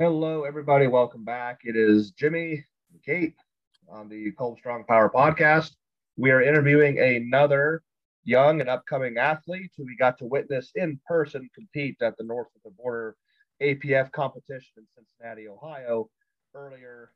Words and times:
Hello, 0.00 0.44
everybody. 0.44 0.86
Welcome 0.86 1.24
back. 1.26 1.60
It 1.62 1.76
is 1.76 2.12
Jimmy 2.12 2.64
and 2.90 3.02
Kate 3.04 3.34
on 3.86 4.08
the 4.08 4.32
Cold 4.32 4.56
Strong 4.56 4.84
Power 4.88 5.10
podcast. 5.14 5.72
We 6.16 6.30
are 6.30 6.40
interviewing 6.40 6.98
another 6.98 7.82
young 8.24 8.62
and 8.62 8.70
upcoming 8.70 9.18
athlete 9.18 9.72
who 9.76 9.84
we 9.84 9.98
got 9.98 10.16
to 10.16 10.24
witness 10.24 10.70
in 10.74 10.98
person 11.06 11.50
compete 11.54 11.98
at 12.00 12.16
the 12.16 12.24
North 12.24 12.48
of 12.56 12.62
the 12.64 12.70
Border 12.82 13.14
APF 13.60 14.10
competition 14.12 14.72
in 14.78 14.86
Cincinnati, 14.96 15.48
Ohio, 15.48 16.08
earlier 16.54 17.12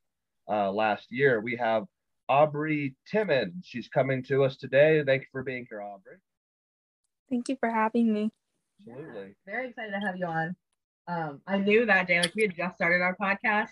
uh, 0.50 0.70
last 0.70 1.06
year. 1.08 1.40
We 1.40 1.56
have 1.56 1.84
Aubrey 2.28 2.96
Timon. 3.10 3.62
She's 3.64 3.88
coming 3.88 4.22
to 4.24 4.44
us 4.44 4.58
today. 4.58 5.02
Thank 5.06 5.22
you 5.22 5.28
for 5.32 5.42
being 5.42 5.64
here, 5.70 5.80
Aubrey. 5.80 6.18
Thank 7.30 7.48
you 7.48 7.56
for 7.58 7.70
having 7.70 8.12
me. 8.12 8.30
Absolutely. 8.86 9.36
Very 9.46 9.70
excited 9.70 9.92
to 9.92 10.06
have 10.06 10.18
you 10.18 10.26
on. 10.26 10.54
Um, 11.06 11.40
I 11.46 11.58
knew 11.58 11.86
that 11.86 12.06
day, 12.06 12.20
like 12.20 12.34
we 12.34 12.42
had 12.42 12.56
just 12.56 12.76
started 12.76 13.02
our 13.02 13.16
podcast, 13.20 13.70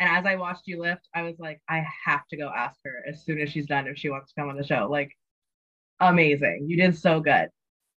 and 0.00 0.08
as 0.08 0.26
I 0.26 0.36
watched 0.36 0.66
you 0.66 0.80
lift, 0.80 1.08
I 1.14 1.22
was 1.22 1.38
like, 1.38 1.60
I 1.68 1.84
have 2.04 2.26
to 2.28 2.36
go 2.36 2.50
ask 2.54 2.78
her 2.84 3.04
as 3.08 3.24
soon 3.24 3.40
as 3.40 3.50
she's 3.50 3.66
done 3.66 3.86
if 3.86 3.96
she 3.96 4.10
wants 4.10 4.32
to 4.32 4.40
come 4.40 4.48
on 4.48 4.56
the 4.56 4.64
show. 4.64 4.88
Like, 4.90 5.12
amazing! 6.00 6.66
You 6.68 6.76
did 6.76 6.96
so 6.98 7.20
good. 7.20 7.48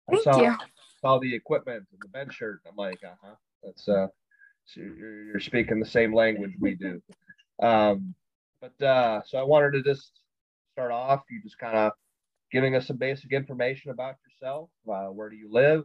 Thank 0.08 0.20
I 0.20 0.22
saw, 0.22 0.40
you. 0.42 0.56
saw 1.00 1.18
the 1.18 1.34
equipment 1.34 1.84
and 1.90 2.00
the 2.02 2.08
bench 2.08 2.34
shirt. 2.34 2.60
I'm 2.68 2.76
like, 2.76 3.02
uh 3.04 3.14
huh. 3.22 3.34
That's 3.64 3.88
uh, 3.88 4.08
so 4.66 4.80
you're, 4.80 5.24
you're 5.24 5.40
speaking 5.40 5.80
the 5.80 5.86
same 5.86 6.14
language 6.14 6.52
we 6.60 6.74
do. 6.74 7.00
Um, 7.62 8.14
but 8.60 8.84
uh, 8.84 9.22
so 9.24 9.38
I 9.38 9.42
wanted 9.42 9.72
to 9.72 9.82
just 9.82 10.12
start 10.72 10.92
off. 10.92 11.22
You 11.30 11.42
just 11.42 11.58
kind 11.58 11.76
of 11.76 11.92
giving 12.52 12.74
us 12.76 12.86
some 12.86 12.96
basic 12.96 13.32
information 13.32 13.90
about 13.90 14.16
yourself. 14.26 14.70
Uh, 14.88 15.06
where 15.06 15.30
do 15.30 15.36
you 15.36 15.48
live? 15.50 15.84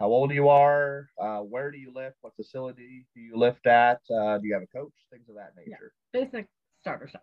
How 0.00 0.06
old 0.06 0.32
you 0.32 0.48
are? 0.48 1.10
Uh, 1.20 1.40
where 1.40 1.70
do 1.70 1.76
you 1.76 1.92
lift? 1.94 2.16
What 2.22 2.34
facility 2.34 3.04
do 3.14 3.20
you 3.20 3.36
lift 3.36 3.66
at? 3.66 4.00
Uh, 4.10 4.38
do 4.38 4.46
you 4.46 4.54
have 4.54 4.62
a 4.62 4.66
coach? 4.66 4.94
Things 5.12 5.28
of 5.28 5.34
that 5.34 5.52
nature. 5.54 5.92
Basic 6.14 6.48
starter 6.80 7.06
stuff. 7.06 7.20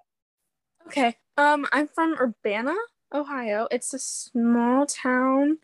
Okay. 0.86 1.16
Um, 1.38 1.66
I'm 1.72 1.88
from 1.88 2.16
Urbana, 2.22 2.76
Ohio. 3.12 3.68
It's 3.72 3.96
a 3.96 4.00
small 4.00 4.86
town. 4.86 5.58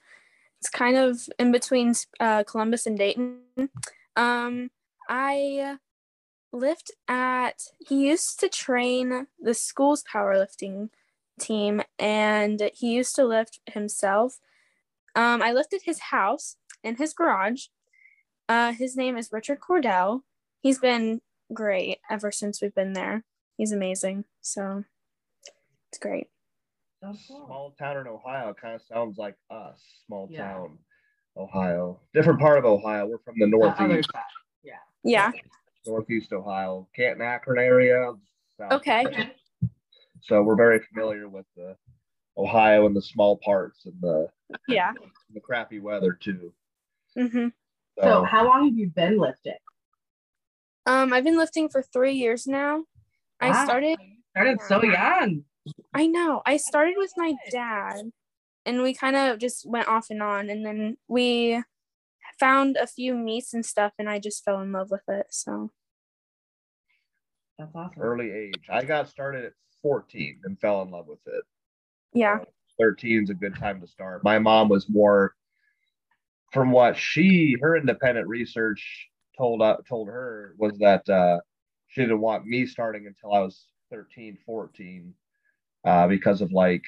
It's 0.60 0.72
kind 0.72 0.98
of 0.98 1.30
in 1.38 1.52
between 1.52 1.94
uh, 2.20 2.46
Columbus 2.46 2.88
and 2.88 2.98
Dayton. 2.98 3.42
Um, 4.16 4.72
I 5.08 5.78
lift 6.52 6.92
at. 7.08 7.62
He 7.88 8.08
used 8.08 8.40
to 8.40 8.50
train 8.50 9.28
the 9.40 9.54
school's 9.54 10.04
powerlifting 10.04 10.90
team, 11.40 11.84
and 12.00 12.72
he 12.74 12.96
used 12.96 13.16
to 13.18 13.24
lift 13.24 13.60
himself. 13.72 14.40
Um, 15.16 15.44
I 15.44 15.52
lifted 15.52 15.84
his 15.84 16.00
house 16.00 16.58
in 16.84 16.96
his 16.98 17.14
garage. 17.14 17.66
Uh, 18.50 18.74
his 18.74 18.96
name 18.96 19.18
is 19.18 19.30
Richard 19.32 19.60
Cordell. 19.60 20.22
He's 20.62 20.80
been 20.80 21.22
great 21.54 22.00
ever 22.10 22.32
since 22.32 22.62
we've 22.62 22.76
been 22.76 22.94
there. 22.94 23.24
He's 23.58 23.72
amazing. 23.72 24.26
So 24.42 24.84
it's 25.92 26.00
great. 26.00 26.28
Small 27.26 27.76
town 27.78 27.98
in 27.98 28.08
Ohio 28.08 28.54
kind 28.54 28.76
of 28.76 28.82
sounds 28.82 29.18
like 29.18 29.36
us. 29.50 29.82
Small 30.08 30.28
Yeah. 30.32 30.54
town, 30.54 30.78
Ohio. 31.36 32.00
Different 32.14 32.40
part 32.40 32.58
of 32.58 32.66
Ohio. 32.66 33.06
We're 33.08 33.18
from 33.20 33.36
the 33.38 33.46
The 33.46 33.52
northeast, 33.52 34.10
side. 34.14 34.24
Yeah. 34.64 34.78
Yeah. 35.04 35.32
northeast 35.86 36.32
Ohio, 36.32 36.88
Canton, 36.96 37.22
Akron 37.22 37.60
area. 37.60 38.14
south. 38.58 38.72
Okay. 38.72 39.34
So 40.22 40.42
we're 40.44 40.56
very 40.56 40.80
familiar 40.80 41.28
with 41.28 41.46
the 41.58 41.76
Ohio 42.38 42.86
and 42.86 42.96
the 42.96 43.02
small 43.02 43.38
parts 43.44 43.86
and 43.86 44.00
the 44.00 44.30
Yeah. 44.70 44.94
the 45.34 45.42
crappy 45.42 45.80
weather 45.80 46.14
too. 46.14 46.54
Hmm 47.16 47.48
So, 48.00 48.24
how 48.24 48.46
long 48.46 48.66
have 48.66 48.78
you 48.78 48.90
been 48.90 49.18
lifting? 49.18 49.54
Um, 50.86 51.14
I've 51.14 51.24
been 51.24 51.38
lifting 51.38 51.70
for 51.70 51.82
three 51.82 52.14
years 52.14 52.46
now. 52.48 52.86
I 53.40 53.52
Wow. 53.52 53.64
started. 53.66 53.98
Started 54.32 54.62
so 54.62 54.84
young. 54.84 55.46
I 55.94 56.08
know. 56.08 56.42
I 56.46 56.58
started 56.58 56.96
with 56.98 57.14
my 57.18 57.36
dad, 57.52 58.12
and 58.66 58.82
we 58.82 58.94
kind 58.94 59.16
of 59.16 59.38
just 59.40 59.70
went 59.70 59.88
off 59.88 60.08
and 60.10 60.24
on, 60.24 60.50
and 60.50 60.66
then 60.66 60.98
we 61.08 61.62
found 62.40 62.78
a 62.78 62.88
few 62.88 63.14
meets 63.14 63.54
and 63.54 63.66
stuff, 63.66 63.94
and 64.00 64.10
I 64.10 64.20
just 64.20 64.44
fell 64.44 64.62
in 64.62 64.72
love 64.72 64.90
with 64.92 65.08
it. 65.08 65.28
So 65.30 65.72
That's 67.60 67.76
awesome. 67.76 68.02
early 68.02 68.32
age. 68.32 68.66
I 68.70 68.84
got 68.84 69.08
started 69.08 69.46
at 69.46 69.54
14 69.82 70.40
and 70.46 70.60
fell 70.60 70.82
in 70.82 70.90
love 70.90 71.08
with 71.08 71.20
it. 71.28 71.44
yeah. 72.14 72.40
13 72.80 73.24
is 73.24 73.30
a 73.30 73.36
good 73.36 73.56
time 73.56 73.80
to 73.82 73.88
start. 73.88 74.24
My 74.24 74.40
mom 74.40 74.68
was 74.68 74.90
more 74.90 75.36
from 76.54 76.72
what 76.72 76.96
she 76.98 77.58
her 77.62 77.76
independent 77.76 78.28
research 78.28 79.10
told 79.38 79.62
uh, 79.62 79.78
told 79.90 80.08
her 80.08 80.56
was 80.58 80.78
that 80.80 81.08
uh, 81.10 81.40
she 81.88 82.02
didn't 82.02 82.22
want 82.22 82.46
me 82.46 82.66
starting 82.66 83.08
until 83.08 83.34
I 83.34 83.40
was 83.40 83.66
13, 83.92 84.38
14 84.46 85.14
uh, 85.86 86.08
because 86.08 86.42
of 86.42 86.52
like 86.52 86.84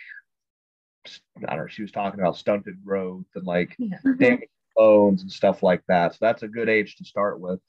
I 1.48 1.56
don't 1.56 1.66
know, 1.66 1.68
she 1.68 1.82
was 1.82 1.92
talking 1.92 2.20
about 2.20 2.38
stunted 2.38 2.84
growth 2.84 3.26
and 3.36 3.46
like 3.46 3.76
Yeah. 3.78 3.98
damaged 4.20 4.50
bones 4.76 5.22
and 5.22 5.32
stuff 5.32 5.64
like 5.64 5.84
that. 5.88 6.14
So 6.14 6.18
that's 6.22 6.44
a 6.44 6.48
good 6.48 6.70
age 6.70 6.96
to 6.98 7.06
start 7.06 7.40
with. 7.40 7.60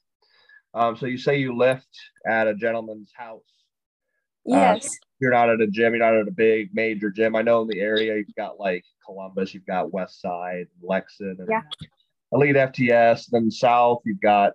Um, 0.73 0.97
so 0.97 1.05
you 1.05 1.17
say 1.17 1.37
you 1.37 1.55
lift 1.55 1.87
at 2.27 2.47
a 2.47 2.55
gentleman's 2.55 3.11
house. 3.15 3.41
Yes. 4.47 4.97
You're 5.19 5.31
not 5.31 5.49
at 5.49 5.61
a 5.61 5.67
gym. 5.67 5.93
You're 5.93 6.05
not 6.05 6.15
at 6.15 6.27
a 6.27 6.31
big 6.31 6.69
major 6.73 7.09
gym. 7.09 7.35
I 7.35 7.41
know 7.41 7.61
in 7.63 7.67
the 7.67 7.79
area 7.81 8.15
you've 8.17 8.35
got 8.35 8.59
like 8.59 8.83
Columbus, 9.05 9.53
you've 9.53 9.65
got 9.65 9.91
West 9.91 10.21
Side, 10.21 10.67
Lexington, 10.81 11.37
and 11.39 11.47
Yeah. 11.49 11.61
Elite 12.31 12.55
FTS. 12.55 13.29
Then 13.31 13.49
South, 13.51 14.01
you've 14.05 14.21
got 14.21 14.53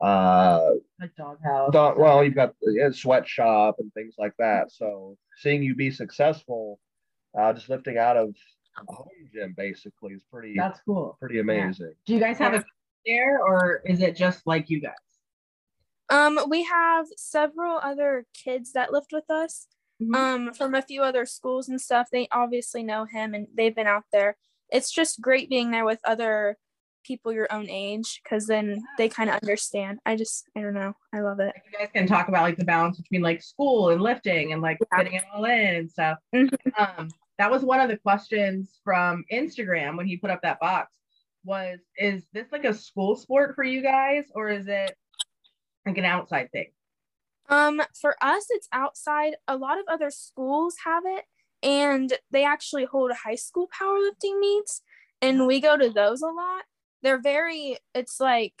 uh, 0.00 0.70
Like 1.00 1.14
doghouse. 1.16 1.72
dog, 1.72 1.98
well, 1.98 2.22
you've 2.24 2.34
got 2.34 2.54
the 2.60 2.92
sweatshop 2.94 3.76
and 3.78 3.92
things 3.94 4.14
like 4.18 4.34
that. 4.38 4.70
So 4.70 5.16
seeing 5.38 5.62
you 5.62 5.74
be 5.74 5.90
successful, 5.90 6.78
uh, 7.38 7.52
just 7.52 7.68
lifting 7.68 7.98
out 7.98 8.16
of 8.16 8.34
a 8.76 8.92
home 8.92 9.08
gym 9.32 9.54
basically 9.56 10.12
is 10.14 10.22
pretty 10.30 10.54
That's 10.56 10.80
cool. 10.84 11.16
pretty 11.20 11.38
amazing. 11.40 11.94
Do 12.06 12.14
you 12.14 12.20
guys 12.20 12.38
have 12.38 12.54
a 12.54 12.58
coach 12.58 12.66
there, 13.06 13.40
or 13.42 13.82
is 13.86 14.00
it 14.00 14.16
just 14.16 14.46
like 14.46 14.68
you 14.70 14.80
guys? 14.80 14.92
Um, 16.14 16.38
we 16.48 16.62
have 16.64 17.06
several 17.16 17.78
other 17.82 18.24
kids 18.34 18.72
that 18.72 18.92
lift 18.92 19.12
with 19.12 19.28
us. 19.30 19.66
Mhm. 20.02 20.14
Um, 20.16 20.54
from 20.54 20.74
a 20.74 20.82
few 20.82 21.02
other 21.02 21.24
schools 21.24 21.68
and 21.68 21.80
stuff. 21.80 22.08
They 22.10 22.26
obviously 22.32 22.82
know 22.82 23.04
him 23.04 23.32
and 23.34 23.46
they've 23.54 23.74
been 23.74 23.86
out 23.86 24.04
there. 24.12 24.36
It's 24.70 24.90
just 24.90 25.20
great 25.20 25.48
being 25.48 25.70
there 25.70 25.84
with 25.84 26.00
other 26.04 26.56
people 27.04 27.32
your 27.32 27.46
own 27.52 27.68
age 27.70 28.20
because 28.22 28.46
then 28.46 28.82
they 28.98 29.08
kind 29.08 29.30
of 29.30 29.36
understand. 29.42 30.00
I 30.06 30.16
just, 30.16 30.48
I 30.56 30.62
don't 30.62 30.74
know. 30.74 30.94
I 31.12 31.20
love 31.20 31.38
it. 31.38 31.54
You 31.70 31.78
guys 31.78 31.90
can 31.94 32.06
talk 32.06 32.28
about 32.28 32.42
like 32.42 32.56
the 32.56 32.64
balance 32.64 32.96
between 32.98 33.22
like 33.22 33.42
school 33.42 33.90
and 33.90 34.00
lifting 34.02 34.52
and 34.52 34.60
like 34.62 34.78
Yeah. 34.80 34.98
fitting 34.98 35.14
it 35.14 35.24
all 35.32 35.44
in 35.44 35.74
and 35.76 35.90
stuff. 35.90 36.18
Mhm. 36.34 36.50
Um, 36.98 37.08
that 37.38 37.50
was 37.50 37.62
one 37.62 37.80
of 37.80 37.88
the 37.88 37.98
questions 37.98 38.80
from 38.82 39.24
Instagram 39.30 39.96
when 39.96 40.06
he 40.06 40.16
put 40.16 40.30
up 40.30 40.42
that 40.42 40.60
box. 40.60 40.90
Was 41.44 41.78
is 41.98 42.26
this 42.32 42.50
like 42.52 42.64
a 42.64 42.72
school 42.74 43.14
sport 43.16 43.54
for 43.54 43.62
you 43.64 43.80
guys, 43.82 44.24
or 44.34 44.48
is 44.48 44.66
it 44.66 44.96
like 45.86 45.98
an 45.98 46.04
outside 46.04 46.50
thing? 46.52 46.68
Um, 47.48 47.82
for 48.00 48.16
us, 48.22 48.46
it's 48.50 48.68
outside. 48.72 49.34
A 49.46 49.56
lot 49.56 49.78
of 49.78 49.84
other 49.88 50.10
schools 50.10 50.76
have 50.84 51.02
it, 51.06 51.24
and 51.62 52.12
they 52.30 52.44
actually 52.44 52.84
hold 52.86 53.12
high 53.12 53.34
school 53.34 53.68
powerlifting 53.80 54.40
meets, 54.40 54.82
and 55.20 55.46
we 55.46 55.60
go 55.60 55.76
to 55.76 55.90
those 55.90 56.22
a 56.22 56.26
lot. 56.28 56.62
They're 57.02 57.20
very. 57.20 57.78
It's 57.94 58.18
like 58.20 58.54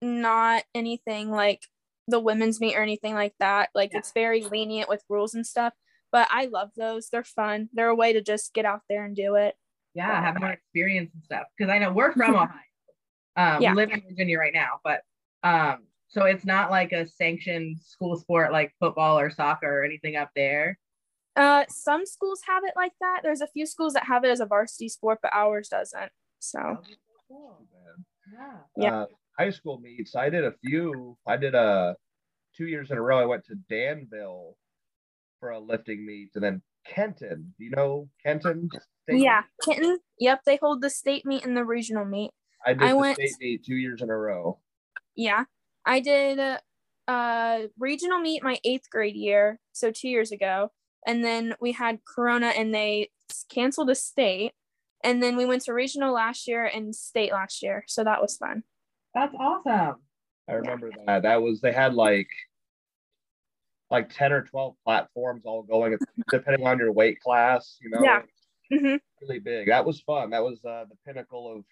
not 0.00 0.64
anything 0.74 1.30
like 1.30 1.62
the 2.06 2.20
women's 2.20 2.60
meet 2.60 2.76
or 2.76 2.82
anything 2.82 3.14
like 3.14 3.34
that. 3.40 3.70
Like 3.74 3.92
Yeah. 3.92 3.98
it's 3.98 4.12
very 4.12 4.42
lenient 4.44 4.88
with 4.88 5.02
rules 5.08 5.34
and 5.34 5.46
stuff. 5.46 5.72
But 6.12 6.28
I 6.30 6.44
love 6.46 6.70
those. 6.76 7.08
They're 7.08 7.24
fun. 7.24 7.68
They're 7.72 7.88
a 7.88 7.94
way 7.94 8.12
to 8.12 8.20
just 8.22 8.52
get 8.54 8.64
out 8.64 8.82
there 8.88 9.04
and 9.04 9.16
do 9.16 9.34
it. 9.34 9.56
Yeah, 9.94 10.20
have 10.22 10.38
more 10.38 10.50
experience 10.50 11.10
and 11.14 11.24
stuff. 11.24 11.44
Because 11.56 11.72
I 11.72 11.78
know 11.78 11.92
we're 11.92 12.12
from 12.12 12.34
Ohio. 12.36 12.50
Um, 13.36 13.62
Yeah. 13.62 13.70
we 13.72 13.76
live 13.76 13.90
in 13.90 14.02
Virginia 14.08 14.38
right 14.38 14.52
now, 14.52 14.80
but 14.84 15.00
um, 15.42 15.84
so 16.14 16.24
it's 16.26 16.44
not 16.44 16.70
like 16.70 16.92
a 16.92 17.08
sanctioned 17.08 17.76
school 17.80 18.16
sport 18.16 18.52
like 18.52 18.72
football 18.78 19.18
or 19.18 19.30
soccer 19.30 19.80
or 19.80 19.84
anything 19.84 20.14
up 20.14 20.30
there. 20.36 20.78
Uh, 21.34 21.64
some 21.68 22.06
schools 22.06 22.40
have 22.46 22.62
it 22.64 22.72
like 22.76 22.92
that. 23.00 23.20
There's 23.24 23.40
a 23.40 23.48
few 23.48 23.66
schools 23.66 23.94
that 23.94 24.04
have 24.04 24.22
it 24.24 24.28
as 24.30 24.38
a 24.38 24.46
varsity 24.46 24.88
sport, 24.88 25.18
but 25.20 25.32
ours 25.34 25.68
doesn't. 25.68 26.10
So 26.38 26.78
Cool. 27.28 27.66
Yeah. 28.32 28.56
Yeah. 28.76 28.96
Uh, 29.02 29.06
high 29.36 29.50
school 29.50 29.80
meets, 29.80 30.14
I 30.14 30.30
did 30.30 30.44
a 30.44 30.52
few. 30.64 31.16
I 31.26 31.36
did 31.36 31.56
a 31.56 31.96
two 32.56 32.66
years 32.68 32.92
in 32.92 32.96
a 32.98 33.02
row. 33.02 33.18
I 33.18 33.24
went 33.26 33.44
to 33.46 33.56
Danville 33.68 34.56
for 35.40 35.50
a 35.50 35.58
lifting 35.58 36.06
meet, 36.06 36.30
and 36.36 36.44
then 36.44 36.62
Kenton. 36.86 37.52
Do 37.58 37.64
you 37.64 37.70
know 37.70 38.08
Kenton? 38.24 38.68
State 39.02 39.18
Yeah, 39.20 39.42
meet? 39.66 39.74
Kenton. 39.76 39.98
Yep, 40.20 40.40
they 40.46 40.58
hold 40.62 40.80
the 40.80 40.90
state 40.90 41.26
meet 41.26 41.44
and 41.44 41.56
the 41.56 41.64
regional 41.64 42.04
meet. 42.04 42.30
I 42.64 42.74
did 42.74 42.82
I 42.82 42.88
the 42.90 42.96
went- 42.96 43.16
state 43.16 43.32
meet 43.40 43.64
two 43.64 43.74
years 43.76 44.00
in 44.00 44.10
a 44.10 44.16
row. 44.16 44.60
Yeah, 45.16 45.44
I 45.86 46.00
did 46.00 46.38
a, 46.38 46.60
uh 47.06 47.66
regional 47.78 48.18
meet 48.18 48.42
my 48.42 48.58
eighth 48.64 48.88
grade 48.90 49.16
year, 49.16 49.60
so 49.72 49.90
two 49.90 50.08
years 50.08 50.32
ago, 50.32 50.72
and 51.06 51.22
then 51.24 51.54
we 51.60 51.72
had 51.72 51.98
Corona 52.06 52.46
and 52.48 52.74
they 52.74 53.10
canceled 53.50 53.88
the 53.88 53.94
state, 53.94 54.52
and 55.02 55.22
then 55.22 55.36
we 55.36 55.44
went 55.44 55.62
to 55.64 55.74
regional 55.74 56.14
last 56.14 56.48
year 56.48 56.64
and 56.64 56.94
state 56.94 57.32
last 57.32 57.62
year, 57.62 57.84
so 57.86 58.04
that 58.04 58.22
was 58.22 58.36
fun. 58.36 58.62
That's 59.14 59.34
awesome. 59.38 59.96
I 60.48 60.52
remember 60.54 60.90
that. 61.06 61.22
That 61.22 61.42
was 61.42 61.60
they 61.60 61.72
had 61.72 61.94
like 61.94 62.28
like 63.90 64.08
10 64.12 64.32
or 64.32 64.42
12 64.42 64.74
platforms 64.84 65.42
all 65.44 65.62
going 65.62 65.96
depending 66.30 66.66
on 66.66 66.78
your 66.78 66.90
weight 66.92 67.20
class, 67.20 67.76
you 67.80 67.90
know. 67.90 68.02
Yeah. 68.02 68.22
hmm 68.70 68.96
Really 69.22 69.38
big. 69.38 69.68
That 69.68 69.84
was 69.84 70.00
fun. 70.00 70.30
That 70.30 70.42
was 70.42 70.58
uh, 70.64 70.84
the 70.88 70.96
pinnacle 71.06 71.54
of 71.54 71.64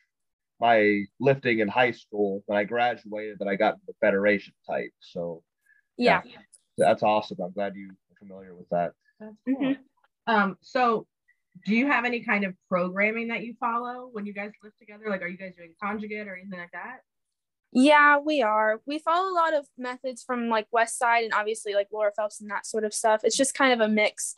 my 0.60 1.04
lifting 1.20 1.58
in 1.60 1.68
high 1.68 1.90
school. 1.90 2.42
When 2.46 2.58
I 2.58 2.64
graduated, 2.64 3.38
that 3.40 3.48
I 3.48 3.56
got 3.56 3.74
into 3.74 3.86
the 3.88 3.94
federation 4.00 4.54
type. 4.68 4.90
So 5.00 5.42
Yeah. 5.96 6.22
that's 6.78 7.02
awesome. 7.02 7.38
I'm 7.42 7.52
glad 7.52 7.74
you 7.76 7.90
are 7.90 8.16
familiar 8.18 8.54
with 8.54 8.68
that. 8.70 8.92
That's 9.20 9.36
cool. 9.46 9.56
Mhm. 9.56 9.78
Um, 10.26 10.56
so 10.60 11.06
do 11.66 11.74
you 11.74 11.86
have 11.86 12.04
any 12.04 12.20
kind 12.24 12.44
of 12.44 12.54
programming 12.68 13.28
that 13.28 13.42
you 13.42 13.54
follow 13.60 14.08
when 14.12 14.24
you 14.24 14.32
guys 14.32 14.52
live 14.62 14.76
together? 14.78 15.04
Like, 15.08 15.22
are 15.22 15.28
you 15.28 15.36
guys 15.36 15.54
doing 15.56 15.74
conjugate 15.82 16.26
or 16.28 16.36
anything 16.36 16.58
like 16.58 16.72
that? 16.72 17.00
Yeah, 17.72 18.18
we 18.18 18.42
are. 18.42 18.80
We 18.86 18.98
follow 18.98 19.30
a 19.30 19.34
lot 19.34 19.54
of 19.54 19.66
methods 19.78 20.22
from 20.22 20.48
like 20.48 20.66
West 20.72 20.98
Side 20.98 21.24
and 21.24 21.32
obviously 21.34 21.74
like 21.74 21.88
Laura 21.90 22.12
Phelps 22.14 22.40
and 22.40 22.50
that 22.50 22.66
sort 22.66 22.84
of 22.84 22.92
stuff. 22.94 23.22
It's 23.24 23.36
just 23.36 23.54
kind 23.54 23.72
of 23.72 23.80
a 23.80 23.88
mix 23.92 24.34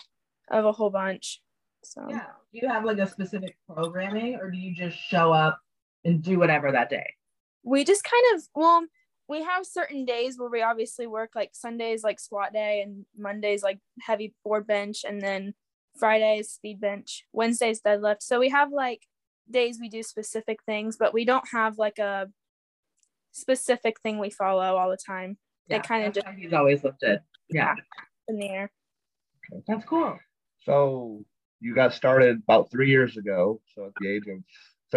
of 0.51 0.65
a 0.65 0.73
whole 0.73 0.91
bunch. 0.91 1.43
So 1.83 2.07
Yeah. 2.09 2.27
Do 2.53 2.59
you 2.61 2.69
have 2.69 2.85
like 2.85 2.99
a 2.99 3.07
specific 3.07 3.57
programming 3.69 4.37
or 4.37 4.51
do 4.51 4.57
you 4.59 4.75
just 4.75 4.97
show 4.97 5.33
up 5.33 5.59
and 6.05 6.23
do 6.23 6.39
whatever 6.39 6.71
that 6.73 6.91
day? 6.91 7.15
we 7.67 7.83
just 7.83 8.05
kind 8.05 8.23
of 8.35 8.43
well, 8.55 8.85
we 9.27 9.43
have 9.43 9.65
certain 9.65 10.05
days 10.05 10.39
where 10.39 10.51
we 10.51 10.61
obviously 10.61 11.07
work 11.07 11.31
like 11.35 11.51
Sundays 11.55 12.05
like 12.05 12.21
squat 12.21 12.53
day 12.53 12.83
and 12.83 13.07
Mondays 13.17 13.63
like 13.63 13.79
heavy 14.03 14.35
board 14.45 14.67
bench 14.67 14.99
and 15.09 15.21
then 15.21 15.55
Fridays 15.99 16.51
speed 16.51 16.79
bench, 16.81 17.25
Wednesdays 17.33 17.81
deadlift. 17.81 18.19
So 18.21 18.39
we 18.39 18.51
have 18.51 18.71
like 18.71 19.01
days 19.51 19.79
we 19.81 19.89
do 19.89 20.03
specific 20.03 20.59
things, 20.65 20.97
but 20.99 21.15
we 21.15 21.25
don't 21.25 21.49
have 21.53 21.79
like 21.79 21.99
a 21.99 22.29
specific 23.33 23.99
thing 24.01 24.19
we 24.19 24.31
follow 24.31 24.77
all 24.77 24.91
the 24.91 24.99
time 24.99 25.39
It 25.69 25.83
kinda 25.85 26.11
just 26.11 26.27
he's 26.37 26.53
always 26.53 26.85
lifted. 26.85 27.21
Yeah. 27.49 27.75
in 28.29 28.39
the 28.39 28.49
air. 28.49 28.71
That's 29.67 29.85
cool. 29.87 30.19
So 30.65 31.25
you 31.61 31.75
got 31.75 31.95
started 31.95 32.41
about 32.43 32.71
three 32.71 32.91
years 32.91 33.17
ago. 33.17 33.61
So 33.75 33.87
at 33.87 33.93
the 34.01 34.09
age 34.09 34.27
of 34.29 34.39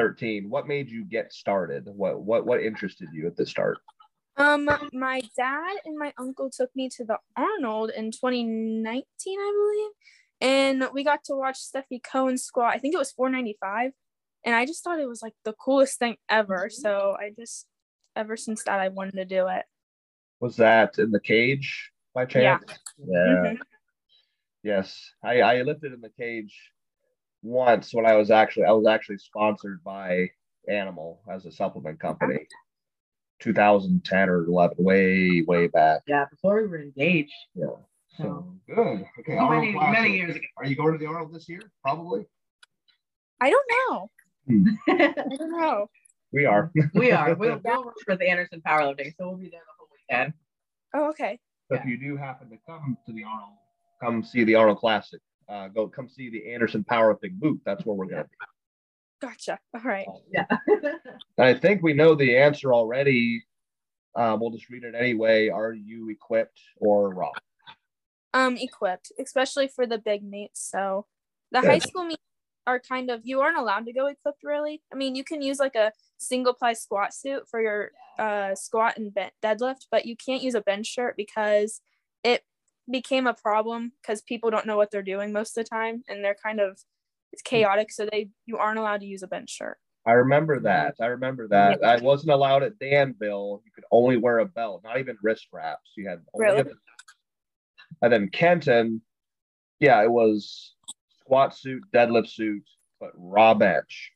13, 0.01 0.47
what 0.47 0.67
made 0.67 0.89
you 0.89 1.03
get 1.03 1.33
started? 1.33 1.85
What 1.87 2.21
what 2.21 2.45
what 2.45 2.61
interested 2.61 3.09
you 3.11 3.25
at 3.25 3.35
the 3.35 3.47
start? 3.47 3.79
Um, 4.37 4.69
my 4.93 5.21
dad 5.35 5.77
and 5.85 5.97
my 5.97 6.13
uncle 6.19 6.51
took 6.51 6.69
me 6.75 6.87
to 6.97 7.03
the 7.03 7.17
Arnold 7.35 7.89
in 7.89 8.11
2019, 8.11 9.03
I 9.39 9.53
believe, 9.57 9.91
and 10.51 10.93
we 10.93 11.03
got 11.03 11.23
to 11.25 11.35
watch 11.35 11.57
Stefi 11.57 11.99
Cohen 12.03 12.37
squat. 12.37 12.75
I 12.75 12.77
think 12.77 12.93
it 12.93 12.99
was 12.99 13.11
495, 13.11 13.91
and 14.45 14.53
I 14.53 14.67
just 14.67 14.83
thought 14.83 14.99
it 14.99 15.09
was 15.09 15.23
like 15.23 15.33
the 15.43 15.53
coolest 15.53 15.97
thing 15.97 16.17
ever. 16.29 16.69
So 16.71 17.17
I 17.19 17.31
just, 17.35 17.65
ever 18.15 18.37
since 18.37 18.63
that, 18.65 18.79
I 18.79 18.89
wanted 18.89 19.15
to 19.15 19.25
do 19.25 19.47
it. 19.47 19.65
Was 20.39 20.57
that 20.57 20.99
in 20.99 21.09
the 21.09 21.19
cage 21.19 21.89
by 22.13 22.25
chance? 22.25 22.63
Yeah. 22.99 23.25
Mhm. 23.25 23.57
Yes. 24.61 25.11
I, 25.23 25.41
I 25.41 25.61
lifted 25.63 25.93
in 25.93 26.01
the 26.01 26.11
cage 26.11 26.55
once 27.47 27.93
when 27.93 28.05
I 28.05 28.15
was 28.15 28.29
actually 28.29 28.65
I 28.65 28.71
was 28.71 28.85
actually 28.87 29.17
sponsored 29.17 29.83
by 29.83 30.29
Animal 30.67 31.21
as 31.31 31.45
a 31.45 31.51
supplement 31.51 31.99
company. 31.99 32.39
2010 33.39 34.29
or 34.29 34.45
11, 34.45 34.77
way, 34.79 35.43
way 35.47 35.67
back. 35.67 36.01
Yeah. 36.07 36.25
Before 36.29 36.61
we 36.61 36.67
were 36.67 36.81
engaged. 36.81 37.31
Yeah. 37.55 37.67
So 38.17 38.23
So 38.23 38.53
good. 38.75 39.05
Okay. 39.19 39.35
many, 39.35 39.73
many 39.73 40.17
years 40.17 40.35
ago. 40.35 40.45
Are 40.57 40.65
you 40.65 40.75
going 40.75 40.93
to 40.93 40.97
the 40.97 41.05
Arnold 41.05 41.33
this 41.33 41.47
year? 41.47 41.61
Probably. 41.83 42.25
I 43.39 43.51
don't 43.51 43.65
know. 43.71 44.09
Hmm. 44.47 44.69
I 44.89 45.13
don't 45.37 45.51
know. 45.51 45.89
We 46.33 46.45
are. 46.45 46.71
we 46.93 47.11
are. 47.11 47.35
We'll, 47.35 47.61
we'll 47.63 47.85
work 47.85 47.95
for 48.03 48.17
the 48.17 48.27
Andersen 48.27 48.61
powerlifting, 48.65 49.13
so 49.17 49.29
we'll 49.29 49.37
be 49.37 49.49
there 49.49 49.61
the 49.61 49.73
whole 49.77 49.87
weekend. 49.93 50.33
Oh, 50.93 51.09
okay. 51.09 51.39
So 51.69 51.77
if 51.77 51.85
you 51.85 51.97
do 51.97 52.17
happen 52.17 52.49
to 52.49 52.57
come 52.67 52.97
to 53.05 53.13
the 53.13 53.23
Arnold, 53.23 53.53
come 54.01 54.23
see 54.23 54.43
the 54.43 54.55
Arnold 54.55 54.79
Classic. 54.79 55.21
Uh, 55.49 55.67
go 55.69 55.87
come 55.87 56.09
see 56.09 56.29
the 56.29 56.51
Andersen 56.51 56.83
Powerlifting 56.83 57.39
booth. 57.39 57.59
That's 57.65 57.85
where 57.85 57.95
we're 57.95 58.05
gonna 58.07 58.23
be. 58.25 58.29
Gotcha. 59.21 59.59
All 59.73 59.81
right. 59.81 60.05
Yeah. 60.31 60.45
I 61.39 61.53
think 61.53 61.81
we 61.81 61.93
know 61.93 62.15
the 62.15 62.37
answer 62.37 62.73
already. 62.73 63.43
Um, 64.15 64.39
we'll 64.39 64.51
just 64.51 64.69
read 64.69 64.83
it 64.83 64.95
anyway. 64.95 65.49
Are 65.49 65.73
you 65.73 66.09
equipped 66.09 66.59
or 66.77 67.13
raw? 67.13 67.31
um 68.33 68.57
equipped 68.57 69.11
especially 69.19 69.67
for 69.67 69.87
the 69.87 69.97
big 69.97 70.23
meets 70.23 70.69
so 70.69 71.05
the 71.51 71.61
high 71.61 71.79
school 71.79 72.03
meets 72.03 72.21
are 72.67 72.79
kind 72.79 73.09
of 73.09 73.21
you 73.23 73.39
aren't 73.39 73.57
allowed 73.57 73.85
to 73.85 73.93
go 73.93 74.07
equipped 74.07 74.43
really 74.43 74.81
i 74.93 74.95
mean 74.95 75.15
you 75.15 75.23
can 75.23 75.41
use 75.41 75.59
like 75.59 75.75
a 75.75 75.91
single 76.17 76.53
ply 76.53 76.73
squat 76.73 77.13
suit 77.13 77.47
for 77.49 77.61
your 77.61 77.91
uh 78.19 78.53
squat 78.53 78.97
and 78.97 79.13
bent 79.13 79.33
deadlift 79.43 79.87
but 79.89 80.05
you 80.05 80.15
can't 80.15 80.43
use 80.43 80.55
a 80.55 80.61
bench 80.61 80.85
shirt 80.85 81.15
because 81.15 81.81
it 82.23 82.43
became 82.89 83.27
a 83.27 83.33
problem 83.33 83.91
because 84.01 84.21
people 84.21 84.49
don't 84.49 84.65
know 84.65 84.77
what 84.77 84.91
they're 84.91 85.01
doing 85.01 85.31
most 85.33 85.57
of 85.57 85.63
the 85.65 85.69
time 85.69 86.03
and 86.07 86.23
they're 86.23 86.35
kind 86.41 86.59
of 86.59 86.79
it's 87.33 87.41
chaotic 87.41 87.91
so 87.91 88.07
they 88.11 88.29
you 88.45 88.57
aren't 88.57 88.79
allowed 88.79 89.01
to 89.01 89.05
use 89.05 89.23
a 89.23 89.27
bench 89.27 89.49
shirt 89.49 89.77
I 90.05 90.11
remember 90.13 90.61
that. 90.61 90.95
I 91.01 91.07
remember 91.07 91.49
that. 91.49 91.83
I 91.83 91.97
wasn't 91.97 92.31
allowed 92.31 92.63
at 92.63 92.79
Danville. 92.79 93.61
You 93.65 93.71
could 93.75 93.83
only 93.91 94.15
wear 94.15 94.39
a 94.39 94.45
belt, 94.45 94.79
not 94.85 94.99
even 94.99 95.17
wrist 95.21 95.47
wraps. 95.51 95.91
You 95.97 96.07
had 96.07 96.21
only 96.33 96.45
Really? 96.47 96.61
a- 96.61 98.05
and 98.05 98.13
then 98.13 98.29
Kenton, 98.29 99.01
yeah, 99.81 100.01
it 100.01 100.09
was 100.09 100.75
squat 101.19 101.57
suit, 101.57 101.83
deadlift 101.93 102.29
suit, 102.29 102.63
but 103.01 103.11
raw 103.15 103.53
bench. 103.53 104.13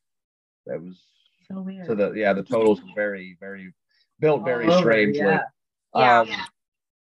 That 0.65 0.81
was 0.81 1.03
so 1.51 1.61
weird. 1.61 1.87
so 1.87 1.93
the 1.95 2.13
yeah 2.13 2.31
the 2.31 2.43
totals 2.43 2.81
were 2.81 2.93
very 2.95 3.35
very 3.41 3.73
built 4.21 4.45
very 4.45 4.67
All 4.67 4.79
strangely. 4.79 5.19
yeah. 5.25 5.41
Yeah. 5.93 6.19
Um, 6.21 6.29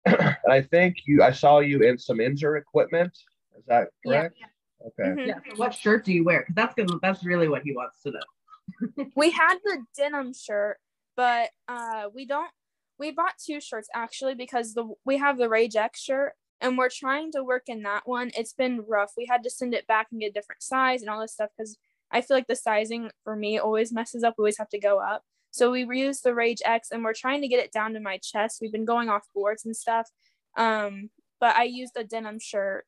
and 0.07 0.37
I 0.51 0.63
think 0.63 0.97
you 1.07 1.23
I 1.23 1.33
saw 1.33 1.61
you 1.61 1.81
in 1.83 1.99
some 1.99 2.19
Inzer 2.19 2.59
equipment. 2.59 3.13
Is 3.59 3.65
that 3.67 3.89
Yeah. 4.05 4.21
correct? 4.21 4.39
Okay. 4.87 5.11
Mhm. 5.11 5.27
Yeah. 5.27 5.39
So 5.49 5.57
what 5.57 5.75
shirt 5.75 6.05
do 6.05 6.13
you 6.13 6.25
wear? 6.25 6.41
Because 6.41 6.55
that's 6.55 6.75
gonna, 6.75 6.99
that's 7.01 7.25
really 7.25 7.49
what 7.49 7.63
he 7.63 7.73
wants 7.73 8.03
to 8.03 8.11
know. 8.11 9.07
we 9.17 9.31
had 9.31 9.59
the 9.63 9.85
denim 9.95 10.33
shirt 10.33 10.79
but 11.17 11.51
uh 11.69 12.09
we 12.15 12.25
don't 12.25 12.51
we 12.99 13.11
bought 13.11 13.35
two 13.39 13.61
shirts 13.61 13.89
actually 13.95 14.35
because 14.35 14.73
the 14.73 14.89
we 15.05 15.19
have 15.19 15.37
the 15.37 15.51
rage 15.51 15.77
x 15.77 16.01
shirt 16.01 16.33
and 16.63 16.79
we're 16.79 16.89
trying 16.89 17.31
to 17.31 17.45
work 17.45 17.65
in 17.67 17.83
that 17.83 18.03
one 18.07 18.31
it's 18.35 18.55
been 18.55 18.83
rough 18.89 19.13
we 19.19 19.27
had 19.27 19.43
to 19.43 19.51
send 19.51 19.75
it 19.75 19.87
back 19.87 20.07
and 20.11 20.23
get 20.23 20.31
a 20.31 20.33
different 20.33 20.63
size 20.63 21.03
and 21.03 21.11
all 21.11 21.21
this 21.21 21.35
stuff 21.35 21.51
because 21.57 21.77
i 22.11 22.23
feel 22.23 22.37
like 22.39 22.47
the 22.47 22.57
sizing 22.57 23.11
for 23.23 23.37
me 23.37 23.59
always 23.59 23.93
messes 23.93 24.25
up 24.25 24.35
we 24.39 24.43
always 24.43 24.57
have 24.59 24.71
to 24.71 24.81
go 24.81 24.99
up 24.99 25.23
so 25.55 25.71
we 25.71 25.85
reused 25.85 26.23
the 26.23 26.35
rage 26.35 26.61
x 26.65 26.89
and 26.91 27.05
we're 27.05 27.13
trying 27.15 27.41
to 27.41 27.49
get 27.49 27.63
it 27.65 27.71
down 27.73 27.93
to 27.95 28.01
my 28.01 28.19
chest 28.23 28.59
we've 28.61 28.73
been 28.73 28.85
going 28.85 29.09
off 29.09 29.23
boards 29.35 29.65
and 29.65 29.77
stuff 29.77 30.09
um 30.57 31.09
but 31.41 31.55
i 31.57 31.63
used 31.63 31.93
a 31.97 32.03
denim 32.05 32.39
shirt 32.41 32.85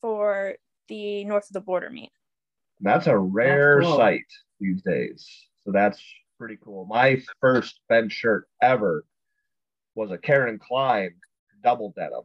for 0.00 0.54
the 0.88 1.24
north 1.24 1.44
of 1.44 1.52
the 1.54 1.60
border 1.60 1.90
meet 1.90 2.10
That's 2.80 3.06
a 3.08 3.18
rare 3.18 3.80
cool. 3.82 3.96
sight 3.96 4.24
these 4.60 4.80
days. 4.82 5.26
So 5.64 5.72
that's 5.72 6.00
pretty 6.38 6.56
cool. 6.64 6.86
My 6.86 7.20
first 7.40 7.80
bench 7.88 8.12
shirt 8.12 8.46
ever 8.62 9.04
was 9.96 10.10
a 10.12 10.18
Karen 10.18 10.58
Klein 10.58 11.10
double 11.64 11.92
denim. 11.96 12.22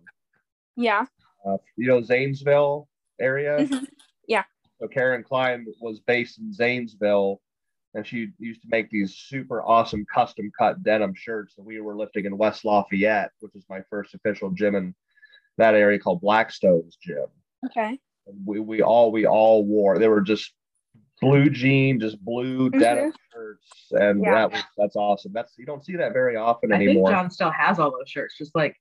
yeah 0.76 1.06
Uh, 1.46 1.58
you 1.76 1.88
know 1.88 2.02
Zanesville 2.02 2.88
area. 3.20 3.58
Mhm. 3.66 3.86
Yeah. 4.28 4.44
So 4.80 4.88
Karen 4.88 5.24
Klein 5.24 5.66
was 5.82 6.00
based 6.00 6.40
in 6.40 6.54
Zanesville, 6.54 7.42
and 7.94 8.06
she 8.06 8.30
used 8.40 8.62
to 8.62 8.68
make 8.72 8.90
these 8.90 9.16
super 9.16 9.62
awesome 9.62 10.06
custom 10.14 10.52
cut 10.58 10.82
denim 10.84 11.14
shirts. 11.16 11.56
that 11.56 11.64
we 11.64 11.80
were 11.80 11.96
lifting 11.96 12.26
in 12.26 12.38
West 12.38 12.66
Lafayette, 12.66 13.32
which 13.40 13.56
is 13.56 13.66
my 13.70 13.82
first 13.90 14.14
official 14.16 14.50
gym 14.52 14.76
in 14.76 14.96
that 15.58 15.76
area 15.76 16.00
called 16.00 16.22
Blackstone's 16.22 16.98
gym. 17.02 17.26
okay 17.66 18.00
And 18.28 18.36
we 18.46 18.60
we 18.60 18.82
all 18.82 19.12
we 19.12 19.26
all 19.28 19.64
wore 19.64 20.00
they 20.00 20.08
were 20.08 20.22
just 20.22 20.54
blue 21.22 21.50
jean 21.50 22.00
just 22.00 22.20
blue 22.24 22.70
Mhm. 22.72 22.80
denim 22.80 23.14
shirts 23.32 23.88
and 23.92 24.22
Yeah. 24.24 24.32
that 24.34 24.52
was 24.52 24.64
that's 24.78 24.96
awesome 24.96 25.32
that's 25.34 25.54
you 25.58 25.66
don't 25.66 25.86
see 25.86 25.96
that 25.96 26.12
very 26.14 26.36
often 26.36 26.74
I 26.74 26.78
think 26.80 26.90
anymore 26.90 27.12
John 27.12 27.30
still 27.30 27.52
has 27.52 27.80
all 27.80 27.92
those 27.92 28.10
shirts, 28.10 28.38
just 28.38 28.54
like 28.56 28.76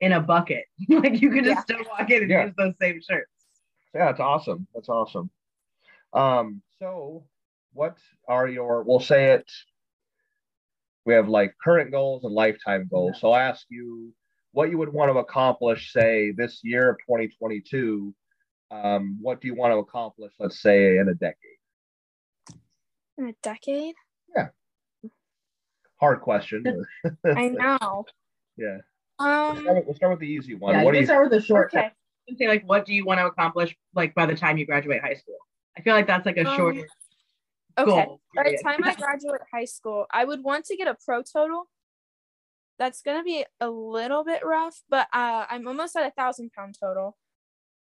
in 0.00 0.12
a 0.12 0.20
bucket. 0.20 0.64
like 0.88 1.20
you 1.20 1.30
could 1.30 1.44
just 1.44 1.56
Yeah. 1.68 1.76
still 1.76 1.84
walk 1.90 2.08
in 2.10 2.22
and 2.22 2.30
Yeah. 2.30 2.44
use 2.46 2.54
those 2.56 2.74
same 2.80 3.00
shirts. 3.02 3.30
yeah 3.94 4.10
it's 4.10 4.20
awesome 4.20 4.66
that's 4.74 4.88
awesome 4.88 5.28
um 6.14 6.62
so 6.78 7.24
what 7.72 7.96
are 8.28 8.48
your 8.48 8.82
we'll 8.82 9.00
say 9.00 9.32
it 9.32 9.50
we 11.04 11.14
have 11.14 11.28
like 11.28 11.54
current 11.62 11.90
goals 11.90 12.22
and 12.22 12.32
lifetime 12.32 12.86
goals. 12.88 13.18
So 13.20 13.32
I'll 13.32 13.40
ask 13.50 13.66
you 13.68 14.12
what 14.52 14.70
you 14.70 14.78
would 14.78 14.92
want 14.92 15.12
to 15.12 15.18
accomplish, 15.18 15.92
say, 15.92 16.30
this 16.30 16.60
year 16.62 16.90
of 16.90 16.98
2022. 16.98 18.14
Um, 18.70 19.18
what 19.20 19.40
do 19.40 19.48
you 19.48 19.56
want 19.56 19.72
to 19.72 19.78
accomplish, 19.78 20.32
let's 20.38 20.62
say, 20.62 20.98
in 20.98 21.08
a 21.08 21.14
decade? 21.14 22.56
In 23.18 23.26
a 23.30 23.32
decade? 23.42 23.96
Yeah 24.36 24.50
hard 26.02 26.20
question. 26.20 26.84
I 27.24 27.48
know. 27.48 28.04
yeah. 28.56 28.78
Um. 29.20 29.54
We'll 29.54 29.62
start, 29.62 29.76
with, 29.76 29.86
we'll 29.86 29.94
start 29.94 30.10
with 30.12 30.20
the 30.20 30.26
easy 30.26 30.54
one. 30.56 30.74
Yeah, 30.74 30.82
what 30.82 30.90
do 30.90 30.96
you 30.96 31.02
you 31.02 31.06
start 31.06 31.30
with 31.30 31.40
the 31.40 31.46
short 31.46 31.72
Okay. 31.72 31.90
and 32.26 32.36
say 32.36 32.48
like, 32.48 32.68
what 32.68 32.84
do 32.84 32.92
you 32.92 33.04
want 33.04 33.20
to 33.20 33.26
accomplish 33.26 33.74
like 33.94 34.12
by 34.14 34.26
the 34.26 34.34
time 34.34 34.58
you 34.58 34.66
graduate 34.66 35.00
high 35.00 35.14
school? 35.14 35.36
I 35.78 35.82
feel 35.82 35.94
like 35.94 36.08
that's 36.08 36.26
like 36.26 36.38
a 36.38 36.44
Um, 36.44 36.56
short 36.56 36.76
Okay. 37.78 37.90
goal. 37.90 38.20
By 38.34 38.44
the 38.44 38.62
time 38.62 38.80
I 38.84 38.94
graduate 38.94 39.40
high 39.52 39.64
school, 39.64 40.06
I 40.10 40.24
would 40.24 40.42
want 40.42 40.64
to 40.66 40.76
get 40.76 40.88
a 40.88 40.96
pro 41.04 41.22
total. 41.22 41.68
That's 42.78 43.02
gonna 43.02 43.22
be 43.22 43.44
a 43.60 43.70
little 43.70 44.24
bit 44.24 44.44
rough, 44.44 44.82
but 44.88 45.06
uh, 45.12 45.46
I'm 45.48 45.68
almost 45.68 45.96
at 45.96 46.06
a 46.06 46.10
thousand 46.10 46.52
pound 46.52 46.76
total. 46.78 47.16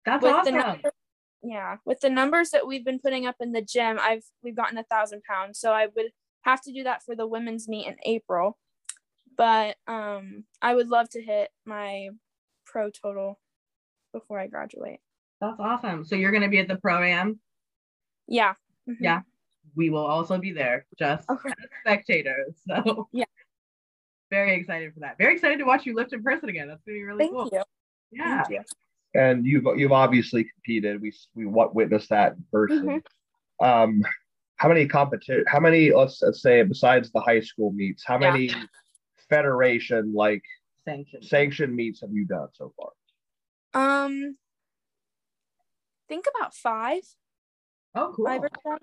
that's 0.05 0.23
with 0.23 0.33
awesome. 0.33 0.55
number, 0.55 0.91
yeah, 1.41 1.77
with 1.85 1.99
the 2.01 2.09
numbers 2.09 2.51
that 2.51 2.67
we've 2.67 2.85
been 2.85 2.99
putting 2.99 3.25
up 3.25 3.35
in 3.39 3.51
the 3.51 3.61
gym, 3.61 3.97
I've 4.01 4.23
we've 4.43 4.55
gotten 4.55 4.77
a 4.77 4.83
thousand 4.83 5.23
pounds. 5.23 5.59
So 5.59 5.71
I 5.71 5.87
would 5.95 6.11
have 6.43 6.61
to 6.63 6.73
do 6.73 6.83
that 6.83 7.03
for 7.03 7.15
the 7.15 7.27
women's 7.27 7.67
meet 7.67 7.87
in 7.87 7.95
April. 8.05 8.57
But 9.37 9.77
um, 9.87 10.43
I 10.61 10.75
would 10.75 10.89
love 10.89 11.09
to 11.11 11.21
hit 11.21 11.49
my 11.65 12.09
pro 12.65 12.89
total 12.89 13.39
before 14.13 14.39
I 14.39 14.47
graduate. 14.47 14.99
That's 15.39 15.59
awesome. 15.59 16.05
So 16.05 16.15
you're 16.15 16.31
gonna 16.31 16.49
be 16.49 16.59
at 16.59 16.67
the 16.67 16.75
pro 16.75 17.01
am. 17.01 17.39
Yeah. 18.27 18.53
Mhm. 18.87 18.97
Yeah. 18.99 19.21
We 19.75 19.89
will 19.89 20.05
also 20.05 20.37
be 20.37 20.51
there, 20.51 20.85
just 20.97 21.29
Okay. 21.29 21.49
as 21.49 21.55
spectators. 21.81 22.55
So 22.67 23.07
Yeah. 23.11 23.25
very 24.29 24.55
excited 24.55 24.93
for 24.93 24.99
that. 25.01 25.17
Very 25.17 25.33
excited 25.33 25.59
to 25.59 25.65
watch 25.65 25.85
you 25.85 25.95
lift 25.95 26.13
in 26.13 26.23
person 26.23 26.49
again. 26.49 26.67
That's 26.67 26.81
gonna 26.83 26.95
be 26.97 27.03
really 27.03 27.19
Thank 27.19 27.31
cool. 27.33 27.49
you. 27.51 27.61
Yeah. 28.11 28.43
Thank 28.43 28.49
you. 28.49 28.63
and 29.13 29.45
you've 29.45 29.65
you've 29.77 29.91
obviously 29.91 30.43
competed. 30.45 31.01
We 31.01 31.13
we 31.35 31.45
what 31.45 31.75
witnessed 31.75 32.09
that 32.09 32.33
in 32.33 32.45
person. 32.51 33.01
Mhm. 33.61 33.65
Um, 33.65 34.03
how 34.57 34.67
many 34.69 34.87
competition? 34.87 35.43
How 35.47 35.59
many? 35.59 35.91
Let's, 35.91 36.21
let's 36.21 36.41
say 36.41 36.63
besides 36.63 37.11
the 37.11 37.19
high 37.21 37.41
school 37.41 37.71
meets, 37.71 38.03
how 38.05 38.19
Yeah. 38.19 38.31
many 38.31 38.51
federation 39.29 40.13
like 40.13 40.43
Sanctioned. 40.85 41.23
sanctioned 41.25 41.75
meets 41.75 42.01
have 42.01 42.11
you 42.11 42.25
done 42.25 42.47
so 42.53 42.73
far? 42.77 42.91
Um, 43.73 44.37
think 46.07 46.25
about 46.35 46.53
five. 46.55 47.01
Oh, 47.95 48.13
cool. 48.15 48.25
Five 48.25 48.41
or 48.43 48.49
so. 48.63 48.77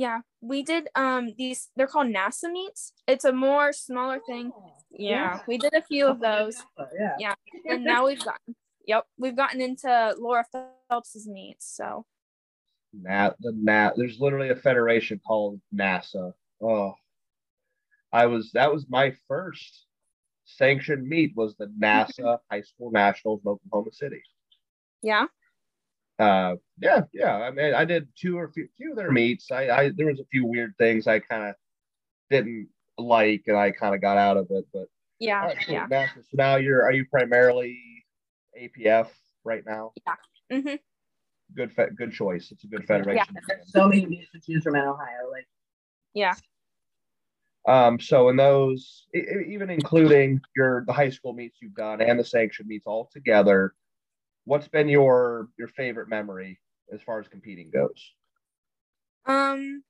Yeah, 0.00 0.20
we 0.40 0.62
did. 0.62 0.88
Um, 0.94 1.34
these 1.36 1.68
they're 1.76 1.86
called 1.86 2.06
NASA 2.06 2.50
meets. 2.50 2.94
It's 3.06 3.26
a 3.26 3.32
more 3.32 3.70
smaller 3.74 4.18
thing. 4.26 4.50
Yeah, 4.90 5.10
Yeah. 5.36 5.40
we 5.46 5.58
did 5.58 5.74
a 5.74 5.82
few 5.82 6.06
of 6.06 6.20
those, 6.20 6.56
Yeah. 6.98 7.16
Yeah. 7.18 7.34
and 7.66 7.84
now 7.84 8.06
we've 8.06 8.24
gotten. 8.24 8.56
Yep, 8.86 9.04
we've 9.18 9.36
gotten 9.36 9.60
into 9.60 10.14
Laura 10.18 10.46
Phelps's 10.88 11.28
meets. 11.28 11.66
So 11.76 12.06
Nat 12.94 13.36
the 13.40 13.52
Nat. 13.54 13.92
There's 13.96 14.18
literally 14.18 14.48
a 14.48 14.56
federation 14.56 15.20
called 15.26 15.60
NASA. 15.74 16.32
Oh, 16.62 16.94
I 18.10 18.24
was 18.24 18.52
that 18.52 18.72
was 18.72 18.86
my 18.88 19.14
first 19.28 19.84
sanctioned 20.46 21.06
meet 21.06 21.36
was 21.36 21.56
the 21.56 21.66
NASA 21.78 22.38
High 22.50 22.62
School 22.62 22.90
Nationals 22.90 23.42
in 23.44 23.50
Oklahoma 23.50 23.92
City. 23.92 24.22
yeah, 25.02 25.26
uh 26.20 26.54
yeah 26.80 27.02
yeah 27.12 27.36
i 27.36 27.50
mean 27.50 27.72
i 27.74 27.84
did 27.84 28.06
two 28.16 28.38
or 28.38 28.50
few, 28.52 28.68
few 28.76 28.90
of 28.92 28.96
their 28.96 29.10
meets 29.10 29.50
i 29.50 29.68
i 29.70 29.90
there 29.96 30.06
was 30.06 30.20
a 30.20 30.24
few 30.30 30.44
weird 30.44 30.74
things 30.78 31.06
i 31.06 31.18
kind 31.18 31.48
of 31.48 31.54
didn't 32.30 32.68
like 32.98 33.42
and 33.46 33.56
i 33.56 33.70
kind 33.70 33.94
of 33.94 34.00
got 34.02 34.18
out 34.18 34.36
of 34.36 34.46
it 34.50 34.64
but 34.72 34.86
yeah, 35.18 35.40
all 35.40 35.46
right, 35.48 35.58
cool. 35.66 35.74
yeah. 35.74 35.86
Now- 35.90 36.06
so 36.14 36.22
now 36.34 36.56
you're 36.56 36.82
are 36.82 36.92
you 36.92 37.04
primarily 37.10 37.78
apf 38.60 39.08
right 39.44 39.62
now 39.66 39.92
Yeah. 40.06 40.14
Mm-hmm. 40.58 40.74
good 41.56 41.72
fe- 41.72 41.90
good 41.96 42.12
choice 42.12 42.50
it's 42.52 42.64
a 42.64 42.66
good 42.66 42.86
federation 42.86 43.26
There's 43.48 43.72
so 43.72 43.88
many 43.88 44.04
meets 44.06 44.30
to 44.32 44.40
choose 44.40 44.62
from 44.62 44.76
in 44.76 44.82
Ohio. 44.82 45.30
Like 45.30 45.46
Yeah. 46.14 46.34
um 47.68 47.98
so 48.00 48.28
in 48.30 48.36
those 48.36 49.06
even 49.14 49.70
including 49.70 50.40
your 50.56 50.84
the 50.86 50.92
high 50.92 51.10
school 51.10 51.32
meets 51.32 51.58
you've 51.62 51.74
done 51.74 52.00
and 52.00 52.18
the 52.18 52.24
sanctioned 52.24 52.68
meets 52.68 52.86
all 52.86 53.08
together 53.12 53.74
what's 54.44 54.68
been 54.68 54.88
your 54.88 55.48
your 55.58 55.68
favorite 55.68 56.08
memory 56.08 56.60
as 56.92 57.02
far 57.02 57.20
as 57.20 57.28
competing 57.28 57.70
goes? 57.70 58.12
Um, 59.26 59.84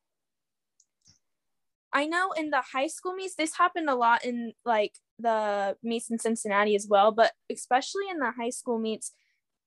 I 1.92 2.06
know 2.06 2.32
in 2.32 2.50
the 2.50 2.62
high 2.72 2.86
school 2.86 3.14
meets, 3.14 3.34
this 3.34 3.56
happened 3.56 3.90
a 3.90 3.94
lot 3.94 4.24
in 4.24 4.52
like 4.64 4.94
the 5.18 5.76
meets 5.82 6.10
in 6.10 6.18
Cincinnati 6.18 6.74
as 6.74 6.86
well, 6.88 7.12
but 7.12 7.32
especially 7.50 8.04
in 8.10 8.18
the 8.18 8.30
high 8.30 8.50
school 8.50 8.78
meets, 8.78 9.12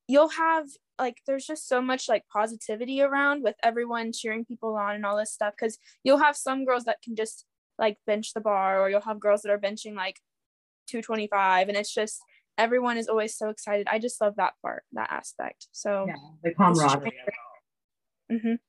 you'll 0.07 0.29
have 0.29 0.67
like 0.99 1.17
there's 1.25 1.45
just 1.45 1.67
so 1.67 1.81
much 1.81 2.07
like 2.07 2.23
positivity 2.31 3.01
around 3.01 3.43
with 3.43 3.55
everyone 3.63 4.11
cheering 4.13 4.45
people 4.45 4.75
on 4.75 4.95
and 4.95 5.05
all 5.05 5.17
this 5.17 5.33
stuff 5.33 5.53
because 5.57 5.77
you'll 6.03 6.19
have 6.19 6.35
some 6.35 6.65
girls 6.65 6.83
that 6.83 7.01
can 7.01 7.15
just 7.15 7.45
like 7.79 7.97
bench 8.05 8.33
the 8.33 8.41
bar 8.41 8.79
or 8.79 8.89
you'll 8.89 9.01
have 9.01 9.19
girls 9.19 9.41
that 9.41 9.51
are 9.51 9.57
benching 9.57 9.95
like 9.95 10.19
225 10.87 11.67
and 11.69 11.77
it's 11.77 11.93
just 11.93 12.21
everyone 12.57 12.97
is 12.97 13.07
always 13.07 13.35
so 13.35 13.49
excited 13.49 13.87
i 13.89 13.97
just 13.99 14.19
love 14.21 14.35
that 14.37 14.53
part 14.61 14.83
that 14.93 15.09
aspect 15.11 15.67
so 15.71 16.05
yeah, 16.07 16.15
the 16.43 16.53
camaraderie. 16.53 17.07
of 17.07 17.13
it 17.13 17.33
all. 18.31 18.37
mhm. 18.37 18.59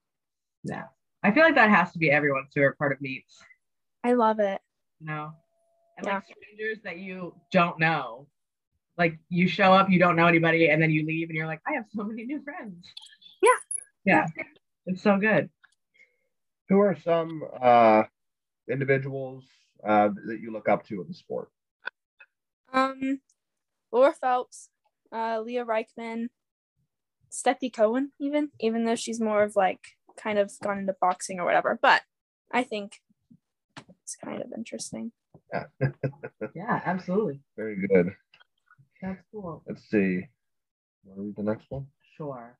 Yeah. 0.64 0.84
I 1.22 1.32
feel 1.32 1.42
like 1.42 1.54
that 1.54 1.70
has 1.70 1.92
to 1.92 1.98
be 1.98 2.10
everyone's 2.10 2.52
favorite 2.54 2.78
part 2.78 2.92
of 2.92 3.00
meets. 3.00 3.38
i 4.02 4.12
love 4.12 4.38
it 4.40 4.60
you 5.00 5.06
know 5.06 5.32
and 5.98 6.06
Yeah. 6.06 6.14
like 6.14 6.24
strangers 6.24 6.78
that 6.84 6.98
you 6.98 7.34
don't 7.52 7.78
know 7.78 8.26
like 8.96 9.18
you 9.28 9.48
show 9.48 9.72
up 9.72 9.90
you 9.90 9.98
don't 9.98 10.16
know 10.16 10.26
anybody 10.26 10.68
and 10.70 10.80
then 10.80 10.90
you 10.90 11.04
leave 11.06 11.28
and 11.28 11.36
you're 11.36 11.46
like 11.46 11.60
i 11.66 11.72
have 11.72 11.84
so 11.94 12.04
many 12.04 12.24
new 12.24 12.42
friends 12.42 12.86
Yeah. 13.42 13.58
yeah 14.04 14.26
it's 14.86 15.02
so 15.02 15.18
good 15.18 15.50
who 16.68 16.80
are 16.80 16.96
some 17.04 17.42
uh, 17.60 18.04
individuals 18.70 19.44
uh, 19.86 20.08
that 20.26 20.40
you 20.40 20.50
look 20.50 20.66
up 20.66 20.86
to 20.86 21.02
in 21.02 21.06
the 21.08 21.12
sport? 21.12 21.50
Um, 22.72 23.20
Laura 23.94 24.12
Phelps, 24.12 24.70
uh, 25.12 25.40
Leah 25.40 25.64
Reichman, 25.64 26.26
Stefi 27.32 27.72
Cohen, 27.72 28.10
even 28.20 28.50
even 28.60 28.84
though 28.84 28.96
she's 28.96 29.20
more 29.20 29.44
of 29.44 29.54
like 29.56 29.80
kind 30.16 30.38
of 30.38 30.50
gone 30.62 30.78
into 30.78 30.94
boxing 31.00 31.38
or 31.38 31.44
whatever. 31.44 31.78
But 31.80 32.02
I 32.52 32.64
think 32.64 33.00
it's 34.02 34.16
kind 34.16 34.42
of 34.42 34.52
interesting. 34.56 35.12
yeah 35.52 35.64
yeah 36.54 36.80
absolutely 36.84 37.40
Very 37.56 37.76
good. 37.88 38.14
that's 39.00 39.22
cool 39.32 39.62
Let's 39.68 39.88
see. 39.88 40.26
Want 41.04 41.18
to 41.18 41.22
read 41.22 41.36
the 41.36 41.42
next 41.42 41.66
one? 41.70 41.86
sure 42.16 42.58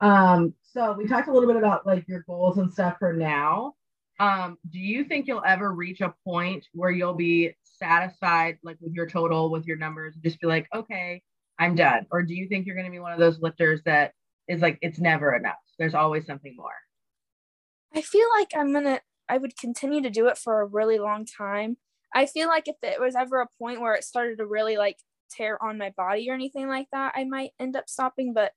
um 0.00 0.54
so 0.72 0.92
we 0.98 1.06
talked 1.06 1.28
a 1.28 1.32
little 1.32 1.48
bit 1.48 1.56
about 1.56 1.86
like 1.86 2.06
your 2.08 2.24
goals 2.26 2.58
and 2.58 2.72
stuff 2.72 2.96
for 2.98 3.12
now 3.12 3.74
um 4.20 4.56
do 4.70 4.78
you 4.78 5.04
think 5.04 5.26
you'll 5.26 5.42
ever 5.46 5.72
reach 5.72 6.00
a 6.00 6.14
point 6.24 6.66
where 6.72 6.90
you'll 6.90 7.14
be 7.14 7.52
satisfied 7.62 8.56
like 8.62 8.76
with 8.80 8.92
your 8.92 9.08
total 9.08 9.50
with 9.50 9.66
your 9.66 9.76
numbers 9.76 10.14
and 10.14 10.22
just 10.22 10.40
be 10.40 10.46
like 10.46 10.68
okay 10.74 11.20
i'm 11.58 11.74
done 11.74 12.06
or 12.10 12.22
do 12.22 12.34
you 12.34 12.48
think 12.48 12.66
you're 12.66 12.76
going 12.76 12.86
to 12.86 12.92
be 12.92 13.00
one 13.00 13.12
of 13.12 13.18
those 13.18 13.40
lifters 13.40 13.80
that 13.84 14.12
is 14.46 14.60
like 14.60 14.78
it's 14.82 15.00
never 15.00 15.34
enough 15.34 15.54
there's 15.78 15.94
always 15.94 16.24
something 16.26 16.54
more 16.56 16.74
I 17.94 18.02
feel 18.02 18.26
like 18.36 18.48
I'm 18.56 18.72
gonna 18.72 19.00
I 19.28 19.38
would 19.38 19.56
continue 19.56 20.02
to 20.02 20.10
do 20.10 20.26
it 20.26 20.36
for 20.36 20.60
a 20.60 20.66
really 20.66 20.98
long 20.98 21.24
time. 21.24 21.76
I 22.14 22.26
feel 22.26 22.48
like 22.48 22.68
if 22.68 22.76
it 22.82 23.00
was 23.00 23.14
ever 23.14 23.40
a 23.40 23.48
point 23.58 23.80
where 23.80 23.94
it 23.94 24.04
started 24.04 24.38
to 24.38 24.46
really 24.46 24.76
like 24.76 24.98
tear 25.30 25.62
on 25.62 25.78
my 25.78 25.90
body 25.96 26.28
or 26.28 26.34
anything 26.34 26.68
like 26.68 26.88
that, 26.92 27.14
I 27.16 27.24
might 27.24 27.50
end 27.58 27.76
up 27.76 27.88
stopping, 27.88 28.34
but 28.34 28.52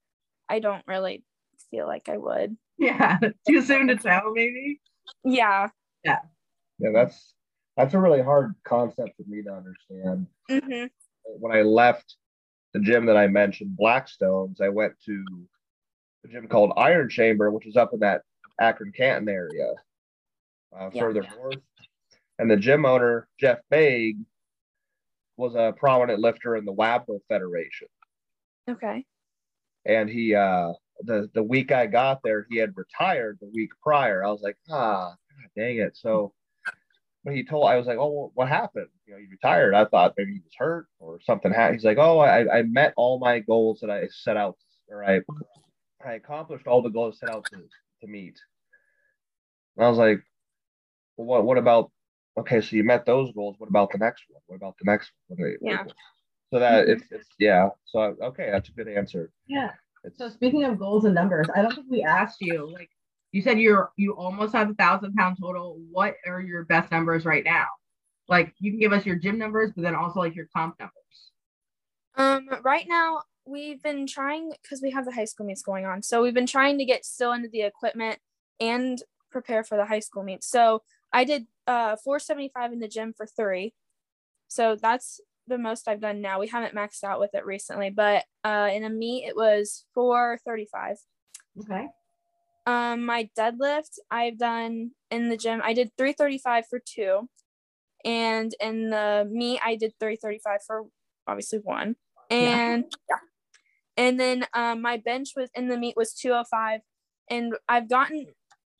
I 0.49 0.59
don't 0.59 0.83
really 0.87 1.23
feel 1.71 1.87
like 1.87 2.09
I 2.09 2.17
would. 2.17 2.57
yeah 2.77 3.17
too 3.47 3.61
soon 3.61 3.87
to 3.87 3.95
tell 3.95 4.31
maybe 4.33 4.81
Yeah. 5.23 5.69
Yeah, 6.03 6.19
Yeah, 6.79 6.91
that's 6.93 7.33
that's 7.75 7.93
a 7.93 7.99
really 7.99 8.21
hard 8.21 8.55
concept 8.63 9.17
for 9.17 9.23
me 9.27 9.41
to 9.43 9.51
understand. 9.53 10.27
hmm 10.49 10.85
When 11.25 11.51
I 11.55 11.61
left 11.61 12.15
the 12.73 12.79
gym 12.79 13.05
that 13.07 13.17
I 13.17 13.27
mentioned, 13.27 13.77
Blackstones, 13.79 14.61
I 14.61 14.69
went 14.69 14.93
to 15.05 15.47
a 16.25 16.27
gym 16.29 16.47
called 16.47 16.73
Iron 16.77 17.09
Chamber, 17.09 17.51
which 17.51 17.67
is 17.67 17.75
up 17.77 17.93
in 17.93 17.99
that 17.99 18.23
Akron 18.59 18.91
Canton 18.91 19.29
area, 19.29 19.73
uh, 20.77 20.89
Yeah. 20.91 21.01
further 21.01 21.23
north. 21.35 21.59
And 22.39 22.49
the 22.49 22.57
gym 22.57 22.85
owner, 22.85 23.27
Jeff 23.39 23.59
Baig, 23.71 24.17
was 25.37 25.55
a 25.55 25.73
prominent 25.77 26.19
lifter 26.19 26.55
in 26.55 26.65
the 26.65 26.73
WABDL 26.73 27.19
Federation. 27.27 27.87
Okay. 28.69 29.05
and 29.85 30.09
he 30.09 30.35
uh 30.35 30.73
the 31.01 31.29
the 31.33 31.43
week 31.43 31.71
I 31.71 31.87
got 31.87 32.21
there, 32.23 32.45
he 32.49 32.57
had 32.57 32.75
retired 32.77 33.37
the 33.41 33.49
week 33.53 33.71
prior. 33.81 34.23
I 34.23 34.31
was 34.31 34.41
like, 34.41 34.57
ah, 34.69 35.15
dang 35.55 35.77
it. 35.77 35.97
So 35.97 36.33
when 37.23 37.35
he 37.35 37.43
told, 37.43 37.69
I 37.69 37.77
was 37.77 37.87
like, 37.87 37.97
oh, 37.97 38.31
what 38.35 38.47
happened? 38.47 38.87
You 39.05 39.13
know, 39.13 39.19
he 39.19 39.27
retired. 39.29 39.73
I 39.73 39.85
thought 39.85 40.13
maybe 40.17 40.33
he 40.33 40.39
was 40.39 40.53
hurt 40.57 40.87
or 40.99 41.19
something 41.21 41.51
happened. 41.53 41.75
He's 41.77 41.85
like, 41.85 41.97
oh, 41.97 42.19
I, 42.19 42.59
I 42.59 42.61
met 42.63 42.93
all 42.97 43.19
my 43.19 43.39
goals 43.39 43.79
that 43.81 43.89
I 43.91 44.07
set 44.07 44.37
out, 44.37 44.57
or 44.89 45.03
I 45.03 45.21
I 46.05 46.13
accomplished 46.13 46.67
all 46.67 46.81
the 46.81 46.89
goals 46.89 47.19
set 47.19 47.29
out 47.29 47.45
to, 47.51 47.57
to 48.01 48.07
meet. 48.07 48.39
And 49.75 49.85
I 49.85 49.89
was 49.89 49.97
like, 49.97 50.21
well, 51.17 51.27
what 51.27 51.45
what 51.45 51.57
about 51.57 51.91
okay, 52.39 52.61
so 52.61 52.75
you 52.75 52.83
met 52.83 53.05
those 53.05 53.31
goals. 53.33 53.55
What 53.57 53.69
about 53.69 53.91
the 53.91 53.97
next 53.97 54.23
one? 54.29 54.41
What 54.47 54.55
about 54.57 54.75
the 54.79 54.89
next 54.91 55.11
one? 55.27 55.55
Yeah. 55.61 55.83
So 56.53 56.59
that 56.59 56.87
Mhm. 56.87 56.89
it's, 56.91 57.03
it's 57.11 57.29
yeah. 57.39 57.69
So 57.85 58.15
okay, 58.21 58.49
that's 58.51 58.69
a 58.69 58.73
good 58.73 58.87
answer. 58.87 59.31
Yeah. 59.47 59.71
So 60.15 60.29
speaking 60.29 60.63
of 60.63 60.79
goals 60.79 61.05
and 61.05 61.15
numbers, 61.15 61.47
I 61.55 61.61
don't 61.61 61.73
think 61.73 61.87
we 61.89 62.03
asked 62.03 62.37
you. 62.41 62.71
Like 62.71 62.89
you 63.31 63.41
said, 63.41 63.59
you're 63.59 63.91
you 63.97 64.13
almost 64.15 64.53
have 64.53 64.69
a 64.69 64.73
thousand 64.73 65.13
pound 65.15 65.37
total. 65.41 65.79
What 65.91 66.15
are 66.25 66.41
your 66.41 66.65
best 66.65 66.91
numbers 66.91 67.25
right 67.25 67.43
now? 67.43 67.65
Like 68.27 68.53
you 68.59 68.71
can 68.71 68.79
give 68.79 68.93
us 68.93 69.05
your 69.05 69.15
gym 69.15 69.37
numbers, 69.37 69.71
but 69.75 69.83
then 69.83 69.95
also 69.95 70.19
like 70.19 70.35
your 70.35 70.47
comp 70.55 70.79
numbers. 70.79 71.31
Um, 72.15 72.49
right 72.63 72.85
now 72.87 73.21
we've 73.45 73.81
been 73.81 74.07
trying 74.07 74.51
because 74.61 74.81
we 74.81 74.91
have 74.91 75.05
the 75.05 75.11
high 75.11 75.25
school 75.25 75.45
meets 75.45 75.61
going 75.61 75.85
on. 75.85 76.03
So 76.03 76.21
we've 76.21 76.33
been 76.33 76.47
trying 76.47 76.77
to 76.77 76.85
get 76.85 77.05
still 77.05 77.33
into 77.33 77.49
the 77.49 77.61
equipment 77.61 78.19
and 78.59 79.01
prepare 79.31 79.63
for 79.63 79.77
the 79.77 79.85
high 79.85 79.99
school 79.99 80.23
meets. 80.23 80.47
So 80.47 80.83
I 81.13 81.23
did 81.23 81.47
uh 81.67 81.95
475 82.03 82.73
in 82.73 82.79
the 82.79 82.87
gym 82.87 83.13
for 83.15 83.25
three. 83.25 83.73
So 84.47 84.75
that's 84.75 85.19
the 85.47 85.57
most 85.57 85.87
I've 85.87 86.01
done 86.01 86.21
now. 86.21 86.39
We 86.39 86.47
haven't 86.47 86.75
maxed 86.75 87.03
out 87.03 87.19
with 87.19 87.31
it 87.33 87.45
recently, 87.45 87.89
but 87.89 88.23
uh 88.43 88.69
in 88.71 88.83
a 88.83 88.89
meet 88.89 89.25
it 89.25 89.35
was 89.35 89.85
435. 89.93 90.97
Okay. 91.61 91.87
Um, 92.65 93.05
my 93.05 93.29
deadlift 93.37 93.97
I've 94.11 94.37
done 94.37 94.91
in 95.09 95.29
the 95.29 95.37
gym. 95.37 95.61
I 95.63 95.73
did 95.73 95.91
335 95.97 96.65
for 96.69 96.81
two, 96.85 97.29
and 98.03 98.53
in 98.59 98.89
the 98.89 99.27
meet 99.31 99.61
I 99.63 99.75
did 99.75 99.93
335 99.99 100.59
for 100.67 100.83
obviously 101.25 101.59
one. 101.59 101.95
And 102.29 102.83
yeah, 103.09 103.19
and 103.95 104.19
then 104.19 104.45
um, 104.53 104.81
my 104.81 104.97
bench 104.97 105.29
was 105.35 105.49
in 105.55 105.69
the 105.69 105.77
meet 105.77 105.95
was 105.95 106.13
205, 106.13 106.81
and 107.29 107.53
I've 107.69 107.89
gotten 107.89 108.27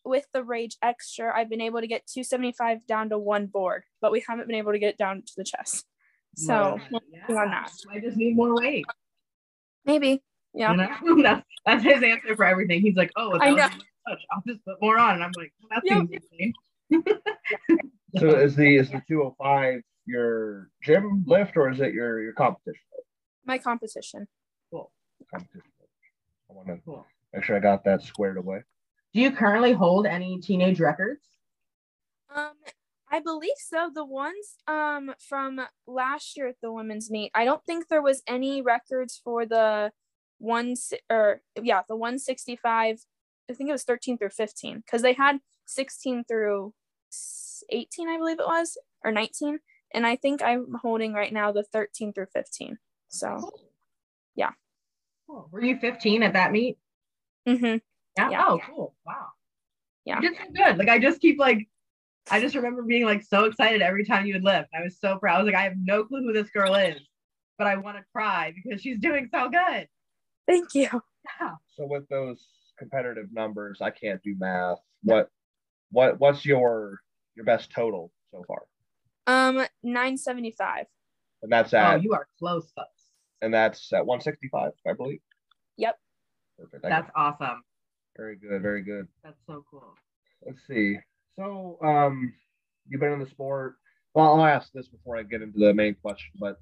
with 0.08 0.26
the 0.34 0.44
Rage 0.44 0.78
Extra, 0.82 1.38
I've 1.38 1.50
been 1.50 1.62
able 1.62 1.82
to 1.82 1.88
get 1.88 2.08
275 2.08 2.88
down 2.88 3.10
to 3.10 3.18
one 3.18 3.48
board, 3.48 3.84
but 4.02 4.12
we 4.12 4.24
haven't 4.28 4.48
been 4.48 4.56
able 4.56 4.72
to 4.72 4.80
get 4.80 4.90
it 4.90 4.98
down 4.98 5.22
to 5.22 5.34
the 5.36 5.44
chest. 5.44 5.86
So 6.38 6.80
yeah. 6.92 7.00
working 7.28 7.38
on 7.38 7.50
that. 7.50 7.72
I 7.92 8.00
just 8.00 8.16
need 8.16 8.36
more 8.36 8.56
weight. 8.56 8.86
maybe, 9.86 10.22
yeah. 10.54 10.72
You 10.72 10.78
know? 11.16 11.24
that's 11.24 11.46
that's 11.66 11.84
his 11.84 12.04
answer 12.04 12.36
for 12.36 12.46
everything. 12.46 12.82
He's 12.82 12.96
like, 12.96 13.12
oh, 13.16 13.38
I 13.40 13.48
I 13.48 13.50
know. 13.52 13.68
Touch. 13.68 14.22
I'll 14.32 14.44
just 14.48 14.64
put 14.64 14.80
more 14.82 14.98
on, 15.00 15.16
and 15.16 15.24
I'm 15.24 15.32
like, 15.36 15.52
well, 15.60 15.70
that 15.72 15.82
Yeah. 15.84 16.02
seems 16.02 16.12
insane. 16.12 16.54
so 18.20 18.30
is 18.38 18.56
the 18.56 18.76
is 18.78 18.90
the 18.92 19.02
205 19.08 19.82
your 20.06 20.70
gym 20.84 21.24
lift 21.28 21.58
or 21.58 21.70
is 21.72 21.80
it 21.82 21.94
your 21.94 22.22
your 22.22 22.34
competition? 22.34 22.80
My 23.46 23.58
competition. 23.58 24.28
Cool. 24.72 24.92
competition? 25.34 25.64
I 26.50 26.54
want 26.54 26.68
to 26.68 26.78
Cool. 26.86 27.06
make 27.34 27.44
sure 27.44 27.58
I 27.58 27.60
got 27.60 27.84
that 27.86 28.02
squared 28.04 28.38
away. 28.38 28.62
Do 29.14 29.22
you 29.22 29.32
currently 29.32 29.74
hold 29.74 30.06
any 30.06 30.40
teenage 30.40 30.80
records? 30.80 31.26
Um, 32.34 32.52
I 33.12 33.20
believe 33.20 33.58
so. 33.58 33.90
The 33.94 34.06
ones 34.06 34.58
um 34.68 35.14
from 35.20 35.62
last 35.88 36.38
year 36.38 36.48
at 36.50 36.56
the 36.62 36.72
women's 36.72 37.10
meet, 37.10 37.32
I 37.34 37.46
don't 37.46 37.64
think 37.66 37.88
there 37.88 38.02
was 38.02 38.22
any 38.28 38.62
records 38.62 39.20
for 39.24 39.46
the 39.46 39.92
one 40.40 40.76
or 41.10 41.42
yeah, 41.62 41.82
the 41.88 41.96
165. 41.96 43.00
I 43.50 43.54
think 43.54 43.70
it 43.70 43.74
was 43.74 43.84
13 43.84 44.18
through 44.18 44.30
15 44.30 44.84
because 44.86 45.02
they 45.02 45.14
had 45.14 45.38
16 45.68 46.26
through 46.28 46.74
18, 47.70 48.10
I 48.10 48.18
believe 48.18 48.40
it 48.40 48.46
was, 48.46 48.78
or 49.04 49.12
19. 49.12 49.60
And 49.94 50.06
I 50.06 50.18
think 50.18 50.42
I'm 50.42 50.76
holding 50.82 51.14
right 51.14 51.32
now 51.32 51.54
the 51.54 51.64
13 51.64 52.12
through 52.12 52.28
15. 52.34 52.78
So, 53.08 53.52
Yeah. 54.36 54.52
Cool. 55.28 55.48
Were 55.52 55.64
you 55.64 55.78
15 55.80 56.24
at 56.24 56.34
that 56.34 56.52
meet? 56.52 56.78
Mm-hmm. 57.48 57.78
Yeah. 58.18 58.30
Yeah. 58.30 58.46
Oh, 58.48 58.60
cool. 58.66 58.96
Wow. 59.06 59.28
Yeah. 60.04 60.20
You 60.22 60.30
did 60.30 60.38
so 60.38 60.52
good. 60.54 60.78
Like 60.78 60.90
I 60.90 61.00
just 61.00 61.22
keep 61.22 61.40
like, 61.40 61.68
I 62.30 62.40
just 62.40 62.56
remember 62.56 62.82
being 62.84 63.06
like 63.06 63.24
so 63.24 63.46
excited 63.46 63.82
every 63.82 64.06
time 64.06 64.26
you 64.26 64.34
would 64.34 64.44
lift. 64.44 64.70
I 64.78 64.84
was 64.84 64.98
so 65.00 65.18
proud. 65.18 65.36
I 65.36 65.44
was 65.44 65.46
like, 65.48 65.56
I 65.60 65.64
have 65.64 65.74
no 65.78 66.04
clue 66.04 66.22
who 66.24 66.34
this 66.34 66.50
girl 66.50 66.76
is, 66.76 67.00
but 67.58 67.68
I 67.68 67.78
want 67.78 67.98
to 67.98 68.04
cry 68.14 68.54
because 68.56 68.82
she's 68.82 69.00
doing 69.00 69.30
so 69.34 69.50
good. 69.50 69.88
thank 70.48 70.74
you. 70.74 70.90
Yeah. 71.42 71.52
So 71.76 71.86
with 71.86 72.08
those 72.10 72.46
competitive 72.80 73.28
numbers, 73.34 73.80
I 73.82 73.90
can't 73.92 74.22
do 74.24 74.36
math. 74.40 74.78
What 75.04 75.30
what 75.92 76.20
what's 76.20 76.46
your 76.46 77.00
your 77.36 77.46
best 77.46 77.72
total 77.72 78.12
so 78.32 78.44
far? 78.48 78.64
Um, 79.28 79.66
975. 79.84 80.86
And 81.44 81.52
that's 81.52 81.74
at. 81.74 81.96
Oh, 81.96 82.00
you 82.00 82.14
are 82.14 82.28
close, 82.40 82.72
folks. 82.76 83.12
and 83.42 83.54
that's 83.54 83.92
at 83.94 84.06
165, 84.06 84.72
I 84.88 84.94
believe. 84.94 85.20
Yep. 85.78 85.98
Perfect. 86.58 86.86
I- 86.86 86.90
That's 86.90 87.12
awesome. 87.16 87.62
very 88.16 88.38
good, 88.38 88.62
very 88.62 88.82
good. 88.82 89.08
That's 89.24 89.38
so 89.46 89.64
cool. 89.70 89.94
Let's 90.46 90.60
see. 90.68 90.98
So, 91.38 91.78
um, 91.84 92.34
you've 92.88 93.02
been 93.02 93.14
in 93.14 93.20
the 93.20 93.30
sport. 93.30 93.76
Well, 94.14 94.34
I'll 94.34 94.46
ask 94.46 94.72
this 94.74 94.88
before 94.88 95.18
I 95.18 95.24
get 95.24 95.42
into 95.42 95.60
the 95.60 95.74
main 95.74 95.96
question. 95.96 96.32
But 96.40 96.58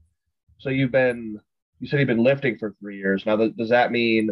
so 0.57 0.69
you've 0.69 0.91
been, 0.91 1.39
you 1.79 1.87
said 1.87 1.99
you've 1.99 2.07
been 2.07 2.23
lifting 2.23 2.57
for 2.57 2.75
three 2.79 2.97
years. 2.97 3.25
Now, 3.25 3.37
th- 3.37 3.55
does 3.55 3.69
that 3.69 3.91
mean 3.91 4.31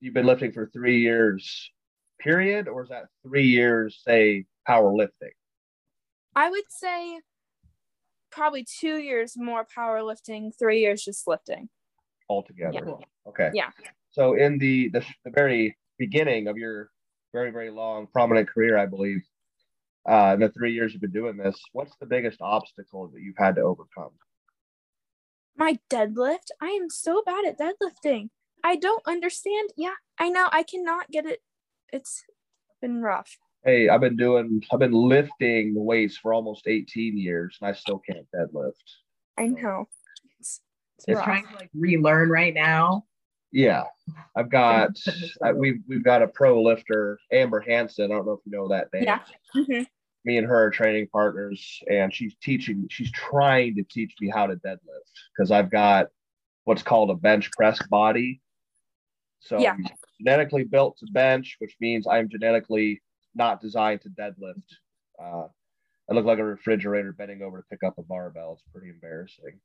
you've 0.00 0.14
been 0.14 0.26
lifting 0.26 0.52
for 0.52 0.70
three 0.72 1.00
years, 1.00 1.70
period, 2.20 2.68
or 2.68 2.84
is 2.84 2.90
that 2.90 3.06
three 3.26 3.46
years, 3.46 4.00
say, 4.06 4.46
powerlifting? 4.68 5.32
I 6.36 6.50
would 6.50 6.64
say 6.68 7.20
probably 8.30 8.64
two 8.80 8.98
years 8.98 9.34
more 9.36 9.66
powerlifting, 9.66 10.56
three 10.56 10.80
years 10.80 11.02
just 11.02 11.26
lifting. 11.26 11.68
altogether. 12.28 12.84
Yeah. 12.86 13.06
Okay. 13.26 13.50
Yeah. 13.54 13.70
So 14.10 14.34
in 14.34 14.58
the, 14.58 14.90
the 14.90 15.04
the 15.24 15.30
very 15.30 15.76
beginning 15.98 16.46
of 16.46 16.56
your 16.56 16.90
very 17.32 17.50
very 17.50 17.70
long 17.70 18.06
prominent 18.06 18.48
career, 18.48 18.78
I 18.78 18.86
believe, 18.86 19.22
uh, 20.08 20.32
in 20.34 20.40
the 20.40 20.50
three 20.50 20.72
years 20.72 20.92
you've 20.92 21.02
been 21.02 21.10
doing 21.10 21.36
this, 21.36 21.58
what's 21.72 21.96
the 22.00 22.06
biggest 22.06 22.40
obstacle 22.40 23.08
that 23.08 23.20
you've 23.20 23.36
had 23.38 23.56
to 23.56 23.62
overcome? 23.62 24.10
My 25.56 25.78
deadlift, 25.90 26.50
I 26.60 26.68
am 26.68 26.88
so 26.88 27.22
bad 27.24 27.44
at 27.44 27.58
deadlifting. 27.58 28.30
I 28.62 28.76
don't 28.76 29.02
understand. 29.06 29.70
Yeah, 29.76 29.94
I 30.18 30.28
know. 30.28 30.48
I 30.52 30.62
cannot 30.62 31.10
get 31.10 31.26
it. 31.26 31.40
It's 31.92 32.22
been 32.80 33.02
rough. 33.02 33.36
Hey, 33.64 33.88
I've 33.88 34.00
been 34.00 34.16
doing, 34.16 34.62
I've 34.72 34.78
been 34.78 34.92
lifting 34.92 35.74
weights 35.74 36.16
for 36.16 36.32
almost 36.32 36.68
18 36.68 37.18
years, 37.18 37.56
and 37.60 37.68
I 37.68 37.72
still 37.72 37.98
can't 37.98 38.26
deadlift. 38.34 38.72
I 39.36 39.48
know. 39.48 39.86
It's, 40.38 40.60
it's 40.96 41.06
Just 41.06 41.16
rough. 41.16 41.24
trying 41.24 41.46
to 41.46 41.54
like 41.54 41.70
relearn 41.74 42.30
right 42.30 42.54
now. 42.54 43.04
Yeah, 43.52 43.84
I've 44.36 44.50
got, 44.50 44.90
I, 45.42 45.52
we've 45.52 45.80
we've 45.88 46.04
got 46.04 46.22
a 46.22 46.28
pro 46.28 46.62
lifter, 46.62 47.18
Amber 47.32 47.60
Hansen. 47.60 48.06
I 48.06 48.14
don't 48.14 48.26
know 48.26 48.32
if 48.32 48.40
you 48.44 48.52
know 48.52 48.68
that 48.68 48.88
name. 48.92 49.04
Yeah. 49.04 49.20
Mhm. 49.54 49.86
me 50.24 50.36
and 50.36 50.46
her 50.46 50.64
are 50.64 50.70
training 50.70 51.06
partners 51.12 51.80
and 51.90 52.12
she's 52.12 52.34
teaching 52.42 52.86
she's 52.90 53.10
trying 53.12 53.74
to 53.76 53.82
teach 53.84 54.14
me 54.20 54.28
how 54.28 54.46
to 54.46 54.56
deadlift 54.56 55.08
because 55.34 55.50
i've 55.52 55.70
got 55.70 56.08
what's 56.64 56.82
called 56.82 57.08
a 57.08 57.14
bench 57.14 57.50
press 57.52 57.78
body 57.86 58.40
so 59.40 59.58
Yeah. 59.60 59.76
Genetically 60.20 60.64
built 60.64 60.98
to 60.98 61.06
bench 61.12 61.54
which 61.60 61.76
means 61.80 62.06
i'm 62.06 62.28
genetically 62.28 63.00
not 63.36 63.60
designed 63.60 64.02
to 64.02 64.10
deadlift 64.10 64.64
uh, 65.22 65.46
i 66.10 66.12
look 66.12 66.26
like 66.26 66.40
a 66.40 66.44
refrigerator 66.44 67.12
bending 67.12 67.40
over 67.42 67.58
to 67.58 67.64
pick 67.70 67.84
up 67.84 67.96
a 67.96 68.02
barbell 68.02 68.54
it's 68.54 68.64
pretty 68.72 68.90
embarrassing 68.90 69.58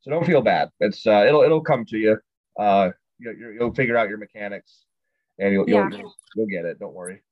so 0.00 0.10
don't 0.10 0.26
feel 0.26 0.42
bad 0.42 0.70
it's 0.80 1.06
uh, 1.06 1.24
it'll 1.28 1.42
it'll 1.42 1.60
come 1.62 1.84
to 1.84 1.98
you 1.98 2.18
uh, 2.58 2.90
you, 3.18 3.30
you- 3.38 3.50
you'll 3.58 3.74
figure 3.74 3.96
out 3.96 4.08
your 4.08 4.18
mechanics 4.18 4.84
and 5.38 5.52
you'll, 5.52 5.68
Yeah. 5.68 5.88
you'll, 5.88 5.98
you'll, 5.98 6.14
you'll 6.36 6.46
get 6.46 6.64
it 6.64 6.78
don't 6.78 6.94
worry 6.94 7.22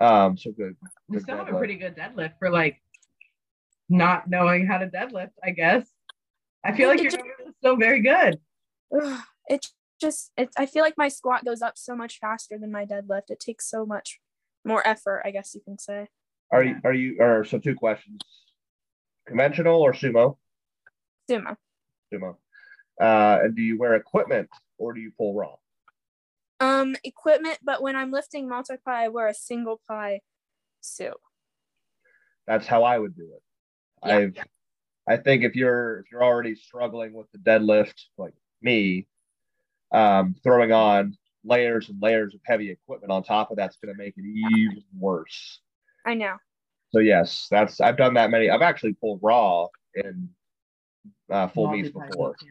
um 0.00 0.36
so 0.38 0.50
good 0.52 0.76
You 1.08 1.14
Good 1.14 1.22
still 1.22 1.36
have 1.36 1.48
a 1.52 1.58
pretty 1.58 1.76
good 1.76 1.96
deadlift 1.96 2.38
for 2.38 2.50
like 2.50 2.80
not 3.88 4.28
knowing 4.30 4.66
how 4.68 4.78
to 4.78 4.86
deadlift, 4.86 5.32
I 5.42 5.50
guess. 5.50 5.84
I 6.64 6.72
feel 6.76 6.88
like 6.88 6.98
It 7.00 7.02
your 7.02 7.10
just- 7.10 7.18
numbers 7.24 7.46
are 7.48 7.54
still 7.58 7.76
very 7.76 8.00
good. 8.00 8.38
Ugh, 8.96 9.20
it 9.48 9.66
just 10.00 10.30
it's 10.36 10.56
I 10.56 10.66
feel 10.66 10.82
like 10.84 10.94
my 10.96 11.08
squat 11.08 11.44
goes 11.44 11.60
up 11.60 11.76
so 11.76 11.96
much 11.96 12.18
faster 12.20 12.56
than 12.56 12.70
my 12.70 12.86
deadlift. 12.86 13.30
It 13.30 13.40
takes 13.40 13.68
so 13.68 13.84
much 13.84 14.20
more 14.64 14.86
effort, 14.86 15.22
I 15.24 15.32
guess 15.32 15.54
you 15.56 15.60
can 15.60 15.76
say. 15.78 16.06
Are 16.52 16.62
you 16.62 16.76
are 16.84 16.92
you 16.94 17.16
or 17.20 17.44
so 17.44 17.58
two 17.58 17.74
questions. 17.74 18.20
Conventional 19.26 19.80
or 19.82 19.92
sumo? 19.92 20.36
Sumo. 21.28 21.56
Sumo. 22.12 22.36
Uh 23.00 23.38
and 23.42 23.56
do 23.56 23.62
you 23.62 23.78
wear 23.78 23.94
equipment 23.94 24.48
or 24.78 24.92
do 24.92 25.00
you 25.00 25.12
pull 25.16 25.34
raw? 25.34 25.54
Um, 26.60 26.94
equipment, 27.04 27.58
but 27.62 27.80
when 27.80 27.96
I'm 27.96 28.10
lifting 28.10 28.46
multi-ply, 28.46 29.04
I 29.04 29.08
wear 29.08 29.28
a 29.28 29.34
single 29.34 29.80
ply 29.86 30.20
suit. 30.82 31.14
That's 32.46 32.66
how 32.66 32.82
I 32.82 32.98
would 32.98 33.16
do 33.16 33.30
it. 33.34 33.42
Yeah. 34.06 34.16
I've 34.16 34.34
I 35.08 35.16
think 35.16 35.42
if 35.42 35.56
you're 35.56 36.00
if 36.00 36.12
you're 36.12 36.22
already 36.22 36.54
struggling 36.54 37.12
with 37.14 37.26
the 37.32 37.38
deadlift 37.38 37.94
like 38.18 38.34
me, 38.62 39.06
um, 39.92 40.36
throwing 40.42 40.72
on 40.72 41.16
layers 41.44 41.88
and 41.88 42.00
layers 42.00 42.34
of 42.34 42.40
heavy 42.44 42.70
equipment 42.70 43.10
on 43.10 43.22
top 43.22 43.50
of 43.50 43.56
that's 43.56 43.76
gonna 43.76 43.96
make 43.96 44.14
it 44.16 44.24
even 44.24 44.82
worse. 44.98 45.60
I 46.06 46.14
know. 46.14 46.36
So 46.90 46.98
yes, 46.98 47.48
that's 47.50 47.80
I've 47.80 47.96
done 47.96 48.14
that 48.14 48.30
many. 48.30 48.50
I've 48.50 48.62
actually 48.62 48.92
pulled 48.92 49.20
raw 49.22 49.66
in 49.94 50.28
uh, 51.30 51.48
full 51.48 51.70
meets 51.70 51.88
before. 51.88 52.36
yeah. 52.42 52.50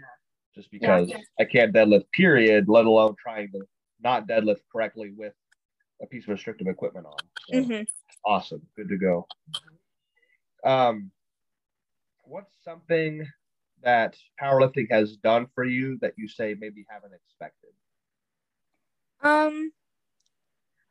Just 0.59 0.71
because 0.71 1.09
I 1.39 1.45
can't 1.45 1.73
deadlift, 1.73 2.11
period, 2.11 2.67
let 2.67 2.85
alone 2.85 3.15
trying 3.17 3.49
to 3.53 3.61
not 4.03 4.27
deadlift 4.27 4.59
correctly 4.69 5.13
with 5.15 5.33
a 6.01 6.05
piece 6.05 6.23
of 6.23 6.29
restrictive 6.29 6.67
equipment 6.67 7.05
on. 7.05 7.21
So 7.47 7.63
hmm 7.63 7.83
awesome. 8.25 8.61
Good 8.75 8.89
to 8.89 8.97
go. 8.97 9.27
Um, 10.65 11.11
what's 12.23 12.51
something 12.63 13.25
that 13.83 14.17
powerlifting 14.41 14.91
has 14.91 15.15
done 15.15 15.47
for 15.55 15.63
you 15.63 15.97
that 16.01 16.13
you 16.17 16.27
say 16.27 16.55
maybe 16.59 16.85
haven't 16.89 17.13
expected? 17.13 17.69
Um, 19.21 19.71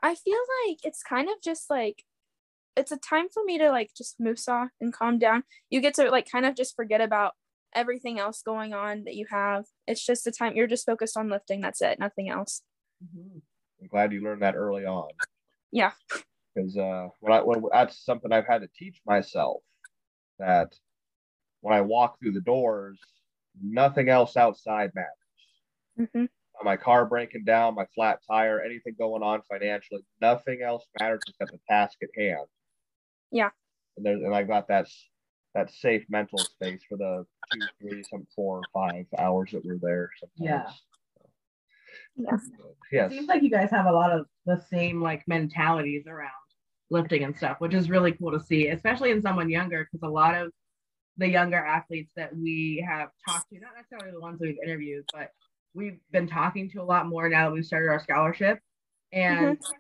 I 0.00 0.14
feel 0.14 0.38
like 0.66 0.78
it's 0.82 1.02
kind 1.02 1.28
of 1.28 1.34
just 1.44 1.68
like 1.68 2.04
it's 2.74 2.92
a 2.92 2.96
time 2.96 3.28
for 3.28 3.44
me 3.44 3.58
to 3.58 3.70
like 3.70 3.90
just 3.94 4.18
moose-saw 4.18 4.68
and 4.80 4.94
calm 4.94 5.18
down. 5.18 5.42
You 5.68 5.82
get 5.82 5.94
to 5.94 6.10
like 6.10 6.30
kind 6.30 6.46
of 6.46 6.56
just 6.56 6.74
forget 6.74 7.02
about 7.02 7.34
everything 7.74 8.18
else 8.18 8.42
going 8.42 8.74
on 8.74 9.04
that 9.04 9.14
you 9.14 9.26
have. 9.30 9.64
It's 9.86 10.04
just 10.04 10.26
a 10.26 10.32
time 10.32 10.56
you're 10.56 10.66
just 10.66 10.86
focused 10.86 11.16
on 11.16 11.28
lifting. 11.28 11.60
That's 11.60 11.80
it, 11.82 11.98
nothing 11.98 12.28
else. 12.28 12.62
Mm-hmm. 13.02 13.38
I'm 13.80 13.88
glad 13.88 14.12
you 14.12 14.22
learned 14.22 14.42
that 14.42 14.56
early 14.56 14.84
on. 14.84 15.08
Yeah. 15.72 15.92
Because 16.54 16.76
uh, 16.76 17.06
when 17.20 17.32
I 17.32 17.40
when 17.40 17.62
that's 17.70 18.04
something 18.04 18.32
I've 18.32 18.46
had 18.46 18.62
to 18.62 18.68
teach 18.76 19.00
myself 19.06 19.60
that 20.40 20.72
when 21.60 21.72
I 21.72 21.82
walk 21.82 22.18
through 22.18 22.32
the 22.32 22.40
doors, 22.40 22.98
nothing 23.62 24.08
else 24.08 24.36
outside 24.36 24.90
matters. 24.94 26.10
Mm-hmm. 26.10 26.24
My 26.64 26.76
car 26.76 27.06
breaking 27.06 27.44
down, 27.44 27.76
my 27.76 27.86
flat 27.94 28.18
tire, 28.28 28.60
anything 28.60 28.94
going 28.98 29.22
on 29.22 29.42
financially, 29.48 30.00
nothing 30.20 30.60
else 30.64 30.84
matters 30.98 31.20
except 31.28 31.52
the 31.52 31.58
task 31.68 31.98
at 32.02 32.08
hand. 32.16 32.46
Yeah. 33.30 33.50
And 33.96 34.04
there's 34.04 34.22
and 34.22 34.34
I 34.34 34.42
got 34.42 34.66
that 34.68 34.88
that 35.58 35.72
safe 35.72 36.04
mental 36.08 36.38
space 36.38 36.80
for 36.88 36.96
the 36.96 37.26
two, 37.52 37.60
three, 37.80 38.04
some 38.10 38.26
four 38.34 38.58
or 38.58 38.62
five 38.72 39.06
hours 39.18 39.50
that 39.52 39.64
we're 39.64 39.78
there. 39.80 40.10
Sometimes. 40.20 40.74
Yeah. 42.16 42.16
Yeah. 42.16 42.36
Yes. 42.92 43.12
It 43.12 43.16
seems 43.16 43.28
like 43.28 43.42
you 43.42 43.50
guys 43.50 43.70
have 43.70 43.86
a 43.86 43.92
lot 43.92 44.12
of 44.12 44.26
the 44.46 44.60
same 44.70 45.02
like 45.02 45.26
mentalities 45.26 46.06
around 46.06 46.30
lifting 46.90 47.24
and 47.24 47.36
stuff, 47.36 47.56
which 47.60 47.74
is 47.74 47.90
really 47.90 48.12
cool 48.12 48.32
to 48.32 48.40
see, 48.40 48.68
especially 48.68 49.10
in 49.10 49.22
someone 49.22 49.50
younger, 49.50 49.84
because 49.84 50.06
a 50.06 50.10
lot 50.10 50.34
of 50.34 50.50
the 51.16 51.28
younger 51.28 51.58
athletes 51.58 52.12
that 52.16 52.34
we 52.34 52.84
have 52.88 53.08
talked 53.28 53.48
to, 53.52 53.60
not 53.60 53.72
necessarily 53.76 54.12
the 54.12 54.20
ones 54.20 54.38
we've 54.40 54.56
interviewed, 54.64 55.04
but 55.12 55.30
we've 55.74 55.98
been 56.12 56.28
talking 56.28 56.70
to 56.70 56.80
a 56.80 56.84
lot 56.84 57.06
more 57.06 57.28
now 57.28 57.48
that 57.48 57.54
we've 57.54 57.66
started 57.66 57.88
our 57.88 58.00
scholarship. 58.00 58.58
And 59.12 59.58
mm-hmm. 59.58 59.72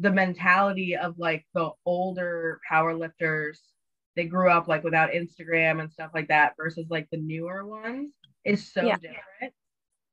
the 0.00 0.12
mentality 0.12 0.96
of 0.96 1.18
like 1.18 1.46
the 1.54 1.70
older 1.84 2.60
power 2.68 2.94
lifters, 2.94 3.60
they 4.16 4.24
grew 4.24 4.50
up 4.50 4.68
like 4.68 4.84
without 4.84 5.10
Instagram 5.10 5.80
and 5.80 5.90
stuff 5.90 6.10
like 6.14 6.28
that 6.28 6.54
versus 6.56 6.86
like 6.90 7.08
the 7.10 7.18
newer 7.18 7.66
ones 7.66 8.12
is 8.44 8.72
so 8.72 8.82
yeah. 8.82 8.96
different. 8.96 9.54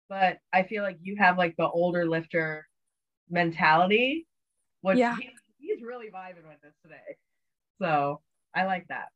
But 0.09 0.37
I 0.53 0.63
feel 0.63 0.83
like 0.83 0.97
you 1.01 1.17
have 1.17 1.37
like 1.37 1.55
the 1.57 1.67
older 1.67 2.05
lifter 2.05 2.67
mentality, 3.29 4.27
which 4.81 4.97
yeah. 4.97 5.15
he's, 5.17 5.31
he's 5.57 5.81
really 5.81 6.07
vibing 6.07 6.47
with 6.47 6.61
this 6.63 6.75
today. 6.83 7.17
So 7.79 8.21
I 8.55 8.65
like 8.65 8.87
that 8.87 9.07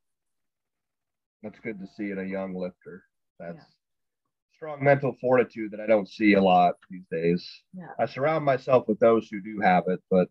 that's 1.43 1.59
good 1.59 1.79
to 1.79 1.87
see 1.87 2.11
in 2.11 2.19
a 2.19 2.23
young 2.23 2.55
lifter. 2.55 3.03
That's 3.39 3.57
yeah. 3.57 4.55
strong 4.55 4.83
mental 4.83 5.15
fortitude 5.19 5.71
that 5.71 5.79
I 5.79 5.87
don't 5.87 6.09
see 6.09 6.33
a 6.33 6.41
lot 6.41 6.75
these 6.89 7.05
days. 7.11 7.47
Yeah. 7.73 7.87
I 7.99 8.05
surround 8.05 8.45
myself 8.45 8.87
with 8.87 8.99
those 8.99 9.27
who 9.29 9.41
do 9.41 9.59
have 9.61 9.85
it, 9.87 10.01
but 10.09 10.27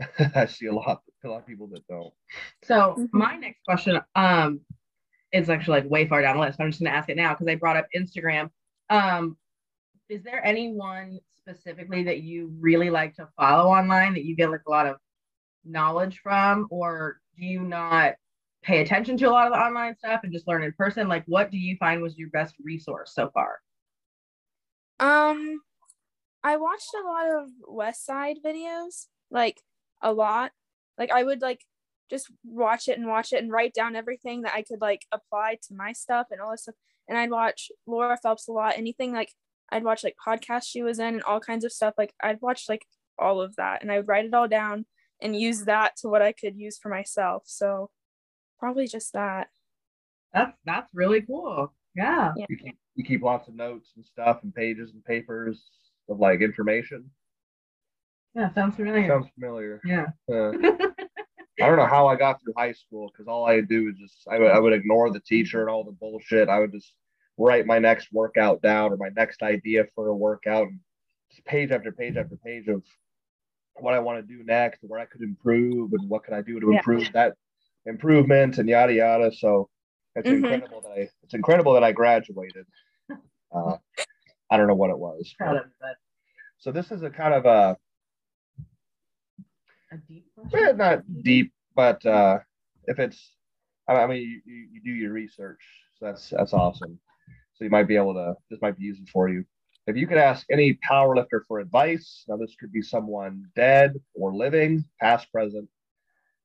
I 0.34 0.46
see 0.46 0.66
a 0.66 0.74
lot 0.74 1.02
a 1.24 1.28
lot 1.28 1.40
of 1.40 1.46
people 1.46 1.66
that 1.68 1.86
don't. 1.88 2.12
So 2.64 2.96
mm-hmm. 2.98 3.06
my 3.12 3.36
next 3.36 3.60
question 3.64 4.00
um 4.14 4.60
is 5.32 5.50
actually 5.50 5.80
like 5.80 5.90
way 5.90 6.06
far 6.06 6.22
down 6.22 6.36
the 6.36 6.42
list. 6.42 6.60
I'm 6.60 6.70
just 6.70 6.82
gonna 6.82 6.96
ask 6.96 7.08
it 7.08 7.16
now 7.16 7.34
because 7.34 7.48
I 7.48 7.54
brought 7.56 7.76
up 7.76 7.86
Instagram. 7.96 8.50
Um 8.90 9.36
is 10.08 10.22
there 10.22 10.44
anyone 10.44 11.18
specifically 11.36 12.02
that 12.04 12.22
you 12.22 12.52
really 12.58 12.90
like 12.90 13.14
to 13.16 13.28
follow 13.36 13.70
online 13.70 14.14
that 14.14 14.24
you 14.24 14.34
get 14.34 14.50
like 14.50 14.62
a 14.66 14.70
lot 14.70 14.86
of 14.86 14.96
knowledge 15.64 16.20
from 16.22 16.66
or 16.70 17.20
do 17.38 17.44
you 17.44 17.60
not 17.60 18.14
pay 18.62 18.80
attention 18.80 19.16
to 19.16 19.28
a 19.28 19.30
lot 19.30 19.46
of 19.46 19.52
the 19.52 19.58
online 19.58 19.96
stuff 19.96 20.20
and 20.24 20.32
just 20.32 20.48
learn 20.48 20.62
in 20.62 20.72
person? 20.72 21.08
Like, 21.08 21.24
what 21.26 21.50
do 21.50 21.58
you 21.58 21.76
find 21.76 22.02
was 22.02 22.18
your 22.18 22.30
best 22.30 22.54
resource 22.62 23.12
so 23.14 23.30
far? 23.32 23.60
Um, 25.00 25.60
I 26.42 26.56
watched 26.56 26.90
a 26.94 27.06
lot 27.06 27.28
of 27.28 27.48
West 27.66 28.04
Side 28.04 28.38
videos, 28.44 29.06
like 29.30 29.60
a 30.02 30.12
lot. 30.12 30.52
Like, 30.98 31.10
I 31.10 31.22
would 31.22 31.40
like 31.40 31.60
just 32.10 32.30
watch 32.44 32.88
it 32.88 32.98
and 32.98 33.06
watch 33.06 33.32
it 33.32 33.42
and 33.42 33.52
write 33.52 33.74
down 33.74 33.96
everything 33.96 34.42
that 34.42 34.54
I 34.54 34.62
could 34.62 34.80
like 34.80 35.02
apply 35.12 35.58
to 35.68 35.74
my 35.74 35.92
stuff 35.92 36.28
and 36.30 36.40
all 36.40 36.50
this 36.50 36.62
stuff. 36.62 36.74
And 37.08 37.16
I'd 37.16 37.30
watch 37.30 37.70
Laura 37.86 38.18
Phelps 38.22 38.48
a 38.48 38.52
lot. 38.52 38.74
Anything 38.76 39.12
like 39.12 39.32
I'd 39.70 39.84
watch 39.84 40.04
like 40.04 40.16
podcasts 40.26 40.66
she 40.66 40.82
was 40.82 40.98
in 40.98 41.14
and 41.14 41.22
all 41.22 41.40
kinds 41.40 41.64
of 41.64 41.72
stuff. 41.72 41.94
Like 41.98 42.12
I'd 42.22 42.40
watch 42.40 42.64
like 42.68 42.84
all 43.18 43.40
of 43.40 43.56
that 43.56 43.82
and 43.82 43.90
I 43.90 43.96
would 43.98 44.08
write 44.08 44.24
it 44.24 44.34
all 44.34 44.48
down 44.48 44.86
and 45.20 45.38
use 45.38 45.64
that 45.64 45.96
to 45.98 46.08
what 46.08 46.22
I 46.22 46.32
could 46.32 46.56
use 46.56 46.78
for 46.78 46.88
myself. 46.88 47.42
So 47.46 47.90
probably 48.58 48.86
just 48.86 49.12
that. 49.12 49.48
That's 50.32 50.56
that's 50.64 50.90
really 50.94 51.22
cool. 51.22 51.72
Yeah. 51.94 52.32
You 52.36 52.56
keep 52.56 52.78
you 52.94 53.04
keep 53.04 53.22
lots 53.22 53.48
of 53.48 53.54
notes 53.54 53.92
and 53.96 54.04
stuff 54.04 54.40
and 54.42 54.54
pages 54.54 54.92
and 54.92 55.04
papers 55.04 55.70
of 56.08 56.20
like 56.20 56.40
information. 56.40 57.10
Yeah, 58.38 58.54
sounds 58.54 58.76
familiar. 58.76 59.08
Sounds 59.08 59.26
familiar. 59.34 59.80
Yeah. 59.84 60.06
Uh, 60.30 60.52
I 61.60 61.66
don't 61.66 61.76
know 61.76 61.86
how 61.86 62.06
I 62.06 62.14
got 62.14 62.40
through 62.40 62.52
high 62.56 62.70
school 62.70 63.10
because 63.10 63.26
all 63.26 63.44
I 63.44 63.60
do 63.60 63.88
is 63.88 63.96
just 63.98 64.28
I 64.30 64.38
would, 64.38 64.52
I 64.52 64.60
would 64.60 64.72
ignore 64.72 65.10
the 65.10 65.18
teacher 65.18 65.60
and 65.60 65.68
all 65.68 65.82
the 65.82 65.90
bullshit. 65.90 66.48
I 66.48 66.60
would 66.60 66.70
just 66.70 66.94
write 67.36 67.66
my 67.66 67.80
next 67.80 68.12
workout 68.12 68.62
down 68.62 68.92
or 68.92 68.96
my 68.96 69.08
next 69.16 69.42
idea 69.42 69.86
for 69.92 70.06
a 70.06 70.14
workout 70.14 70.68
and 70.68 70.78
just 71.32 71.44
page 71.46 71.72
after 71.72 71.90
page 71.90 72.16
after 72.16 72.36
page 72.36 72.68
of 72.68 72.84
what 73.74 73.92
I 73.94 73.98
want 73.98 74.20
to 74.20 74.36
do 74.36 74.44
next, 74.44 74.78
where 74.82 75.00
I 75.00 75.04
could 75.06 75.22
improve 75.22 75.92
and 75.94 76.08
what 76.08 76.22
could 76.22 76.34
I 76.34 76.42
do 76.42 76.60
to 76.60 76.66
yeah. 76.70 76.76
improve 76.76 77.12
that 77.14 77.34
improvement 77.86 78.58
and 78.58 78.68
yada 78.68 78.92
yada. 78.92 79.32
So 79.32 79.68
it's 80.14 80.28
Mhm. 80.28 80.44
incredible 80.44 80.80
that 80.82 80.90
I 80.92 81.08
it's 81.24 81.34
incredible 81.34 81.72
that 81.72 81.82
I 81.82 81.90
graduated. 81.90 82.66
Uh, 83.52 83.78
I 84.48 84.56
don't 84.56 84.68
know 84.68 84.76
what 84.76 84.90
it 84.90 84.98
was. 84.98 85.34
But- 85.40 85.66
so 86.60 86.70
this 86.70 86.92
is 86.92 87.02
a 87.02 87.10
kind 87.10 87.34
of 87.34 87.46
a 87.46 87.76
A 89.90 89.96
deep 89.96 90.26
eh, 90.36 90.48
question. 90.48 90.76
not 90.76 91.22
deep, 91.22 91.52
but 91.74 92.04
uh, 92.04 92.38
if 92.84 92.98
it's 92.98 93.32
I 93.88 93.94
I 93.94 94.06
mean 94.06 94.22
you, 94.22 94.40
you, 94.44 94.68
you 94.72 94.80
do 94.82 94.90
your 94.90 95.12
research, 95.12 95.60
so 95.98 96.06
that's 96.06 96.30
that's 96.30 96.52
awesome. 96.52 96.98
So 97.54 97.64
you 97.64 97.70
might 97.70 97.88
be 97.88 97.96
able 97.96 98.14
to 98.14 98.34
this 98.50 98.60
might 98.60 98.76
be 98.76 98.84
useful 98.84 99.06
for 99.12 99.28
you. 99.28 99.44
If 99.86 99.96
you 99.96 100.06
could 100.06 100.18
ask 100.18 100.46
any 100.50 100.74
power 100.82 101.16
lifter 101.16 101.44
for 101.48 101.60
advice, 101.60 102.24
now 102.28 102.36
this 102.36 102.54
could 102.60 102.70
be 102.70 102.82
someone 102.82 103.44
dead 103.56 103.94
or 104.14 104.34
living, 104.34 104.84
past, 105.00 105.32
present, 105.32 105.66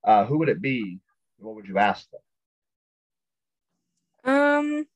uh, 0.05 0.25
who 0.25 0.39
would 0.39 0.47
it 0.47 0.61
be? 0.61 0.99
What 1.39 1.55
would 1.55 1.67
you 1.67 1.77
ask 1.77 2.07
them? 4.23 4.33
Um, 4.33 4.87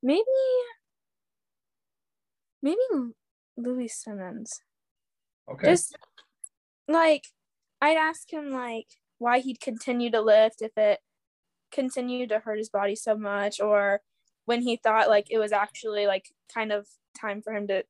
maybe, 0.00 0.22
maybe 2.62 2.78
Louie 3.62 3.88
Simmons. 3.88 4.60
Okay. 5.50 5.68
Just 5.68 5.96
like 6.88 7.24
I'd 7.80 7.96
ask 7.96 8.32
him 8.32 8.50
like 8.50 8.86
why 9.18 9.40
he'd 9.40 9.60
continue 9.60 10.10
to 10.10 10.20
lift 10.20 10.62
if 10.62 10.76
it 10.76 11.00
continued 11.72 12.30
to 12.30 12.40
hurt 12.40 12.58
his 12.58 12.68
body 12.68 12.96
so 12.96 13.16
much, 13.16 13.60
or 13.60 14.00
when 14.44 14.62
he 14.62 14.76
thought 14.76 15.08
like 15.08 15.26
it 15.30 15.38
was 15.38 15.52
actually 15.52 16.06
like 16.06 16.26
kind 16.52 16.72
of 16.72 16.86
time 17.18 17.42
for 17.42 17.52
him 17.52 17.66
to 17.68 17.84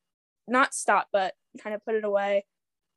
not 0.48 0.74
stop, 0.74 1.08
but 1.12 1.34
kind 1.62 1.74
of 1.74 1.84
put 1.84 1.94
it 1.94 2.04
away. 2.04 2.44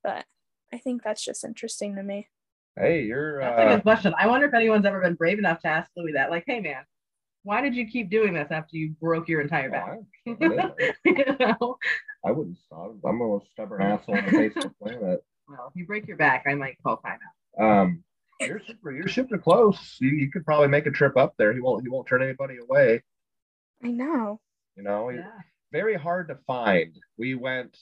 But 0.04 0.26
I 0.74 0.78
think 0.78 1.04
that's 1.04 1.24
just 1.24 1.44
interesting 1.44 1.96
to 1.96 2.04
me. 2.04 2.30
hey, 2.76 3.04
you're 3.04 3.40
That's 3.40 3.60
a 3.60 3.64
uh, 3.64 3.76
good 3.76 3.84
question. 3.84 4.14
I 4.18 4.28
wonder 4.28 4.48
if 4.48 4.54
anyone's 4.54 4.86
ever 4.86 5.02
been 5.02 5.16
brave 5.16 5.40
enough 5.40 5.60
to 5.62 5.68
ask 5.68 5.92
Louie 5.96 6.14
that. 6.14 6.32
Like, 6.32 6.44
hey 6.48 6.60
man, 6.60 6.84
why 7.44 7.62
did 7.62 7.76
you 7.76 7.88
keep 7.88 8.10
doing 8.10 8.34
this 8.34 8.52
after 8.52 8.78
you 8.78 8.96
broke 9.00 9.28
your 9.28 9.42
entire 9.42 9.70
back? 9.70 10.00
oh, 10.28 10.76
you 11.06 11.26
know? 11.40 11.78
I 12.26 12.32
wouldn't 12.32 12.58
stop. 12.66 12.92
I'm 13.06 13.20
the 13.20 13.26
most 13.26 13.52
stubborn 13.52 13.82
asshole 13.82 14.18
on 14.18 14.26
the 14.26 14.32
face 14.32 14.54
of 14.58 14.64
the 14.64 14.70
planet. 14.82 15.24
Well, 15.46 15.68
if 15.68 15.76
you 15.76 15.86
break 15.86 16.08
your 16.08 16.16
back, 16.16 16.46
I 16.48 16.56
might 16.56 16.78
call 16.82 17.02
timeout. 17.06 17.62
Um, 17.62 18.02
you're 18.40 18.62
super. 18.66 18.94
You're 18.94 19.10
super 19.10 19.38
close. 19.38 19.98
You, 20.00 20.08
you 20.12 20.32
could 20.32 20.46
probably 20.46 20.70
make 20.70 20.86
a 20.86 20.90
trip 20.90 21.18
up 21.18 21.34
there. 21.38 21.52
He 21.54 21.60
won't. 21.60 21.84
He 21.84 21.90
won't 21.90 22.08
turn 22.08 22.24
anybody 22.24 22.56
away. 22.64 23.04
I 23.84 23.90
know. 23.90 24.40
You 24.78 24.84
know, 24.84 25.10
Yeah. 25.10 25.28
very 25.74 25.96
hard 25.96 26.30
to 26.30 26.36
find. 26.48 26.96
We 27.18 27.36
went. 27.36 27.78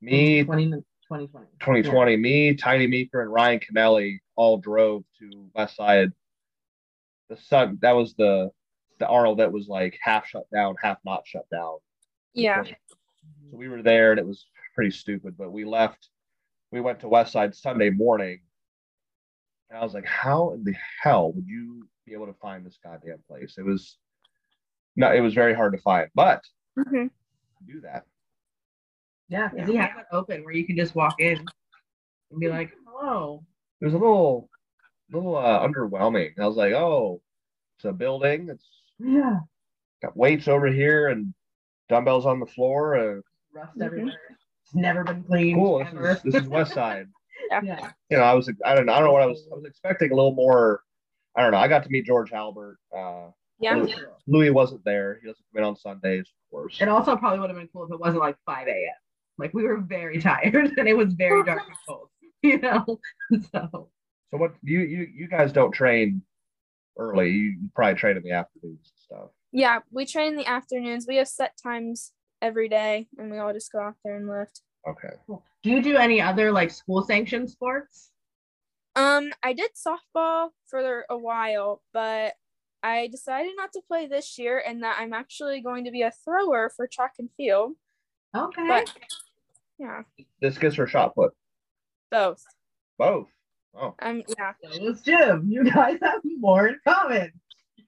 Me, 0.00 0.44
20, 0.44 0.66
2020. 0.66 1.46
2020. 1.58 2.16
Me, 2.18 2.54
Tiny 2.54 2.86
Meeker, 2.86 3.20
and 3.20 3.32
Ryan 3.32 3.58
Kennelly 3.58 4.18
all 4.36 4.56
drove 4.58 5.02
to 5.18 5.50
West 5.52 5.74
Side. 5.74 6.12
The 7.30 7.36
sun. 7.36 7.78
That 7.82 7.96
was 7.96 8.14
the 8.14 8.52
the 9.00 9.08
Arnold 9.08 9.40
that 9.40 9.50
was 9.50 9.66
like 9.66 9.98
half 10.00 10.28
shut 10.28 10.44
down, 10.54 10.76
half 10.80 10.98
not 11.04 11.22
shut 11.26 11.46
down. 11.50 11.78
Yeah. 12.32 12.62
So 13.50 13.56
we 13.56 13.68
were 13.68 13.82
there, 13.82 14.10
and 14.12 14.20
it 14.20 14.26
was 14.26 14.46
pretty 14.74 14.90
stupid. 14.90 15.36
But 15.36 15.52
we 15.52 15.64
left. 15.64 16.08
We 16.72 16.80
went 16.80 17.00
to 17.00 17.08
West 17.08 17.32
Side 17.32 17.54
Sunday 17.54 17.90
morning, 17.90 18.40
and 19.68 19.78
I 19.78 19.82
was 19.82 19.94
like, 19.94 20.06
"How 20.06 20.52
in 20.52 20.64
the 20.64 20.74
hell 21.02 21.32
would 21.32 21.46
you 21.46 21.88
be 22.06 22.12
able 22.12 22.26
to 22.26 22.34
find 22.34 22.64
this 22.64 22.78
goddamn 22.82 23.22
place?" 23.28 23.56
It 23.58 23.64
was 23.64 23.96
no, 24.96 25.12
it 25.12 25.20
was 25.20 25.34
very 25.34 25.54
hard 25.54 25.72
to 25.72 25.78
find, 25.82 26.08
but 26.14 26.42
hmm 26.76 27.06
do 27.66 27.80
that. 27.82 28.04
Yeah, 29.28 29.48
because 29.48 29.68
he 29.68 29.76
has 29.76 29.90
it 29.98 30.06
open 30.12 30.44
where 30.44 30.54
you 30.54 30.66
can 30.66 30.76
just 30.76 30.94
walk 30.94 31.20
in. 31.20 31.46
and 32.30 32.40
be 32.40 32.48
like, 32.48 32.72
"Hello." 32.86 33.44
It 33.80 33.84
was 33.86 33.94
a 33.94 33.98
little, 33.98 34.48
little 35.12 35.36
uh, 35.36 35.66
underwhelming. 35.66 36.38
I 36.38 36.46
was 36.46 36.56
like, 36.56 36.72
oh, 36.72 37.22
it's 37.76 37.84
a 37.86 37.92
building. 37.92 38.48
It's 38.50 38.68
Yeah. 38.98 39.40
got 40.02 40.16
weights 40.16 40.48
over 40.48 40.66
here 40.66 41.08
and 41.08 41.32
dumbbells 41.90 42.24
on 42.26 42.40
the 42.40 42.46
floor. 42.46 42.96
Uh, 42.96 43.20
Rust 43.52 43.76
Mhm. 43.78 43.84
everywhere. 43.84 44.14
It's 44.64 44.74
never 44.74 45.04
been 45.04 45.22
cleaned. 45.24 45.58
cool. 45.58 45.84
This 45.84 46.18
is, 46.18 46.32
this 46.32 46.42
is 46.42 46.48
West 46.48 46.72
Side. 46.72 47.08
yeah. 47.50 47.90
You 48.08 48.16
know, 48.16 48.22
I 48.22 48.32
was, 48.34 48.48
I 48.64 48.74
don't, 48.74 48.88
I 48.88 48.94
don't 48.96 49.04
know 49.08 49.12
what 49.12 49.22
I 49.22 49.26
was. 49.26 49.46
I 49.52 49.56
was 49.56 49.64
expecting 49.64 50.12
a 50.12 50.14
little 50.14 50.32
more. 50.34 50.82
I 51.36 51.42
don't 51.42 51.50
know. 51.52 51.58
I 51.58 51.68
got 51.68 51.82
to 51.84 51.90
meet 51.90 52.06
George 52.06 52.30
Halbert. 52.30 52.78
Uh, 52.96 53.30
Yeah. 53.58 53.74
Louie, 53.76 53.94
Louie 54.26 54.50
wasn't 54.50 54.84
there. 54.84 55.18
He 55.20 55.26
doesn't 55.28 55.44
come 55.52 55.62
in 55.62 55.68
on 55.68 55.76
Sundays, 55.76 56.20
of 56.28 56.50
course. 56.50 56.78
It 56.80 56.88
also 56.88 57.16
probably 57.16 57.40
would 57.40 57.50
have 57.50 57.58
been 57.58 57.68
cool 57.72 57.84
if 57.84 57.92
it 57.92 57.98
wasn't 58.00 58.20
like 58.20 58.36
5 58.46 58.68
a.m. 58.68 58.76
Like 59.38 59.52
we 59.54 59.64
were 59.64 59.78
very 59.80 60.20
tired 60.30 60.72
and 60.78 60.88
it 60.88 60.96
was 60.96 61.12
very 61.14 61.42
dark 61.44 61.62
and 61.66 61.76
cold, 61.88 62.08
you 62.42 62.58
know? 62.58 62.84
So 63.52 63.90
So 64.30 64.36
what 64.36 64.54
you 64.62 64.80
you 64.80 65.06
you 65.14 65.28
guys 65.28 65.52
don't 65.52 65.72
train 65.72 66.22
early. 66.98 67.30
You 67.30 67.54
probably 67.74 67.94
train 67.98 68.16
in 68.16 68.22
the 68.22 68.32
afternoons 68.32 68.92
and 68.92 69.00
stuff. 69.04 69.30
Yeah, 69.52 69.80
we 69.90 70.06
train 70.06 70.32
in 70.32 70.36
the 70.36 70.46
afternoons. 70.46 71.06
We 71.08 71.16
have 71.16 71.28
set 71.28 71.54
times 71.62 72.12
every 72.40 72.68
day, 72.68 73.08
and 73.18 73.30
we 73.30 73.38
all 73.38 73.52
just 73.52 73.72
go 73.72 73.80
out 73.80 73.96
there 74.04 74.16
and 74.16 74.28
lift. 74.28 74.62
Okay. 74.88 75.14
Cool. 75.26 75.44
do 75.62 75.70
you 75.70 75.82
do 75.82 75.96
any 75.96 76.20
other 76.20 76.52
like 76.52 76.70
school 76.70 77.04
sanctioned 77.04 77.50
sports? 77.50 78.10
Um, 78.96 79.30
I 79.42 79.52
did 79.52 79.70
softball 79.74 80.48
for 80.66 81.04
a 81.08 81.16
while, 81.16 81.82
but 81.92 82.34
I 82.82 83.08
decided 83.08 83.52
not 83.56 83.72
to 83.74 83.82
play 83.86 84.06
this 84.06 84.38
year, 84.38 84.62
and 84.66 84.82
that 84.82 84.96
I'm 84.98 85.12
actually 85.12 85.60
going 85.60 85.84
to 85.84 85.90
be 85.90 86.02
a 86.02 86.12
thrower 86.24 86.70
for 86.74 86.86
track 86.86 87.14
and 87.18 87.28
field. 87.36 87.72
Okay. 88.36 88.66
But 88.66 88.92
yeah, 89.78 90.02
Discus 90.40 90.78
or 90.78 90.86
shot 90.86 91.14
put? 91.14 91.32
both. 92.10 92.44
Both. 92.98 93.28
Oh. 93.74 93.94
Um, 94.02 94.22
yeah, 94.36 94.52
so 94.62 94.82
was 94.82 95.00
Jim. 95.02 95.46
You 95.48 95.64
guys 95.64 95.98
have 96.02 96.20
more 96.38 96.68
in 96.68 96.78
common. 96.86 97.30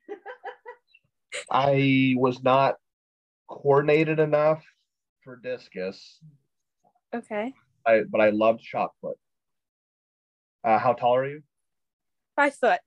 I 1.51 2.14
was 2.16 2.42
not 2.42 2.77
coordinated 3.49 4.18
enough 4.18 4.62
for 5.25 5.37
discus, 5.37 6.18
okay. 7.14 7.53
I, 7.87 8.03
but 8.09 8.21
I 8.21 8.31
loved 8.31 8.62
shot 8.62 8.90
put. 9.03 9.16
Uh, 10.64 10.79
how 10.79 10.92
tall 10.92 11.16
are 11.16 11.29
you? 11.29 11.42
Five 12.37 12.55
foot. 12.55 12.81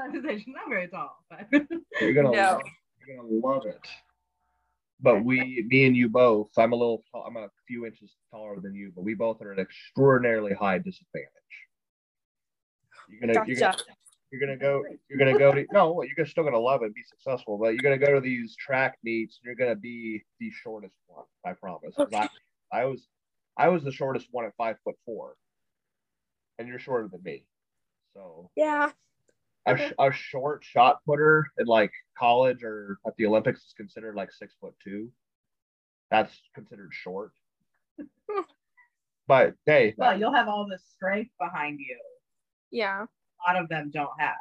I 0.00 0.08
was 0.08 0.24
like, 0.24 0.38
she's 0.38 0.48
not 0.48 0.68
very 0.68 0.88
tall, 0.88 1.16
but 1.30 1.46
You're 2.00 2.14
gonna 2.14 2.30
No. 2.30 2.42
love, 2.52 2.62
you're 3.06 3.16
gonna 3.16 3.28
love 3.28 3.66
it. 3.66 3.86
But 5.00 5.24
we, 5.24 5.64
me 5.68 5.86
and 5.86 5.96
you 5.96 6.08
both, 6.08 6.48
I'm 6.56 6.72
a 6.72 6.76
little, 6.76 7.04
tall, 7.12 7.24
I'm 7.26 7.36
a 7.36 7.48
few 7.68 7.84
inches 7.84 8.14
taller 8.30 8.58
than 8.60 8.74
you, 8.74 8.92
but 8.94 9.04
we 9.04 9.14
both 9.14 9.40
are 9.42 9.52
at 9.52 9.58
an 9.58 9.64
extraordinarily 9.64 10.54
high 10.54 10.78
disadvantage. 10.78 11.28
You're 13.08 13.20
gonna, 13.20 13.46
you're 13.46 13.60
gonna, 13.60 13.72
Gotcha. 13.76 13.84
You're 14.34 14.40
gonna 14.40 14.58
go, 14.58 14.84
you're 15.08 15.18
gonna 15.18 15.38
go 15.38 15.52
to 15.52 15.64
no, 15.72 16.02
you're 16.16 16.26
still 16.26 16.44
gonna 16.44 16.58
love 16.58 16.82
it, 16.82 16.86
and 16.86 16.94
be 16.94 17.02
successful, 17.04 17.56
but 17.58 17.68
you're 17.74 17.82
gonna 17.82 17.98
go 17.98 18.14
to 18.14 18.20
these 18.20 18.56
track 18.56 18.98
meets, 19.04 19.38
and 19.38 19.46
you're 19.46 19.54
gonna 19.54 19.78
be 19.78 20.22
the 20.40 20.50
shortest 20.50 20.96
one. 21.06 21.24
I 21.46 21.52
promise. 21.52 21.94
'Cause 21.96 22.12
I, 22.12 22.28
I 22.72 22.84
was, 22.86 23.06
I 23.56 23.68
was 23.68 23.84
the 23.84 23.92
shortest 23.92 24.28
one 24.32 24.44
at 24.44 24.54
five 24.56 24.76
foot 24.84 24.96
four, 25.06 25.36
and 26.58 26.66
you're 26.68 26.78
shorter 26.78 27.08
than 27.08 27.22
me. 27.22 27.44
So 28.14 28.50
Yeah. 28.56 28.90
a, 29.66 29.76
a 29.98 30.12
short 30.12 30.64
shot 30.64 30.98
putter 31.06 31.46
in 31.58 31.66
like 31.66 31.92
college 32.18 32.62
or 32.64 32.98
at 33.06 33.14
the 33.16 33.26
Olympics 33.26 33.60
is 33.64 33.74
considered 33.76 34.14
like 34.16 34.32
six 34.32 34.54
foot 34.60 34.74
two. 34.82 35.10
That's 36.10 36.36
considered 36.54 36.90
short. 36.92 37.32
but 39.26 39.54
hey, 39.66 39.94
well, 39.96 40.18
you'll 40.18 40.34
have 40.34 40.48
all 40.48 40.66
the 40.68 40.78
strength 40.78 41.30
behind 41.40 41.78
you. 41.80 41.98
Yeah. 42.70 43.06
A 43.46 43.52
lot 43.52 43.62
of 43.62 43.68
them 43.68 43.90
don't 43.92 44.18
have. 44.18 44.36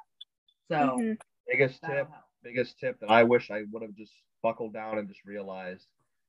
So 0.70 0.98
Mhm. 0.98 1.18
biggest 1.48 1.82
tip, 1.82 2.10
help. 2.10 2.24
biggest 2.42 2.80
tip 2.80 3.00
that 3.00 3.10
I 3.10 3.24
wish 3.24 3.52
I 3.52 3.64
would 3.72 3.82
have 3.82 3.96
just 3.96 4.14
buckled 4.42 4.74
down 4.74 4.98
and 4.98 5.08
just 5.08 5.26
realized 5.26 5.88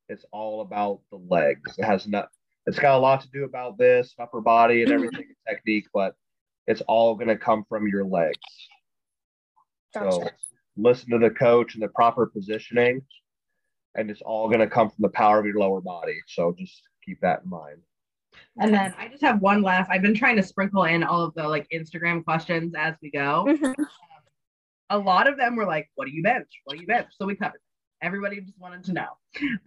it's 0.09 0.25
all 0.33 0.61
about 0.61 1.01
the 1.11 1.17
legs. 1.17 1.79
It 1.79 1.85
has 1.85 2.07
not. 2.07 2.31
It's 2.67 2.79
got 2.79 2.97
a 2.97 2.99
lot 2.99 3.21
to 3.23 3.31
do 3.31 3.45
about 3.45 3.79
this 3.79 4.15
upper 4.19 4.41
body 4.41 4.83
and 4.83 4.93
everything 4.93 5.27
and 5.27 5.37
technique, 5.57 5.87
but 5.93 6.15
it's 6.67 6.81
all 6.83 7.15
going 7.15 7.29
to 7.29 7.37
come 7.37 7.65
from 7.69 7.89
your 7.89 8.05
legs. 8.05 8.69
So 9.93 10.29
listen 10.77 11.11
to 11.11 11.19
the 11.19 11.31
coach 11.31 11.75
and 11.75 11.83
the 11.83 11.89
proper 11.89 12.27
positioning, 12.27 13.03
and 13.95 14.11
it's 14.11 14.23
all 14.23 14.49
going 14.49 14.61
to 14.61 14.67
come 14.67 14.91
from 14.91 15.03
the 15.03 15.11
power 15.11 15.39
of 15.39 15.47
your 15.47 15.59
lower 15.59 15.81
body. 15.81 16.21
So 16.27 16.55
just 16.59 16.83
keep 17.05 17.21
that 17.21 17.43
in 17.45 17.51
mind. 17.51 17.83
And 18.59 18.73
then 18.73 18.95
I 18.99 19.09
just 19.09 19.23
have 19.23 19.41
one 19.41 19.63
last. 19.63 19.91
I've 19.91 20.03
been 20.03 20.15
trying 20.15 20.37
to 20.37 20.43
sprinkle 20.43 20.85
in 20.85 21.03
all 21.03 21.23
of 21.25 21.35
the 21.35 21.47
like 21.47 21.67
Instagram 21.73 22.25
questions 22.25 22.75
as 22.77 22.95
we 23.03 23.11
go. 23.11 23.45
Mhm. 23.49 23.75
A 24.91 24.99
lot 24.99 25.27
of 25.27 25.37
them 25.37 25.57
were 25.57 25.65
like, 25.65 25.91
"What 25.95 26.07
do 26.07 26.13
you 26.13 26.23
bench? 26.23 26.61
What 26.65 26.75
do 26.75 26.81
you 26.81 26.87
bench?" 26.87 27.09
So 27.17 27.27
we 27.27 27.35
covered. 27.35 27.61
Everybody 28.03 28.41
just 28.41 28.59
wanted 28.59 28.85
to 28.85 28.93
know. 28.93 29.09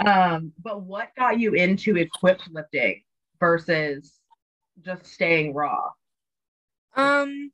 Um, 0.05 0.53
but 0.61 0.83
what 0.83 1.09
got 1.17 1.39
you 1.39 1.53
into 1.53 1.97
equipped 1.97 2.49
lifting 2.51 3.03
versus 3.39 4.19
just 4.81 5.05
staying 5.05 5.53
raw? 5.53 5.89
Um, 6.95 7.51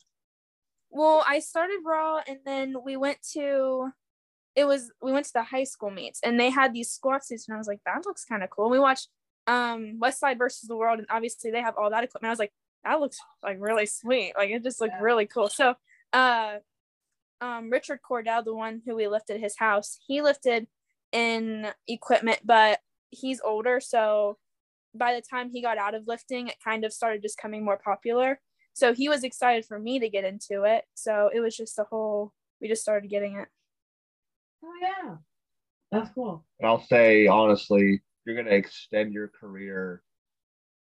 well, 0.90 1.24
I 1.28 1.40
started 1.40 1.80
raw, 1.86 2.22
and 2.28 2.40
then 2.46 2.76
we 2.84 2.98
went 2.98 3.18
to. 3.32 3.92
It 4.56 4.66
was 4.66 4.92
we 5.02 5.12
went 5.12 5.26
to 5.26 5.34
the 5.34 5.44
high 5.44 5.64
school 5.64 5.90
meets, 5.90 6.20
and 6.22 6.40
they 6.40 6.50
had 6.52 6.74
these 6.74 6.92
squat 6.92 7.26
suits, 7.26 7.48
and 7.48 7.56
I 7.56 7.58
was 7.58 7.68
like, 7.68 7.80
that 7.86 8.06
looks 8.06 8.26
kind 8.26 8.44
of 8.44 8.50
cool. 8.52 8.70
We 8.70 8.78
watched 8.78 9.10
um 9.48 10.00
West 10.00 10.20
Side 10.20 10.38
versus 10.38 10.68
the 10.68 10.76
World, 10.76 11.00
and 11.00 11.08
obviously 11.10 11.52
they 11.52 11.62
have 11.62 11.76
all 11.78 11.90
that 11.90 12.04
equipment. 12.04 12.30
I 12.30 12.34
was 12.34 12.40
like, 12.40 12.54
that 12.84 13.00
looks 13.00 13.18
like 13.44 13.58
really 13.60 13.86
sweet. 13.86 14.34
Like 14.38 14.50
it 14.50 14.64
just 14.64 14.82
looked 14.82 14.94
Yeah. 14.98 15.04
really 15.04 15.26
cool. 15.28 15.50
So, 15.50 15.76
uh, 16.14 16.58
um, 17.42 17.70
Richard 17.70 18.00
Cordell, 18.08 18.44
the 18.44 18.54
one 18.56 18.82
who 18.86 18.96
we 18.96 19.08
lifted 19.08 19.40
his 19.40 19.58
house, 19.58 19.98
he 20.08 20.22
lifted 20.22 20.68
in 21.12 21.68
equipment, 21.88 22.40
but 22.44 22.80
he's 23.10 23.42
older, 23.42 23.80
so 23.80 24.38
by 24.96 25.14
the 25.16 25.22
time 25.22 25.50
he 25.50 25.62
got 25.62 25.78
out 25.78 25.96
of 25.96 26.08
lifting, 26.08 26.48
it 26.48 26.56
kind 26.64 26.86
of 26.86 26.94
started 26.94 27.22
just 27.22 27.38
coming 27.38 27.66
more 27.66 27.80
popular. 27.84 28.40
So 28.74 28.94
he 28.94 29.10
was 29.10 29.24
excited 29.24 29.66
for 29.66 29.78
me 29.80 30.00
to 30.00 30.10
get 30.10 30.24
into 30.24 30.64
it. 30.64 30.86
So 30.94 31.30
it 31.34 31.40
was 31.40 31.56
just 31.56 31.78
a 31.80 31.84
whole, 31.84 32.32
we 32.62 32.68
just 32.68 32.82
started 32.82 33.10
getting 33.10 33.38
it. 33.38 33.48
Oh 34.64 34.74
yeah, 34.82 35.16
that's 35.92 36.10
cool. 36.14 36.46
And 36.60 36.68
I'll 36.68 36.86
say 36.86 37.28
honestly, 37.28 38.02
you're 38.26 38.36
going 38.36 38.48
to 38.48 38.56
extend 38.56 39.14
your 39.14 39.28
career 39.28 40.02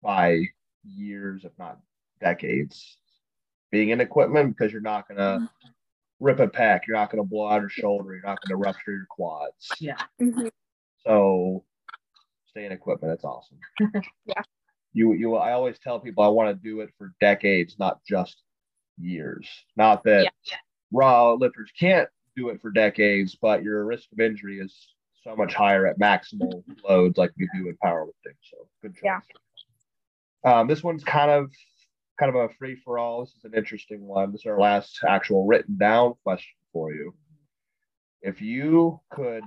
by 0.02 0.40
years, 0.84 1.44
if 1.44 1.52
not 1.58 1.78
decades, 2.20 2.98
being 3.70 3.90
in 3.90 4.00
equipment 4.00 4.56
because 4.56 4.72
you're 4.72 4.80
not 4.80 5.06
going 5.08 5.18
to 5.18 5.22
mm-hmm. 5.22 5.68
rip 6.20 6.40
a 6.40 6.48
pec, 6.48 6.86
you're 6.86 6.96
not 6.96 7.10
going 7.10 7.22
to 7.22 7.28
blow 7.28 7.48
out 7.48 7.60
your 7.60 7.70
shoulder, 7.70 8.12
you're 8.12 8.22
not 8.22 8.38
going 8.40 8.50
to 8.50 8.56
rupture 8.56 8.92
your 8.92 9.06
quads. 9.10 9.68
Yeah. 9.78 10.00
Mm-hmm. 10.20 10.48
So 11.06 11.64
stay 12.46 12.66
in 12.66 12.72
equipment. 12.72 13.14
It's 13.14 13.24
awesome. 13.24 13.58
Yeah. 14.26 14.42
You 14.94 15.12
you 15.12 15.34
I 15.36 15.52
always 15.52 15.78
tell 15.78 16.00
people 16.00 16.24
I 16.24 16.28
want 16.28 16.48
to 16.48 16.62
do 16.62 16.80
it 16.80 16.90
for 16.96 17.12
decades, 17.20 17.76
not 17.78 18.00
just 18.08 18.42
years. 18.98 19.46
Not 19.76 20.02
that 20.04 20.24
Yeah. 20.24 20.56
raw 20.90 21.34
lifters 21.34 21.70
can't 21.78 22.08
do 22.36 22.48
it 22.48 22.60
for 22.60 22.70
decades, 22.70 23.36
but 23.40 23.62
your 23.62 23.84
risk 23.84 24.10
of 24.12 24.20
injury 24.20 24.58
is 24.60 24.94
so 25.22 25.36
much 25.36 25.54
higher 25.54 25.86
at 25.86 25.98
maximal 25.98 26.62
loads 26.88 27.18
like 27.18 27.30
we 27.38 27.48
do 27.54 27.68
in 27.68 27.76
powerlifting. 27.84 28.36
So 28.42 28.68
good 28.82 28.94
choice. 28.94 29.02
Yeah. 29.04 29.20
Um, 30.44 30.68
this 30.68 30.82
one's 30.82 31.04
kind 31.04 31.30
of 31.30 31.50
kind 32.18 32.34
of 32.34 32.36
a 32.36 32.54
free 32.54 32.76
for 32.84 32.98
all. 32.98 33.24
This 33.24 33.34
is 33.34 33.44
an 33.44 33.54
interesting 33.54 34.04
one. 34.06 34.32
This 34.32 34.42
is 34.42 34.46
our 34.46 34.60
last 34.60 35.00
actual 35.06 35.46
written 35.46 35.76
down 35.78 36.14
question 36.24 36.54
for 36.72 36.92
you. 36.92 37.14
If 38.22 38.40
you 38.40 39.00
could 39.10 39.44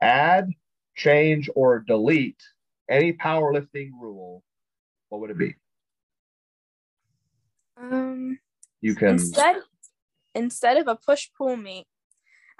add, 0.00 0.50
change, 0.96 1.48
or 1.54 1.80
delete 1.80 2.42
any 2.90 3.12
powerlifting 3.12 3.90
rule, 4.00 4.42
what 5.08 5.20
would 5.20 5.30
it 5.30 5.38
be? 5.38 5.54
Um, 7.80 8.38
You 8.80 8.94
can 8.94 9.10
instead, 9.10 9.56
instead 10.34 10.76
of 10.76 10.88
a 10.88 10.96
push 10.96 11.28
pull 11.36 11.56
meet, 11.56 11.86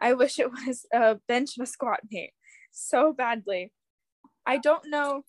I 0.00 0.14
wish 0.14 0.38
it 0.38 0.50
was 0.50 0.86
a 0.92 1.16
bench 1.26 1.56
and 1.56 1.66
a 1.66 1.70
squat 1.70 2.00
meet 2.10 2.32
so 2.70 3.12
badly. 3.12 3.72
I 4.46 4.58
don't 4.58 4.88
know. 4.88 5.22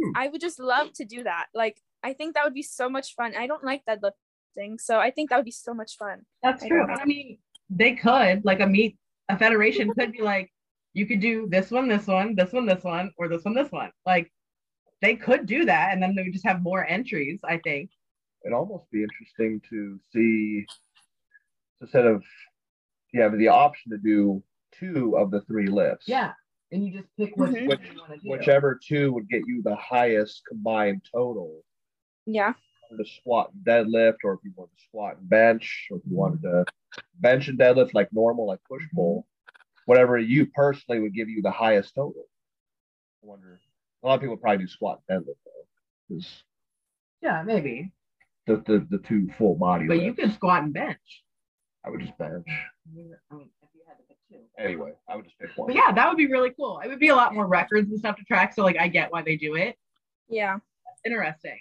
Hmm. 0.00 0.10
I 0.14 0.28
would 0.28 0.40
just 0.40 0.58
love 0.58 0.92
to 0.94 1.04
do 1.04 1.24
that. 1.24 1.46
Like, 1.54 1.80
I 2.02 2.12
think 2.12 2.34
that 2.34 2.44
would 2.44 2.54
be 2.54 2.62
so 2.62 2.88
much 2.88 3.14
fun. 3.14 3.34
I 3.36 3.46
don't 3.46 3.64
like 3.64 3.82
deadlifting, 3.88 4.80
so 4.80 4.98
I 4.98 5.10
think 5.10 5.30
that 5.30 5.36
would 5.36 5.44
be 5.44 5.50
so 5.50 5.74
much 5.74 5.96
fun. 5.96 6.22
That's 6.42 6.62
I 6.62 6.68
true. 6.68 6.86
don't. 6.86 7.00
I 7.00 7.04
mean, 7.04 7.38
they 7.70 7.94
could 7.94 8.44
like 8.44 8.60
a 8.60 8.66
meet 8.66 8.98
a 9.30 9.38
federation 9.38 9.90
could 9.94 10.12
be 10.12 10.20
like 10.20 10.52
you 10.92 11.06
could 11.06 11.20
do 11.20 11.48
this 11.48 11.70
one, 11.70 11.88
this 11.88 12.06
one, 12.06 12.34
this 12.34 12.52
one, 12.52 12.66
this 12.66 12.84
one, 12.84 13.10
or 13.16 13.28
this 13.28 13.44
one, 13.44 13.54
this 13.54 13.72
one. 13.72 13.90
Like 14.04 14.30
they 15.00 15.16
could 15.16 15.46
do 15.46 15.64
that, 15.64 15.92
and 15.92 16.02
then 16.02 16.14
they 16.14 16.22
would 16.22 16.32
just 16.32 16.46
have 16.46 16.62
more 16.62 16.86
entries. 16.86 17.40
I 17.44 17.58
think. 17.58 17.90
it'd 18.44 18.54
almost 18.54 18.90
be 18.90 19.02
interesting 19.02 19.60
to 19.70 19.98
see 20.12 20.66
instead 21.80 22.06
of 22.06 22.22
you 23.14 23.22
have 23.22 23.38
the 23.38 23.48
option 23.48 23.92
to 23.92 23.98
do 23.98 24.42
two 24.72 25.16
of 25.16 25.30
the 25.30 25.40
three 25.42 25.68
lifts. 25.68 26.08
Yeah, 26.08 26.32
and 26.72 26.84
you 26.84 26.92
just 26.92 27.08
pick 27.16 27.36
which 27.36 27.52
Mhm. 27.52 27.68
one 27.68 27.78
you 27.92 27.98
want 28.00 28.12
to 28.12 28.18
do. 28.18 28.30
Whichever 28.30 28.74
two 28.82 29.12
would 29.12 29.28
get 29.28 29.46
you 29.46 29.62
the 29.62 29.76
highest 29.76 30.42
combined 30.46 31.02
total. 31.10 31.64
Yeah. 32.26 32.54
to 32.96 33.04
squat 33.04 33.50
and 33.52 33.64
deadlift, 33.64 34.18
or 34.22 34.34
if 34.34 34.40
you 34.44 34.52
wanted 34.54 34.76
to 34.76 34.82
squat 34.84 35.16
and 35.18 35.28
bench, 35.28 35.88
or 35.90 35.96
if 35.96 36.02
you 36.06 36.14
wanted 36.16 36.42
to 36.42 36.64
bench 37.14 37.48
and 37.48 37.58
deadlift 37.58 37.92
like 37.92 38.12
normal, 38.12 38.46
like 38.46 38.62
push 38.68 38.84
pull, 38.94 39.26
whatever 39.86 40.16
you 40.16 40.46
personally 40.46 41.00
would 41.00 41.12
give 41.14 41.28
you 41.28 41.42
the 41.42 41.50
highest 41.50 41.94
total. 41.94 42.24
I 43.22 43.26
wonder. 43.26 43.58
A 44.02 44.06
lot 44.06 44.14
of 44.16 44.20
people 44.20 44.36
probably 44.36 44.58
do 44.64 44.68
squat 44.68 45.00
and 45.08 45.24
deadlift 45.24 45.34
though, 45.44 46.18
Yeah, 47.20 47.42
maybe. 47.42 47.90
the, 48.46 48.56
the 48.58 48.86
the 48.90 48.98
two 48.98 49.28
full 49.38 49.56
body. 49.56 49.86
But 49.88 50.00
you 50.02 50.14
can 50.14 50.30
squat 50.30 50.62
and 50.62 50.72
bench. 50.72 51.24
I 51.84 51.90
would 51.90 52.00
just 52.00 52.16
bench. 52.18 52.46
I 52.48 52.94
mean, 52.94 53.12
if 53.12 53.20
you 53.74 53.82
had 53.86 53.98
to 53.98 54.02
pick 54.08 54.16
two. 54.30 54.38
Anyway, 54.58 54.92
I 55.08 55.16
would 55.16 55.24
just 55.24 55.38
pick 55.38 55.50
one. 55.56 55.66
But 55.68 55.76
yeah, 55.76 55.92
that 55.92 56.08
would 56.08 56.16
be 56.16 56.26
really 56.26 56.50
cool. 56.50 56.80
It 56.80 56.88
would 56.88 56.98
be 56.98 57.08
a 57.08 57.14
lot 57.16 57.34
more 57.34 57.46
records 57.46 57.90
and 57.90 57.98
stuff 57.98 58.16
to 58.16 58.24
track. 58.24 58.54
So 58.54 58.62
like 58.62 58.78
I 58.78 58.88
get 58.88 59.12
why 59.12 59.22
they 59.22 59.36
do 59.36 59.54
it. 59.56 59.76
Yeah. 60.28 60.58
Interesting. 61.04 61.58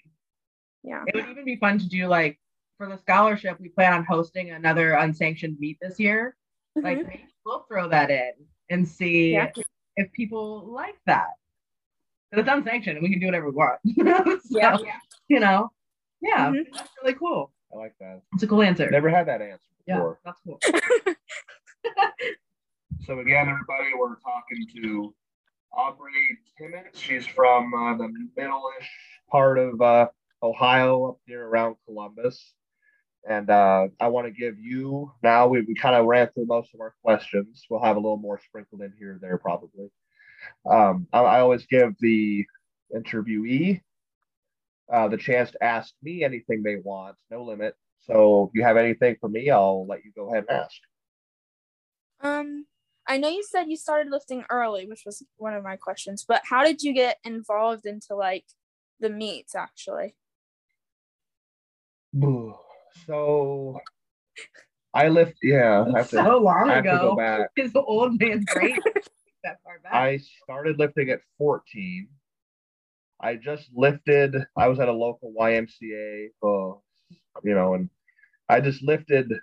Yeah. 0.83 1.03
It 1.07 1.15
would 1.15 1.27
even 1.29 1.43
be 1.45 1.57
fun 1.57 1.77
to 1.79 1.87
do 1.87 2.07
like 2.07 2.39
for 2.77 2.87
the 2.87 2.97
scholarship, 2.97 3.59
we 3.59 3.69
plan 3.69 3.93
on 3.93 4.03
hosting 4.05 4.51
another 4.51 4.93
unsanctioned 4.93 5.59
meet 5.59 5.77
this 5.81 5.99
year. 5.99 6.35
Like 6.75 6.99
Mhm. 6.99 7.07
maybe 7.07 7.27
we'll 7.45 7.63
throw 7.63 7.87
that 7.89 8.09
in 8.09 8.31
and 8.69 8.87
see 8.87 9.33
Yeah. 9.33 9.51
if 9.97 10.11
people 10.13 10.65
like 10.65 10.95
that. 11.05 11.27
that. 12.31 12.37
'Cause 12.37 12.39
it's 12.41 12.49
unsanctioned 12.49 12.97
and 12.97 13.03
we 13.03 13.11
can 13.11 13.19
do 13.19 13.27
whatever 13.27 13.49
we 13.49 13.55
want. 13.55 13.79
So, 14.43 14.57
Yeah. 14.59 14.77
You 15.27 15.39
know, 15.39 15.71
yeah, 16.21 16.49
Mhm. 16.49 16.65
that's 16.73 16.89
really 17.01 17.13
cool. 17.15 17.51
I 17.73 17.77
like 17.77 17.95
that. 17.99 18.21
It's 18.33 18.43
a 18.43 18.47
cool 18.47 18.61
answer. 18.63 18.89
Never 18.89 19.09
had 19.09 19.27
that 19.27 19.41
answer 19.41 19.69
yeah, 19.87 19.95
before. 19.95 20.19
that's 20.23 20.39
cool. 20.45 20.59
So 23.05 23.19
again, 23.19 23.49
everybody, 23.49 23.89
we're 23.99 24.15
talking 24.15 24.65
to 24.81 25.13
Aubrey 25.73 26.13
Timmons. 26.57 26.97
She's 26.97 27.27
from 27.27 27.73
uh, 27.73 27.97
the 27.97 28.07
middle-ish 28.37 28.89
part 29.29 29.59
of 29.59 29.81
uh, 29.81 30.07
Ohio, 30.41 31.09
up 31.09 31.17
near 31.27 31.45
around 31.45 31.75
Columbus. 31.85 32.53
And 33.29 33.49
uh, 33.49 33.89
I 33.99 34.07
want 34.07 34.27
to 34.27 34.31
give 34.31 34.57
you 34.57 35.11
now. 35.21 35.47
We, 35.47 35.63
we 35.63 35.75
kind 35.75 35.95
of 35.95 36.05
ran 36.05 36.29
through 36.29 36.45
most 36.45 36.73
of 36.73 36.79
our 36.79 36.95
questions. 37.03 37.65
We'll 37.69 37.83
have 37.83 37.97
a 37.97 37.99
little 37.99 38.15
more 38.15 38.39
sprinkled 38.45 38.79
in 38.81 38.93
here 38.97 39.11
and 39.11 39.19
there, 39.19 39.37
probably. 39.37 39.91
Um, 40.65 41.07
I, 41.11 41.19
I 41.19 41.39
always 41.41 41.65
give 41.65 41.95
the 41.99 42.45
interviewee 42.95 43.81
uh, 44.89 45.09
the 45.09 45.17
chance 45.17 45.51
to 45.51 45.61
ask 45.61 45.93
me 46.01 46.23
anything 46.23 46.63
they 46.63 46.77
want, 46.77 47.17
no 47.29 47.43
limit. 47.43 47.75
So 48.05 48.47
if 48.47 48.57
you 48.57 48.63
have 48.63 48.77
anything 48.77 49.15
for 49.19 49.29
me, 49.29 49.49
I'll 49.49 49.85
let 49.87 50.03
you 50.03 50.11
go 50.15 50.29
ahead 50.29 50.45
and 50.49 50.59
ask. 50.59 50.75
Um, 52.21 52.65
I 53.07 53.17
know 53.17 53.29
you 53.29 53.43
said 53.43 53.65
you 53.69 53.77
started 53.77 54.11
lifting 54.11 54.43
early, 54.49 54.85
which 54.87 55.03
was 55.05 55.23
one 55.37 55.53
of 55.53 55.63
my 55.63 55.75
questions, 55.75 56.25
but 56.27 56.41
how 56.45 56.63
did 56.63 56.81
you 56.81 56.93
get 56.93 57.17
involved 57.23 57.85
into 57.85 58.15
like 58.15 58.45
the 58.99 59.09
meets 59.09 59.55
actually? 59.55 60.15
So 63.07 63.79
I 64.93 65.07
lift, 65.07 65.39
yeah. 65.41 65.83
I 65.93 65.97
have 65.97 66.09
to, 66.11 66.17
so 66.17 66.37
long 66.37 66.69
I 66.69 66.75
have 66.75 66.83
to 66.83 66.89
go 66.91 66.95
ago. 66.97 67.15
back. 67.15 67.49
His 67.55 67.75
old 67.75 68.21
man's 68.21 68.45
brain 68.53 68.77
that 69.43 69.57
far 69.63 69.79
back. 69.79 69.93
I 69.93 70.19
started 70.43 70.77
lifting 70.79 71.09
at 71.09 71.21
14. 71.37 72.07
I 73.19 73.35
just 73.35 73.69
lifted, 73.73 74.35
I 74.55 74.67
was 74.67 74.79
at 74.79 74.89
a 74.89 74.93
local 74.93 75.33
YMCA, 75.39 76.27
uh, 76.43 76.77
you 77.43 77.53
know, 77.55 77.73
and 77.75 77.89
I 78.49 78.61
just 78.61 78.83
lifted 78.83 79.33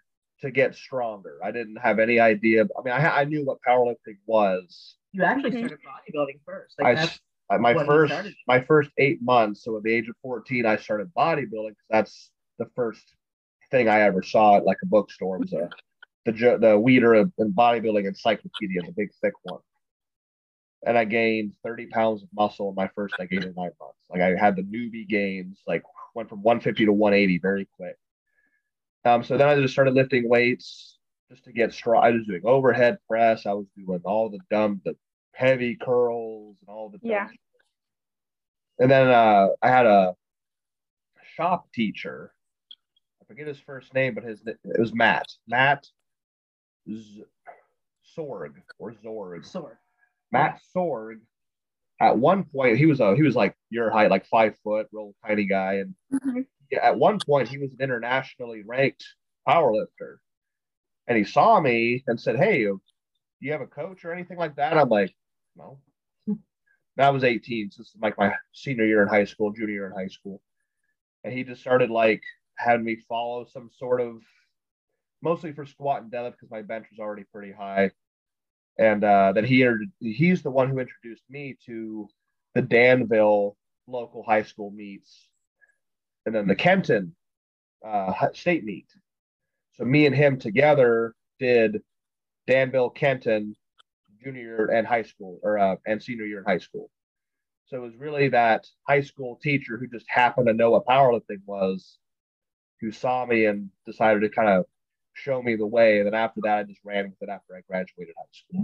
to 0.40 0.50
get 0.50 0.74
stronger. 0.74 1.38
I 1.44 1.50
didn't 1.50 1.76
have 1.76 1.98
any 1.98 2.18
idea. 2.20 2.64
I 2.78 2.82
mean, 2.82 2.94
I, 2.94 3.20
I 3.20 3.24
knew 3.24 3.44
what 3.44 3.58
powerlifting 3.66 4.18
was. 4.26 4.96
you 5.12 5.22
actually 5.24 5.50
Mhm. 5.50 5.58
started 5.58 5.78
bodybuilding 5.82 6.40
first. 6.44 6.78
Like 6.78 6.86
I, 6.88 6.94
that's 6.94 7.20
my 7.60 7.74
first 7.74 8.12
my 8.46 8.60
first 8.60 8.90
eight 8.98 9.20
months. 9.22 9.64
So 9.64 9.76
at 9.76 9.82
the 9.82 9.92
age 9.92 10.08
of 10.08 10.16
14, 10.22 10.66
I 10.66 10.76
started 10.76 11.12
bodybuilding 11.14 11.70
because 11.70 11.86
that's 11.90 12.30
the 12.58 12.66
first 12.76 13.16
thing 13.70 13.88
I 13.88 14.00
ever 14.02 14.22
saw 14.22 14.56
at 14.56 14.64
like 14.64 14.78
a 14.82 14.86
bookstore 14.86 15.38
was 15.38 15.52
a 15.52 15.68
the 16.26 16.32
the 16.32 16.78
Weider 16.78 17.30
and 17.38 17.54
bodybuilding 17.54 18.06
encyclopedia, 18.06 18.82
the 18.82 18.92
big 18.92 19.10
thick 19.20 19.34
one. 19.42 19.60
And 20.86 20.96
I 20.96 21.04
gained 21.04 21.52
30 21.62 21.86
pounds 21.86 22.22
of 22.22 22.28
muscle 22.34 22.70
in 22.70 22.74
my 22.74 22.88
first 22.94 23.14
I 23.20 23.26
gained 23.26 23.44
in 23.44 23.54
nine 23.56 23.70
months. 23.80 23.98
Like 24.08 24.22
I 24.22 24.34
had 24.38 24.56
the 24.56 24.62
newbie 24.62 25.06
gains, 25.08 25.60
like 25.66 25.82
went 26.14 26.28
from 26.28 26.42
150 26.42 26.86
to 26.86 26.92
180 26.92 27.38
very 27.38 27.68
quick. 27.76 27.96
Um, 29.04 29.22
so 29.22 29.36
then 29.36 29.48
I 29.48 29.54
just 29.60 29.72
started 29.72 29.94
lifting 29.94 30.28
weights 30.28 30.98
just 31.30 31.44
to 31.44 31.52
get 31.52 31.72
strong. 31.72 32.02
I 32.02 32.10
was 32.10 32.26
doing 32.26 32.42
overhead 32.44 32.98
press. 33.08 33.46
I 33.46 33.52
was 33.52 33.66
doing 33.76 34.00
all 34.04 34.30
the 34.30 34.40
dumb, 34.50 34.80
the 34.84 34.96
heavy 35.32 35.76
curls 35.76 36.56
and 36.60 36.68
all 36.74 36.88
the 36.88 36.98
dumb 36.98 37.10
Yeah. 37.10 37.28
shit. 37.28 37.38
And 38.78 38.90
then 38.90 39.08
uh, 39.08 39.48
I 39.62 39.68
had 39.68 39.86
a 39.86 40.16
shop 41.36 41.70
teacher. 41.72 42.32
I 43.22 43.26
forget 43.26 43.46
his 43.46 43.60
first 43.60 43.92
name, 43.94 44.14
but 44.14 44.24
his 44.24 44.42
it 44.46 44.58
was 44.78 44.94
Matt. 44.94 45.26
Matt 45.46 45.86
Z- 46.90 47.24
Sorg 48.16 48.54
or 48.78 48.92
Zorg. 48.92 49.44
sword. 49.44 49.76
Matt 50.32 50.60
Sorg. 50.74 51.20
At 52.00 52.16
one 52.18 52.44
point, 52.44 52.78
he 52.78 52.86
was 52.86 53.00
a 53.00 53.14
he 53.14 53.22
was 53.22 53.36
like 53.36 53.54
your 53.68 53.90
height, 53.90 54.10
like 54.10 54.24
five 54.26 54.56
foot, 54.64 54.88
real 54.92 55.14
tiny 55.26 55.44
guy, 55.44 55.74
and 55.74 55.94
Mhm. 56.12 56.46
at 56.82 56.98
one 56.98 57.18
point 57.18 57.48
he 57.48 57.58
was 57.58 57.72
an 57.74 57.80
internationally 57.80 58.62
ranked 58.62 59.04
powerlifter. 59.46 60.16
And 61.08 61.18
he 61.18 61.24
saw 61.24 61.60
me 61.60 62.02
and 62.06 62.18
said, 62.18 62.36
Hey, 62.36 62.64
do 62.64 62.80
you 63.40 63.52
have 63.52 63.60
a 63.60 63.66
coach 63.66 64.04
or 64.04 64.12
anything 64.12 64.38
like 64.38 64.56
that? 64.56 64.76
I'm 64.78 64.88
like, 64.88 65.14
No. 65.56 65.80
And 66.26 67.06
I 67.06 67.10
was 67.10 67.24
18, 67.24 67.70
so 67.70 67.82
this 67.82 67.88
is 67.88 68.00
like 68.00 68.16
my 68.18 68.34
senior 68.52 68.84
year 68.84 69.02
in 69.02 69.08
high 69.08 69.24
school, 69.24 69.52
junior 69.52 69.72
year 69.72 69.86
in 69.86 69.92
high 69.92 70.08
school. 70.08 70.42
And 71.24 71.32
he 71.32 71.44
just 71.44 71.60
started 71.60 71.90
like 71.90 72.22
having 72.56 72.84
me 72.84 72.96
follow 73.08 73.44
some 73.44 73.70
sort 73.70 74.00
of 74.00 74.22
mostly 75.22 75.52
for 75.52 75.66
squat 75.66 76.02
and 76.02 76.10
deadlift 76.12 76.32
because 76.32 76.50
my 76.50 76.62
bench 76.62 76.86
was 76.90 76.98
already 76.98 77.24
pretty 77.32 77.52
high. 77.52 77.90
And 78.78 79.04
uh, 79.04 79.32
then 79.32 79.44
he 79.44 79.68
he's 80.00 80.42
the 80.42 80.50
one 80.50 80.70
who 80.70 80.78
introduced 80.78 81.24
me 81.28 81.56
to 81.66 82.08
the 82.54 82.62
Danville 82.62 83.56
local 83.86 84.22
high 84.22 84.42
school 84.42 84.70
meets 84.70 85.28
and 86.26 86.34
then 86.34 86.46
the 86.46 86.54
Kenton 86.54 87.14
uh, 87.86 88.12
state 88.32 88.64
meet. 88.64 88.86
So 89.74 89.84
me 89.84 90.06
and 90.06 90.14
him 90.14 90.38
together 90.38 91.14
did 91.38 91.82
Danville, 92.46 92.90
Kenton, 92.90 93.56
junior 94.22 94.66
and 94.66 94.86
high 94.86 95.02
school, 95.02 95.40
or 95.42 95.58
uh, 95.58 95.76
and 95.86 96.02
senior 96.02 96.24
year 96.24 96.38
in 96.38 96.44
high 96.44 96.58
school. 96.58 96.90
So 97.66 97.76
it 97.76 97.80
was 97.80 97.96
really 97.96 98.28
that 98.28 98.66
high 98.86 99.00
school 99.00 99.38
teacher 99.42 99.78
who 99.78 99.86
just 99.86 100.06
happened 100.08 100.48
to 100.48 100.52
know 100.52 100.70
what 100.70 100.86
powerlifting 100.86 101.40
was, 101.46 101.98
who 102.80 102.90
saw 102.90 103.24
me 103.24 103.46
and 103.46 103.70
decided 103.86 104.20
to 104.20 104.28
kind 104.28 104.48
of 104.48 104.66
show 105.14 105.42
me 105.42 105.56
the 105.56 105.66
way. 105.66 105.98
And 105.98 106.06
then 106.06 106.14
after 106.14 106.40
that, 106.42 106.58
I 106.58 106.62
just 106.64 106.80
ran 106.84 107.04
with 107.10 107.28
it 107.28 107.32
after 107.32 107.56
I 107.56 107.60
graduated 107.68 108.14
high 108.16 108.24
school. 108.32 108.62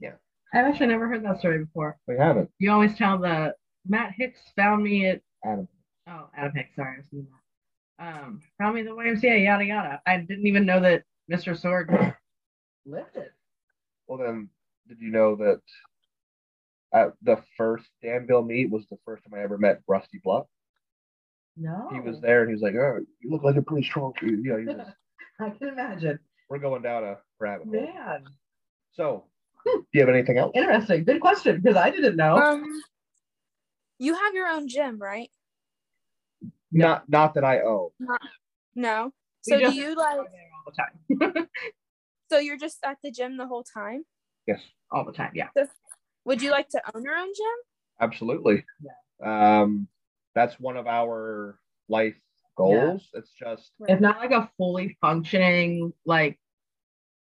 Yeah. 0.00 0.08
Yeah. 0.10 0.12
I've 0.52 0.66
actually 0.72 0.88
never 0.88 1.08
heard 1.08 1.24
that 1.24 1.38
story 1.38 1.58
before. 1.64 1.98
We 2.06 2.16
haven't, 2.16 2.50
You 2.58 2.70
always 2.70 2.96
tell 2.96 3.18
the 3.18 3.54
Matt 3.86 4.12
Hicks 4.16 4.40
found 4.56 4.82
me 4.84 5.06
at 5.06 5.20
Adam. 5.44 5.68
oh 6.08 6.28
Adam 6.36 6.52
Hicks, 6.54 6.76
sorry, 6.76 6.96
I 6.96 6.98
was 6.98 7.06
that. 7.10 8.06
Um, 8.06 8.40
found 8.58 8.74
me 8.74 8.82
the 8.82 8.90
YMCA, 8.90 9.44
yada 9.44 9.64
yada. 9.64 10.00
I 10.06 10.18
didn't 10.18 10.46
even 10.46 10.66
know 10.66 10.80
that 10.80 11.04
Mr. 11.30 11.58
Sword 11.58 11.90
it. 12.86 13.32
Well, 14.06 14.18
then, 14.18 14.48
did 14.88 14.98
you 15.00 15.10
know 15.10 15.36
that 15.36 15.60
at 16.92 17.12
the 17.22 17.42
first 17.56 17.86
Danville 18.02 18.42
meet 18.42 18.70
was 18.70 18.84
the 18.90 18.98
first 19.04 19.24
time 19.24 19.38
I 19.38 19.42
ever 19.42 19.58
met 19.58 19.80
Rusty 19.88 20.20
Bluff? 20.22 20.46
No, 21.56 21.88
He 21.92 22.00
was 22.00 22.20
there 22.20 22.40
and 22.40 22.48
he 22.50 22.54
was 22.54 22.62
like, 22.62 22.74
"Oh, 22.74 22.98
you 23.20 23.30
look 23.30 23.44
like 23.44 23.56
a 23.56 23.62
pretty 23.62 23.86
strong 23.86 24.12
dude." 24.20 24.44
You 24.44 24.52
know, 24.52 24.58
he 24.58 24.66
was, 24.66 24.86
I 25.40 25.50
can 25.50 25.68
imagine. 25.68 26.18
we're 26.50 26.58
going 26.58 26.82
down 26.82 27.04
a 27.04 27.18
rabbit 27.38 27.66
hole. 27.68 27.72
Man, 27.72 28.24
So, 28.92 29.24
do 29.64 29.84
you 29.92 30.00
have 30.00 30.08
anything 30.08 30.36
else? 30.38 30.52
interesting. 30.54 31.04
Good 31.04 31.20
question 31.20 31.60
because 31.60 31.76
I 31.76 31.90
didn't 31.90 32.16
know. 32.16 32.36
Um, 32.36 32.64
you 33.98 34.14
have 34.14 34.34
your 34.34 34.48
own 34.48 34.68
gym, 34.68 34.98
right? 35.00 35.30
Not, 36.72 37.08
not 37.08 37.34
that 37.34 37.44
I 37.44 37.60
own. 37.60 37.90
No. 38.74 39.12
So 39.42 39.58
do 39.60 39.72
you 39.72 39.94
like? 39.94 40.18
all 40.18 40.26
the 40.66 40.72
time. 41.30 41.48
So 42.30 42.38
you're 42.38 42.56
just 42.58 42.78
at 42.82 42.96
the 43.04 43.12
gym 43.12 43.36
the 43.36 43.46
whole 43.46 43.62
time? 43.62 44.02
Yes, 44.46 44.58
all 44.90 45.04
the 45.04 45.12
time, 45.12 45.32
yeah. 45.34 45.48
Would 46.24 46.40
you 46.42 46.50
like 46.50 46.68
to 46.70 46.80
own 46.94 47.04
your 47.04 47.14
own 47.14 47.28
gym? 47.28 47.54
absolutely. 48.00 48.64
Yeah. 49.20 49.60
Um, 49.60 49.86
that's 50.34 50.58
one 50.60 50.76
of 50.76 50.86
our 50.86 51.58
life 51.88 52.16
goals. 52.56 53.10
It's 53.14 53.32
just 53.32 53.72
If 53.88 54.00
not 54.00 54.18
like 54.18 54.30
a 54.30 54.50
fully 54.56 54.96
functioning, 55.00 55.92
like 56.04 56.38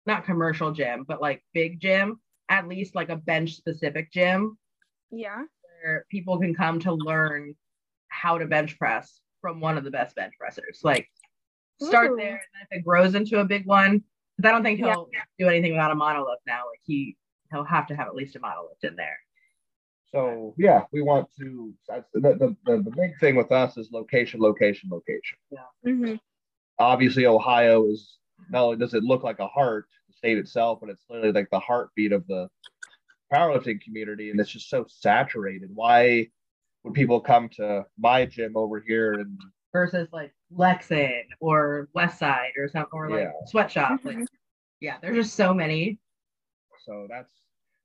not 0.05 0.25
commercial 0.25 0.71
gym, 0.71 1.03
but 1.07 1.21
like 1.21 1.43
big 1.53 1.79
gym, 1.79 2.19
at 2.49 2.67
least 2.67 2.95
like 2.95 3.09
a 3.09 3.15
bench 3.15 3.55
specific 3.55 4.11
gym 4.11 4.57
Yeah. 5.11 5.43
where 5.81 6.05
people 6.09 6.39
can 6.39 6.55
come 6.55 6.79
to 6.81 6.93
learn 6.93 7.55
how 8.09 8.37
to 8.37 8.45
bench 8.45 8.77
press 8.79 9.19
from 9.41 9.59
one 9.59 9.77
of 9.77 9.83
the 9.83 9.91
best 9.91 10.15
bench 10.15 10.33
pressers. 10.39 10.79
Like 10.83 11.09
start 11.81 12.11
Ooh. 12.11 12.15
there, 12.17 12.29
and 12.31 12.39
then 12.53 12.67
if 12.71 12.79
it 12.79 12.85
grows 12.85 13.15
into 13.15 13.39
a 13.39 13.45
big 13.45 13.65
one, 13.65 13.99
'cause 14.35 14.45
I 14.45 14.51
don't 14.51 14.63
think 14.63 14.79
he'll 14.79 15.09
do 15.37 15.47
anything 15.49 15.73
without 15.73 15.91
a 15.91 15.95
monolift 15.95 16.37
now. 16.47 16.65
Like 16.69 16.79
he 16.83 17.17
he'll 17.51 17.63
have 17.63 17.87
to 17.87 17.95
have 17.95 18.07
at 18.07 18.15
least 18.15 18.35
a 18.35 18.39
monolift 18.39 18.83
in 18.83 18.95
there. 18.95 19.19
So 20.11 20.53
yeah, 20.57 20.83
we 20.91 21.01
want 21.01 21.27
to. 21.39 21.73
That's 21.87 22.09
the, 22.13 22.21
the, 22.21 22.55
the, 22.65 22.83
the 22.83 22.91
big 22.91 23.19
thing 23.19 23.35
with 23.35 23.51
us 23.51 23.77
is 23.77 23.89
location, 23.91 24.39
location, 24.39 24.89
location. 24.91 25.37
hmm 25.83 26.15
Obviously, 26.79 27.25
Ohio 27.25 27.87
is 27.89 28.17
not 28.49 28.63
only 28.63 28.77
does 28.77 28.93
it 28.93 29.03
look 29.03 29.23
like 29.23 29.39
a 29.39 29.47
heart, 29.47 29.87
the 30.07 30.13
state 30.13 30.37
itself, 30.37 30.79
but 30.79 30.89
it's 30.89 31.03
literally 31.09 31.31
like 31.33 31.49
the 31.51 31.59
heartbeat 31.59 32.11
of 32.11 32.25
the 32.27 32.47
powerlifting 33.33 33.81
community, 33.81 34.29
and 34.31 34.39
it's 34.39 34.51
just 34.51 34.69
so 34.69 34.85
saturated. 34.87 35.69
Why 35.73 36.27
would 36.83 36.93
people 36.93 37.19
come 37.19 37.49
to 37.49 37.85
my 37.97 38.25
gym 38.25 38.55
over 38.55 38.79
here 38.79 39.19
and 39.19 39.37
Versus 39.73 40.07
like 40.13 40.33
Lexington 40.49 41.25
or 41.41 41.89
West 41.93 42.17
Side 42.19 42.51
or 42.57 42.69
something 42.69 42.89
or 42.93 43.09
like 43.09 43.23
Yeah. 43.23 43.31
sweatshop. 43.47 43.99
Like, 44.05 44.17
Mhm. 44.17 44.27
yeah, 44.79 44.97
there's 45.01 45.17
just 45.17 45.35
so 45.35 45.53
many. 45.53 45.99
So 46.85 47.05
that's 47.09 47.31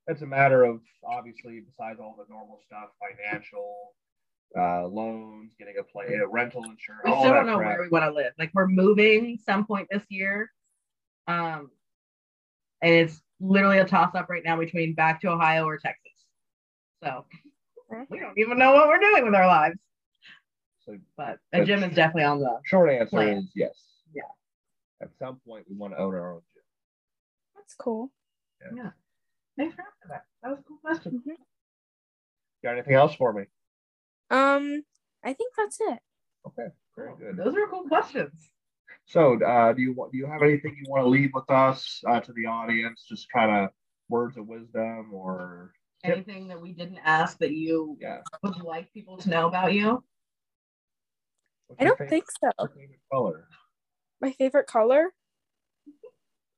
that's 0.07 0.21
a 0.21 0.25
matter 0.25 0.63
of 0.63 0.81
obviously 1.05 1.61
besides 1.61 1.99
all 1.99 2.15
the 2.17 2.25
normal 2.31 2.59
stuff, 2.65 2.89
financial 2.99 3.93
uh, 4.57 4.85
loans, 4.87 5.51
getting 5.57 5.75
a 5.79 5.83
play, 5.83 6.13
a 6.13 6.27
rental 6.27 6.63
insurance. 6.63 7.01
We 7.05 7.11
still 7.11 7.23
that 7.23 7.33
don't 7.33 7.45
know 7.47 7.57
crap. 7.57 7.77
where 7.77 7.83
we 7.83 7.89
want 7.89 8.05
to 8.05 8.11
live. 8.11 8.33
Like 8.37 8.51
we're 8.53 8.67
moving 8.67 9.39
some 9.45 9.65
point 9.65 9.87
this 9.89 10.03
year. 10.09 10.51
Um 11.27 11.71
and 12.81 12.93
it's 12.93 13.21
literally 13.39 13.79
a 13.79 13.85
toss 13.85 14.13
up 14.13 14.29
right 14.29 14.43
now 14.43 14.57
between 14.57 14.93
back 14.93 15.21
to 15.21 15.29
Ohio 15.29 15.65
or 15.65 15.77
Texas. 15.77 16.11
So 17.01 17.25
we 18.09 18.19
don't 18.19 18.37
even 18.37 18.57
know 18.57 18.73
what 18.73 18.89
we're 18.89 18.99
doing 18.99 19.23
with 19.23 19.33
our 19.35 19.47
lives. 19.47 19.79
So 20.85 20.97
But 21.15 21.37
a 21.53 21.63
gym 21.63 21.81
is 21.83 21.95
definitely 21.95 22.25
on 22.25 22.39
the 22.39 22.59
short 22.65 22.89
answer 22.89 23.09
Plan. 23.09 23.37
is 23.37 23.51
yes. 23.55 23.73
Yeah. 24.13 24.23
At 25.01 25.09
some 25.17 25.37
point, 25.47 25.65
we 25.69 25.77
want 25.77 25.93
to 25.93 25.99
own 25.99 26.13
our 26.13 26.33
own 26.33 26.41
gym. 26.53 26.63
That's 27.55 27.73
cool. 27.75 28.11
yeah. 28.75 28.89
Thanks 29.57 29.75
for 29.75 29.81
asking 29.81 30.09
that. 30.09 30.23
That 30.41 30.49
was 30.49 30.59
a 30.59 30.63
cool 30.63 30.77
question. 30.83 31.21
Got 32.63 32.73
anything 32.73 32.95
else 32.95 33.13
for 33.15 33.33
me? 33.33 33.43
Um, 34.29 34.83
I 35.23 35.33
think 35.33 35.53
that's 35.57 35.77
it. 35.81 35.99
Okay, 36.47 36.67
very 36.97 37.11
good. 37.17 37.37
Those 37.37 37.55
are 37.55 37.67
cool 37.67 37.83
questions. 37.83 38.49
So, 39.05 39.41
uh, 39.43 39.73
do 39.73 39.81
you 39.81 39.93
do 40.11 40.17
you 40.17 40.25
have 40.25 40.41
anything 40.41 40.75
you 40.77 40.89
want 40.89 41.03
to 41.03 41.09
leave 41.09 41.31
with 41.33 41.49
us 41.49 42.01
uh, 42.09 42.19
to 42.21 42.33
the 42.33 42.45
audience? 42.45 43.05
Just 43.07 43.27
kind 43.31 43.51
of 43.51 43.69
words 44.09 44.37
of 44.37 44.47
wisdom 44.47 45.13
or 45.13 45.73
tips? 46.03 46.13
Anything 46.15 46.47
that 46.47 46.59
we 46.61 46.71
didn't 46.73 46.99
ask 47.03 47.37
that 47.39 47.51
you 47.51 47.97
Yeah. 47.99 48.21
would 48.43 48.57
like 48.61 48.91
people 48.93 49.17
to 49.17 49.29
know 49.29 49.47
about 49.47 49.73
you? 49.73 50.03
What's 51.67 51.81
I 51.81 51.83
don't 51.85 51.97
favorite- 51.97 52.09
think 52.09 52.25
so. 52.31 52.67
favorite 52.67 52.99
color? 53.11 53.47
My 54.21 54.31
favorite 54.31 54.67
color, 54.67 55.13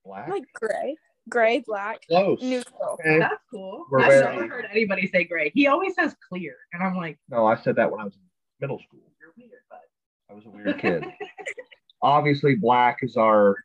Black. 0.04 0.28
like 0.30 0.44
gray, 0.54 0.96
gray, 1.30 1.64
black, 1.66 2.00
Close. 2.08 2.42
neutral. 2.42 2.98
Okay. 3.00 3.20
That's 3.20 3.42
cool. 3.52 3.86
We're 3.90 4.02
I've 4.02 4.08
very- 4.10 4.36
never 4.38 4.48
heard 4.48 4.66
anybody 4.72 5.08
say 5.08 5.24
gray. 5.24 5.52
He 5.54 5.68
always 5.68 5.96
says 5.96 6.16
clear. 6.30 6.56
And 6.74 6.84
I'm 6.84 6.96
like, 6.96 7.18
No, 7.30 7.46
I 7.46 7.56
said 7.56 7.76
that 7.78 7.90
when 7.92 8.02
I 8.02 8.04
was 8.06 8.16
in 8.16 8.22
middle 8.60 8.80
school. 8.80 9.00
you're 9.20 9.34
weird, 9.38 9.62
but 9.70 9.82
I 10.30 10.34
was 10.34 10.46
a 10.46 10.50
weird 10.50 10.80
kid. 10.80 11.06
Obviously, 12.02 12.56
black 12.56 13.00
is 13.02 13.18
our 13.18 13.56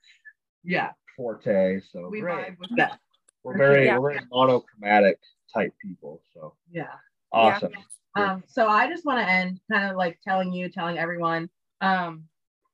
yeah, 0.65 0.93
forte. 1.17 1.81
So 1.93 2.09
we 2.09 2.21
great. 2.21 2.49
vibe 2.53 2.59
with 2.59 2.71
that. 2.77 2.99
We're 3.43 3.57
very 3.57 3.87
Yeah. 3.87 3.99
we're 3.99 4.13
very 4.15 4.25
monochromatic 4.31 5.19
type 5.53 5.75
people. 5.83 6.23
So 6.35 6.55
Yeah. 6.71 6.93
awesome. 7.33 7.73
Um, 8.17 8.43
so 8.47 8.67
I 8.69 8.89
just 8.89 9.05
want 9.05 9.21
to 9.25 9.31
end 9.31 9.61
kind 9.71 9.91
of 9.91 9.97
like 9.97 10.19
telling 10.27 10.53
you, 10.53 10.69
telling 10.69 10.99
everyone 10.99 11.49
um, 11.81 12.25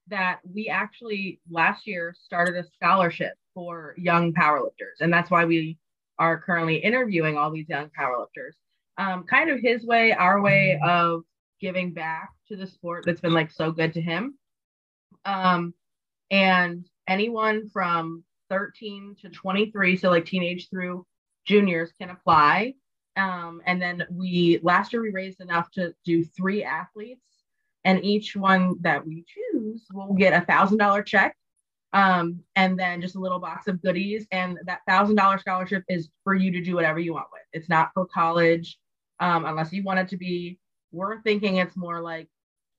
that 0.09 0.41
we 0.53 0.69
actually 0.69 1.41
last 1.51 1.87
year 1.87 2.15
started 2.19 2.57
a 2.57 2.65
scholarship 2.75 3.35
for 3.57 3.95
young 3.97 4.35
powerlifters, 4.35 5.01
and 5.01 5.11
that's 5.11 5.31
why 5.31 5.47
we 5.47 5.79
are 6.19 6.39
currently 6.39 6.77
interviewing 6.77 7.39
all 7.39 7.51
these 7.51 7.71
young 7.71 7.91
powerlifters. 7.99 8.53
Um, 8.99 9.25
kind 9.25 9.49
of 9.49 9.61
his 9.61 9.85
way, 9.87 10.13
our 10.13 10.43
way 10.43 10.79
of 10.85 11.23
giving 11.59 11.93
back 11.95 12.31
to 12.49 12.57
the 12.57 12.67
sport 12.67 13.05
that's 13.07 13.21
been 13.21 13.33
like 13.33 13.51
so 13.51 13.73
good 13.73 13.95
to 13.95 14.01
him. 14.03 14.39
Um, 15.25 15.73
and 16.31 16.85
anyone 17.09 17.71
from 17.71 18.25
13 18.51 19.17
to 19.23 19.31
23, 19.31 19.97
so 19.97 20.11
like 20.11 20.27
teenage 20.27 20.69
through 20.69 21.07
juniors, 21.47 21.93
can 21.99 22.11
apply. 22.11 22.75
Um, 23.17 23.63
and 23.65 23.81
then 23.81 24.05
we 24.11 24.61
last 24.63 24.93
year 24.93 25.01
we 25.01 25.13
raised 25.13 25.41
enough 25.41 25.71
to 25.73 25.95
do 26.05 26.25
three 26.25 26.63
athletes, 26.63 27.23
and 27.85 28.05
each 28.05 28.37
one 28.37 28.77
that 28.83 29.07
we 29.07 29.25
choose 29.27 29.87
will 29.95 30.13
get 30.13 30.35
a 30.35 30.45
thousand 30.45 30.77
dollar 30.77 31.03
check, 31.03 31.35
um, 31.97 32.41
and 32.57 32.79
then 32.79 33.01
just 33.01 33.17
a 33.17 33.19
little 33.19 33.39
box 33.39 33.69
of 33.69 33.83
goodies. 33.83 34.27
And 34.31 34.59
that 34.67 34.81
thousand 34.87 35.17
dollar 35.17 35.39
scholarship 35.39 35.83
is 35.89 36.11
for 36.25 36.35
you 36.35 36.53
to 36.53 36.61
do 36.61 36.75
whatever 36.75 37.01
you 37.01 37.15
want 37.15 37.29
with. 37.33 37.43
It's 37.55 37.71
not 37.71 37.91
for 37.95 38.05
college, 38.05 38.79
um, 39.19 39.47
unless 39.47 39.73
you 39.73 39.83
want 39.83 40.01
it 40.01 40.09
to 40.09 40.19
be. 40.19 40.59
We're 40.93 41.23
thinking 41.23 41.57
it's 41.57 41.77
more 41.77 42.03
like 42.03 42.29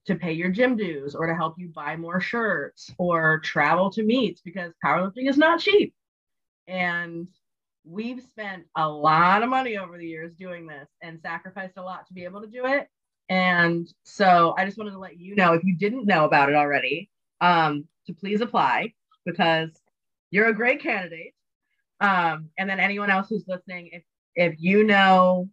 to 0.05 0.15
pay 0.15 0.34
your 0.34 0.49
gym 0.49 0.78
dues 0.78 1.15
or 1.15 1.26
to 1.26 1.36
help 1.36 1.55
you 1.57 1.70
buy 1.70 1.95
more 1.95 2.22
shirts 2.22 2.91
or 2.99 3.39
travel 3.39 3.89
to 3.91 4.03
meets 4.03 4.41
because 4.41 4.72
powerlifting 4.86 5.28
is 5.28 5.38
not 5.38 5.59
cheap. 5.59 5.95
And 6.68 7.28
we've 7.84 8.22
spent 8.22 8.65
a 8.76 8.88
lot 8.88 9.41
of 9.41 9.49
money 9.49 9.78
over 9.78 9.97
the 9.97 10.05
years 10.05 10.32
doing 10.36 10.68
this 10.68 10.89
and 11.01 11.20
sacrificed 11.22 11.78
a 11.78 11.82
lot 11.82 12.05
to 12.07 12.13
be 12.13 12.24
able 12.24 12.41
to 12.41 12.47
do 12.47 12.68
it. 12.68 12.88
And 13.30 13.91
so 14.03 14.53
I 14.57 14.65
just 14.65 14.78
wanted 14.78 14.91
to 14.91 14.99
let 14.99 15.18
you 15.18 15.36
know 15.36 15.53
if 15.53 15.63
you 15.63 15.76
didn't 15.76 16.05
know 16.05 16.26
about 16.26 16.49
it 16.49 16.55
already, 16.55 17.09
um, 17.41 17.86
to 18.05 18.13
please 18.13 18.41
apply 18.41 18.93
because 19.28 19.69
you're 20.32 20.47
a 20.47 20.55
great 20.55 20.82
candidate. 20.82 21.34
Um, 21.99 22.49
and 22.57 22.69
then 22.69 22.80
anyone 22.80 23.11
else 23.11 23.28
who's 23.30 23.45
listening, 23.47 23.89
if 23.91 24.03
if 24.36 24.55
you 24.59 24.84
know 24.84 25.49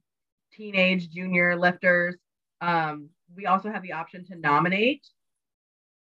teenage 0.53 1.11
junior 1.11 1.57
lifters, 1.57 2.17
um, 2.61 3.11
we 3.35 3.47
also 3.47 3.71
have 3.71 3.83
the 3.83 3.93
option 3.93 4.25
to 4.27 4.37
nominate. 4.37 5.07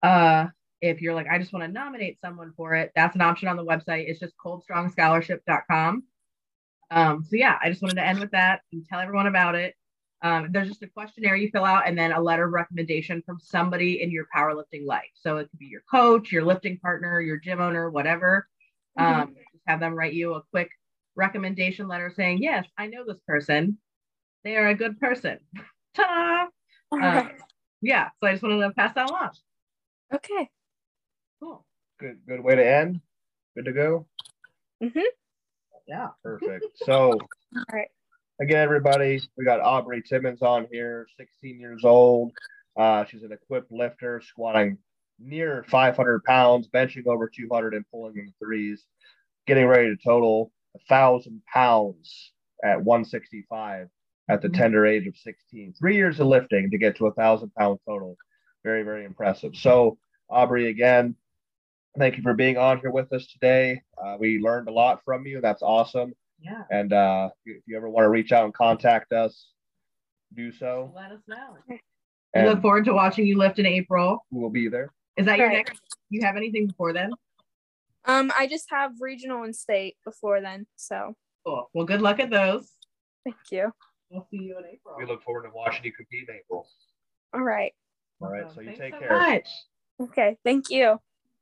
Uh, 0.01 0.47
if 0.82 1.01
you're 1.01 1.15
like, 1.15 1.28
I 1.28 1.39
just 1.39 1.53
want 1.53 1.65
to 1.65 1.72
nominate 1.72 2.20
someone 2.22 2.53
for 2.55 2.76
it, 2.76 2.91
that's 2.95 3.15
an 3.15 3.22
option 3.22 3.47
on 3.47 3.57
the 3.57 3.65
website. 3.65 4.07
It's 4.07 4.20
just 4.20 4.36
kolbstrongscholarship.com. 4.38 6.03
Um, 6.89 7.24
so 7.24 7.36
yeah, 7.36 7.57
I 7.61 7.70
just 7.70 7.82
wanted 7.82 7.95
to 7.95 8.05
end 8.05 8.20
with 8.20 8.32
that 8.32 8.61
and 8.72 8.86
tell 8.86 8.99
everyone 8.99 9.28
about 9.28 9.55
it. 9.55 9.76
Um, 10.24 10.49
there's 10.51 10.68
just 10.68 10.82
a 10.84 10.88
questionnaire 10.88 11.36
you 11.36 11.49
fill 11.51 11.65
out 11.65 11.88
and 11.88 11.97
then 11.97 12.11
a 12.11 12.20
letter 12.20 12.45
of 12.45 12.53
recommendation 12.53 13.22
from 13.26 13.39
somebody 13.39 14.01
in 14.01 14.09
your 14.09 14.26
powerlifting 14.36 14.86
life. 14.86 15.09
So 15.13 15.38
it 15.38 15.49
could 15.49 15.59
be 15.59 15.68
your 15.68 15.84
coach, 15.89 16.32
your 16.32 16.43
lifting 16.43 16.80
partner, 16.80 17.22
your 17.22 17.38
gym 17.38 17.61
owner, 17.61 17.89
whatever. 17.89 18.47
Um, 18.97 19.36
just 19.51 19.63
have 19.68 19.80
them 19.80 19.93
write 19.93 20.13
you 20.13 20.34
a 20.34 20.41
quick 20.49 20.70
recommendation 21.15 21.88
letter 21.88 22.11
saying, 22.15 22.39
Yes, 22.41 22.65
I 22.78 22.88
know 22.88 23.03
this 23.05 23.20
person. 23.28 23.78
They 24.43 24.55
are 24.55 24.68
a 24.68 24.76
good 24.76 24.99
person. 24.99 25.39
Ta 25.93 26.47
All 26.91 26.99
uh, 26.99 27.01
right. 27.01 27.36
Yeah. 27.82 28.09
So 28.20 28.28
I 28.28 28.32
just 28.32 28.43
wanted 28.43 28.61
to 28.61 28.72
pass 28.72 28.93
that 28.95 29.09
along. 29.09 29.32
Okay. 30.13 30.49
Cool. 31.39 31.63
Good 31.99 32.20
good 32.28 32.43
way 32.43 32.55
to 32.55 32.65
end. 32.65 33.01
Good 33.55 33.65
to 33.65 33.74
go. 33.74 34.07
Yeah. 35.88 36.09
Perfect. 36.24 36.65
So 36.86 37.11
All 37.11 37.63
right. 37.72 37.89
Again, 38.40 38.58
everybody, 38.64 39.22
we 39.38 39.46
got 39.46 39.60
Aubrey 39.62 40.02
Timmons 40.02 40.42
on 40.42 40.68
here, 40.72 41.08
16 41.18 41.60
years 41.60 41.84
old. 41.84 42.32
Uh, 42.78 43.06
she's 43.06 43.24
an 43.24 43.32
equipped 43.32 43.72
lifter, 43.72 44.22
squatting 44.22 44.78
near 45.20 45.66
500 45.68 46.24
pounds, 46.24 46.68
benching 46.68 47.08
over 47.08 47.28
200 47.28 47.74
and 47.74 47.86
pulling 47.92 48.18
in 48.18 48.32
threes, 48.44 48.86
getting 49.48 49.66
ready 49.66 49.90
to 49.96 50.04
total 50.04 50.52
a 50.76 50.80
thousand 50.88 51.42
pounds 51.52 52.34
at 52.64 52.84
165 52.84 53.90
at 54.30 54.42
the 54.42 54.50
Mhm. 54.50 54.54
tender 54.54 54.86
age 54.86 55.08
of 55.08 55.18
16. 55.18 55.74
Three 55.74 55.96
years 55.96 56.20
of 56.20 56.28
lifting 56.28 56.70
to 56.70 56.78
get 56.78 56.96
to 56.98 57.08
a 57.08 57.14
thousand 57.14 57.52
pound 57.56 57.80
total. 57.88 58.16
Very, 58.64 58.84
very 58.84 59.06
impressive. 59.06 59.56
So, 59.56 59.98
Aubrey, 60.30 60.68
again, 60.68 61.16
thank 61.98 62.18
you 62.18 62.22
for 62.24 62.34
being 62.34 62.58
on 62.58 62.80
here 62.80 62.92
with 62.92 63.12
us 63.14 63.26
today. 63.28 63.82
Uh, 63.98 64.18
we 64.20 64.40
learned 64.40 64.68
a 64.68 64.72
lot 64.72 65.04
from 65.04 65.26
you. 65.26 65.42
That's 65.42 65.64
awesome. 65.64 66.14
Yeah. 66.40 66.64
And 66.72 66.94
uh, 66.94 67.30
if 67.46 67.62
you 67.66 67.78
ever 67.78 67.90
want 67.90 68.06
to 68.06 68.10
reach 68.10 68.32
out 68.32 68.46
and 68.46 68.54
contact 68.54 69.12
us, 69.12 69.50
do 70.36 70.52
so. 70.52 70.92
Let 70.96 71.12
us 71.12 71.22
know. 71.28 71.58
We 72.36 72.44
look 72.44 72.62
forward 72.62 72.86
to 72.86 72.94
watching 72.94 73.26
you 73.26 73.38
lift 73.38 73.58
in 73.60 73.66
April. 73.66 74.26
we 74.32 74.40
will 74.40 74.50
be 74.50 74.68
there. 74.68 74.92
Is 75.16 75.26
that 75.26 75.38
your 75.40 75.48
Right. 75.48 75.66
next? 75.66 75.82
You 76.10 76.22
have 76.24 76.36
anything 76.38 76.68
before 76.68 76.94
then? 76.94 77.12
Um, 78.06 78.32
I 78.38 78.48
just 78.48 78.68
have 78.70 78.92
regional 79.02 79.44
and 79.44 79.56
state 79.56 79.98
before 80.06 80.40
then, 80.42 80.68
so 80.76 81.16
Cool. 81.46 81.70
Well, 81.74 81.86
good 81.86 82.02
luck 82.02 82.20
at 82.20 82.30
those. 82.30 82.72
thank 83.24 83.38
you. 83.52 83.72
We'll 84.10 84.28
see 84.30 84.38
you 84.38 84.58
in 84.60 84.66
April. 84.66 84.96
We 84.98 85.06
look 85.06 85.24
forward 85.24 85.44
to 85.44 85.50
watching 85.54 85.84
you 85.86 85.92
compete 85.92 86.30
in 86.30 86.36
April. 86.36 86.68
All 87.34 87.42
right. 87.42 87.74
All 88.22 88.30
right. 88.30 88.44
Awesome. 88.44 88.56
So 88.56 88.62
you 88.62 88.68
Thanks 88.68 88.80
take 88.82 88.94
so 88.94 89.00
care. 89.00 89.18
Much. 89.18 89.48
Okay. 90.00 90.38
Thank 90.46 90.70
you. 90.70 91.00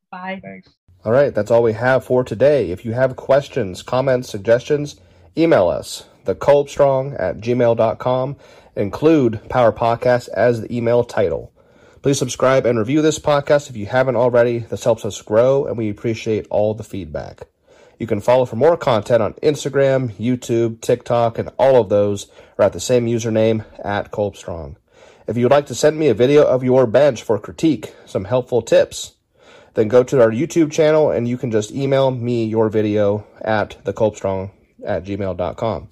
Bye. 0.10 0.40
Thanks. 0.44 0.70
All 1.06 1.12
right, 1.12 1.36
that's 1.36 1.52
all 1.52 1.62
we 1.62 1.74
have 1.74 2.04
for 2.04 2.24
today. 2.24 2.72
If 2.72 2.84
you 2.84 2.94
have 2.94 3.16
questions, 3.16 3.84
comments, 3.84 4.28
suggestions, 4.28 5.00
email 5.38 5.68
us, 5.68 6.08
thekolbstrong 6.26 7.16
at 7.20 7.38
gmail.com. 7.38 8.36
Include 8.76 9.48
Power 9.48 9.72
Podcast 9.72 10.30
as 10.30 10.62
the 10.62 10.76
email 10.76 11.04
title. 11.04 11.54
Please 12.02 12.18
subscribe 12.18 12.66
and 12.66 12.80
review 12.80 13.04
this 13.04 13.20
podcast 13.20 13.70
if 13.70 13.78
you 13.78 13.86
haven't 13.86 14.16
already. 14.16 14.58
This 14.58 14.84
helps 14.84 15.06
us 15.06 15.22
grow, 15.22 15.68
and 15.68 15.78
we 15.78 15.92
appreciate 15.92 16.48
all 16.50 16.74
the 16.74 16.84
feedback. 16.84 17.48
You 18.00 18.08
can 18.08 18.20
follow 18.20 18.46
for 18.46 18.56
more 18.56 18.76
content 18.76 19.22
on 19.22 19.34
Instagram, 19.36 20.12
YouTube, 20.16 20.82
TikTok, 20.82 21.38
and 21.38 21.52
all 21.60 21.80
of 21.80 21.90
those 21.90 22.26
are 22.58 22.66
at 22.66 22.74
the 22.74 22.80
same 22.80 23.06
username 23.06 23.64
at 23.84 24.12
Kolbstrong. 24.12 24.76
If 25.28 25.38
you 25.38 25.46
would 25.46 25.52
like 25.52 25.68
to 25.68 25.76
send 25.76 26.00
me 26.00 26.08
a 26.08 26.16
video 26.16 26.44
of 26.44 26.64
your 26.64 26.88
bench 26.88 27.22
for 27.22 27.38
critique, 27.38 27.94
some 28.08 28.26
helpful 28.26 28.64
tips, 28.64 29.15
then 29.76 29.88
go 29.88 30.04
to 30.04 30.22
our 30.22 30.32
YouTube 30.32 30.72
channel 30.72 31.12
and 31.12 31.28
you 31.28 31.38
can 31.38 31.52
just 31.52 31.72
email 31.72 32.12
me 32.12 32.46
your 32.46 32.70
video 32.70 33.26
at 33.42 33.78
thekolbstrong 33.84 34.52
at 34.86 35.04
gmail.com. 35.04 35.90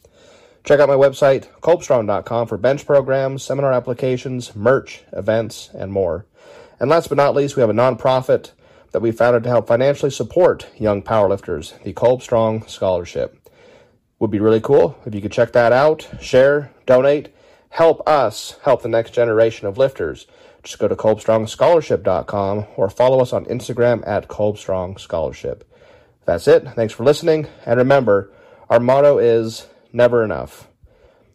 Check 0.64 0.80
out 0.80 0.88
my 0.88 0.96
website, 0.96 1.50
kolbstrong.com, 1.62 2.48
for 2.48 2.58
bench 2.58 2.86
programs, 2.86 3.44
seminar 3.44 3.74
applications, 3.74 4.56
merch, 4.56 5.04
events, 5.12 5.70
and 5.74 5.92
more. 5.92 6.26
And 6.80 6.90
last 6.90 7.10
but 7.10 7.18
not 7.18 7.36
least, 7.36 7.58
we 7.58 7.62
have 7.62 7.70
a 7.70 7.74
nonprofit 7.74 8.52
that 8.94 9.02
we 9.02 9.12
founded 9.12 9.44
to 9.44 9.50
help 9.50 9.68
financially 9.68 10.12
support 10.12 10.70
young 10.78 11.02
powerlifters, 11.02 11.82
the 11.84 11.92
Kolb 11.92 12.22
Strong 12.22 12.66
Scholarship. 12.68 13.38
Would 14.20 14.32
be 14.32 14.40
really 14.40 14.62
cool 14.62 14.98
if 15.06 15.14
you 15.14 15.20
could 15.20 15.34
check 15.34 15.52
that 15.52 15.74
out, 15.74 16.08
share, 16.22 16.72
donate, 16.86 17.36
help 17.70 18.08
us 18.08 18.58
help 18.64 18.84
the 18.84 18.88
next 18.88 19.12
generation 19.12 19.68
of 19.68 19.78
lifters. 19.78 20.28
Just 20.64 20.80
go 20.80 20.88
to 20.88 20.96
kolbstrongscholarship.com 20.96 22.66
or 22.78 22.90
follow 22.90 23.22
us 23.22 23.34
on 23.34 23.46
Instagram 23.46 24.02
at 24.08 24.30
Kolbstrong 24.30 25.00
Scholarship. 25.00 25.70
That's 26.26 26.48
it. 26.48 26.64
Thanks 26.76 26.94
for 26.94 27.04
listening. 27.04 27.48
And 27.66 27.78
remember, 27.78 28.32
our 28.70 28.80
motto 28.80 29.18
is 29.18 29.68
never 29.92 30.24
enough. 30.24 30.68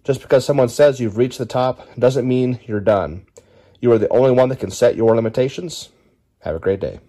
Just 0.02 0.22
because 0.22 0.46
someone 0.46 0.70
says 0.70 0.98
you've 0.98 1.18
reached 1.18 1.38
the 1.38 1.44
top 1.46 1.86
doesn't 1.98 2.26
mean 2.26 2.60
you're 2.66 2.80
done. 2.80 3.26
You 3.80 3.92
are 3.92 3.98
the 3.98 4.08
only 4.08 4.30
one 4.30 4.48
that 4.48 4.60
can 4.60 4.70
set 4.70 4.96
your 4.96 5.14
limitations. 5.14 5.90
Have 6.40 6.56
a 6.56 6.60
great 6.60 6.80
day. 6.80 7.00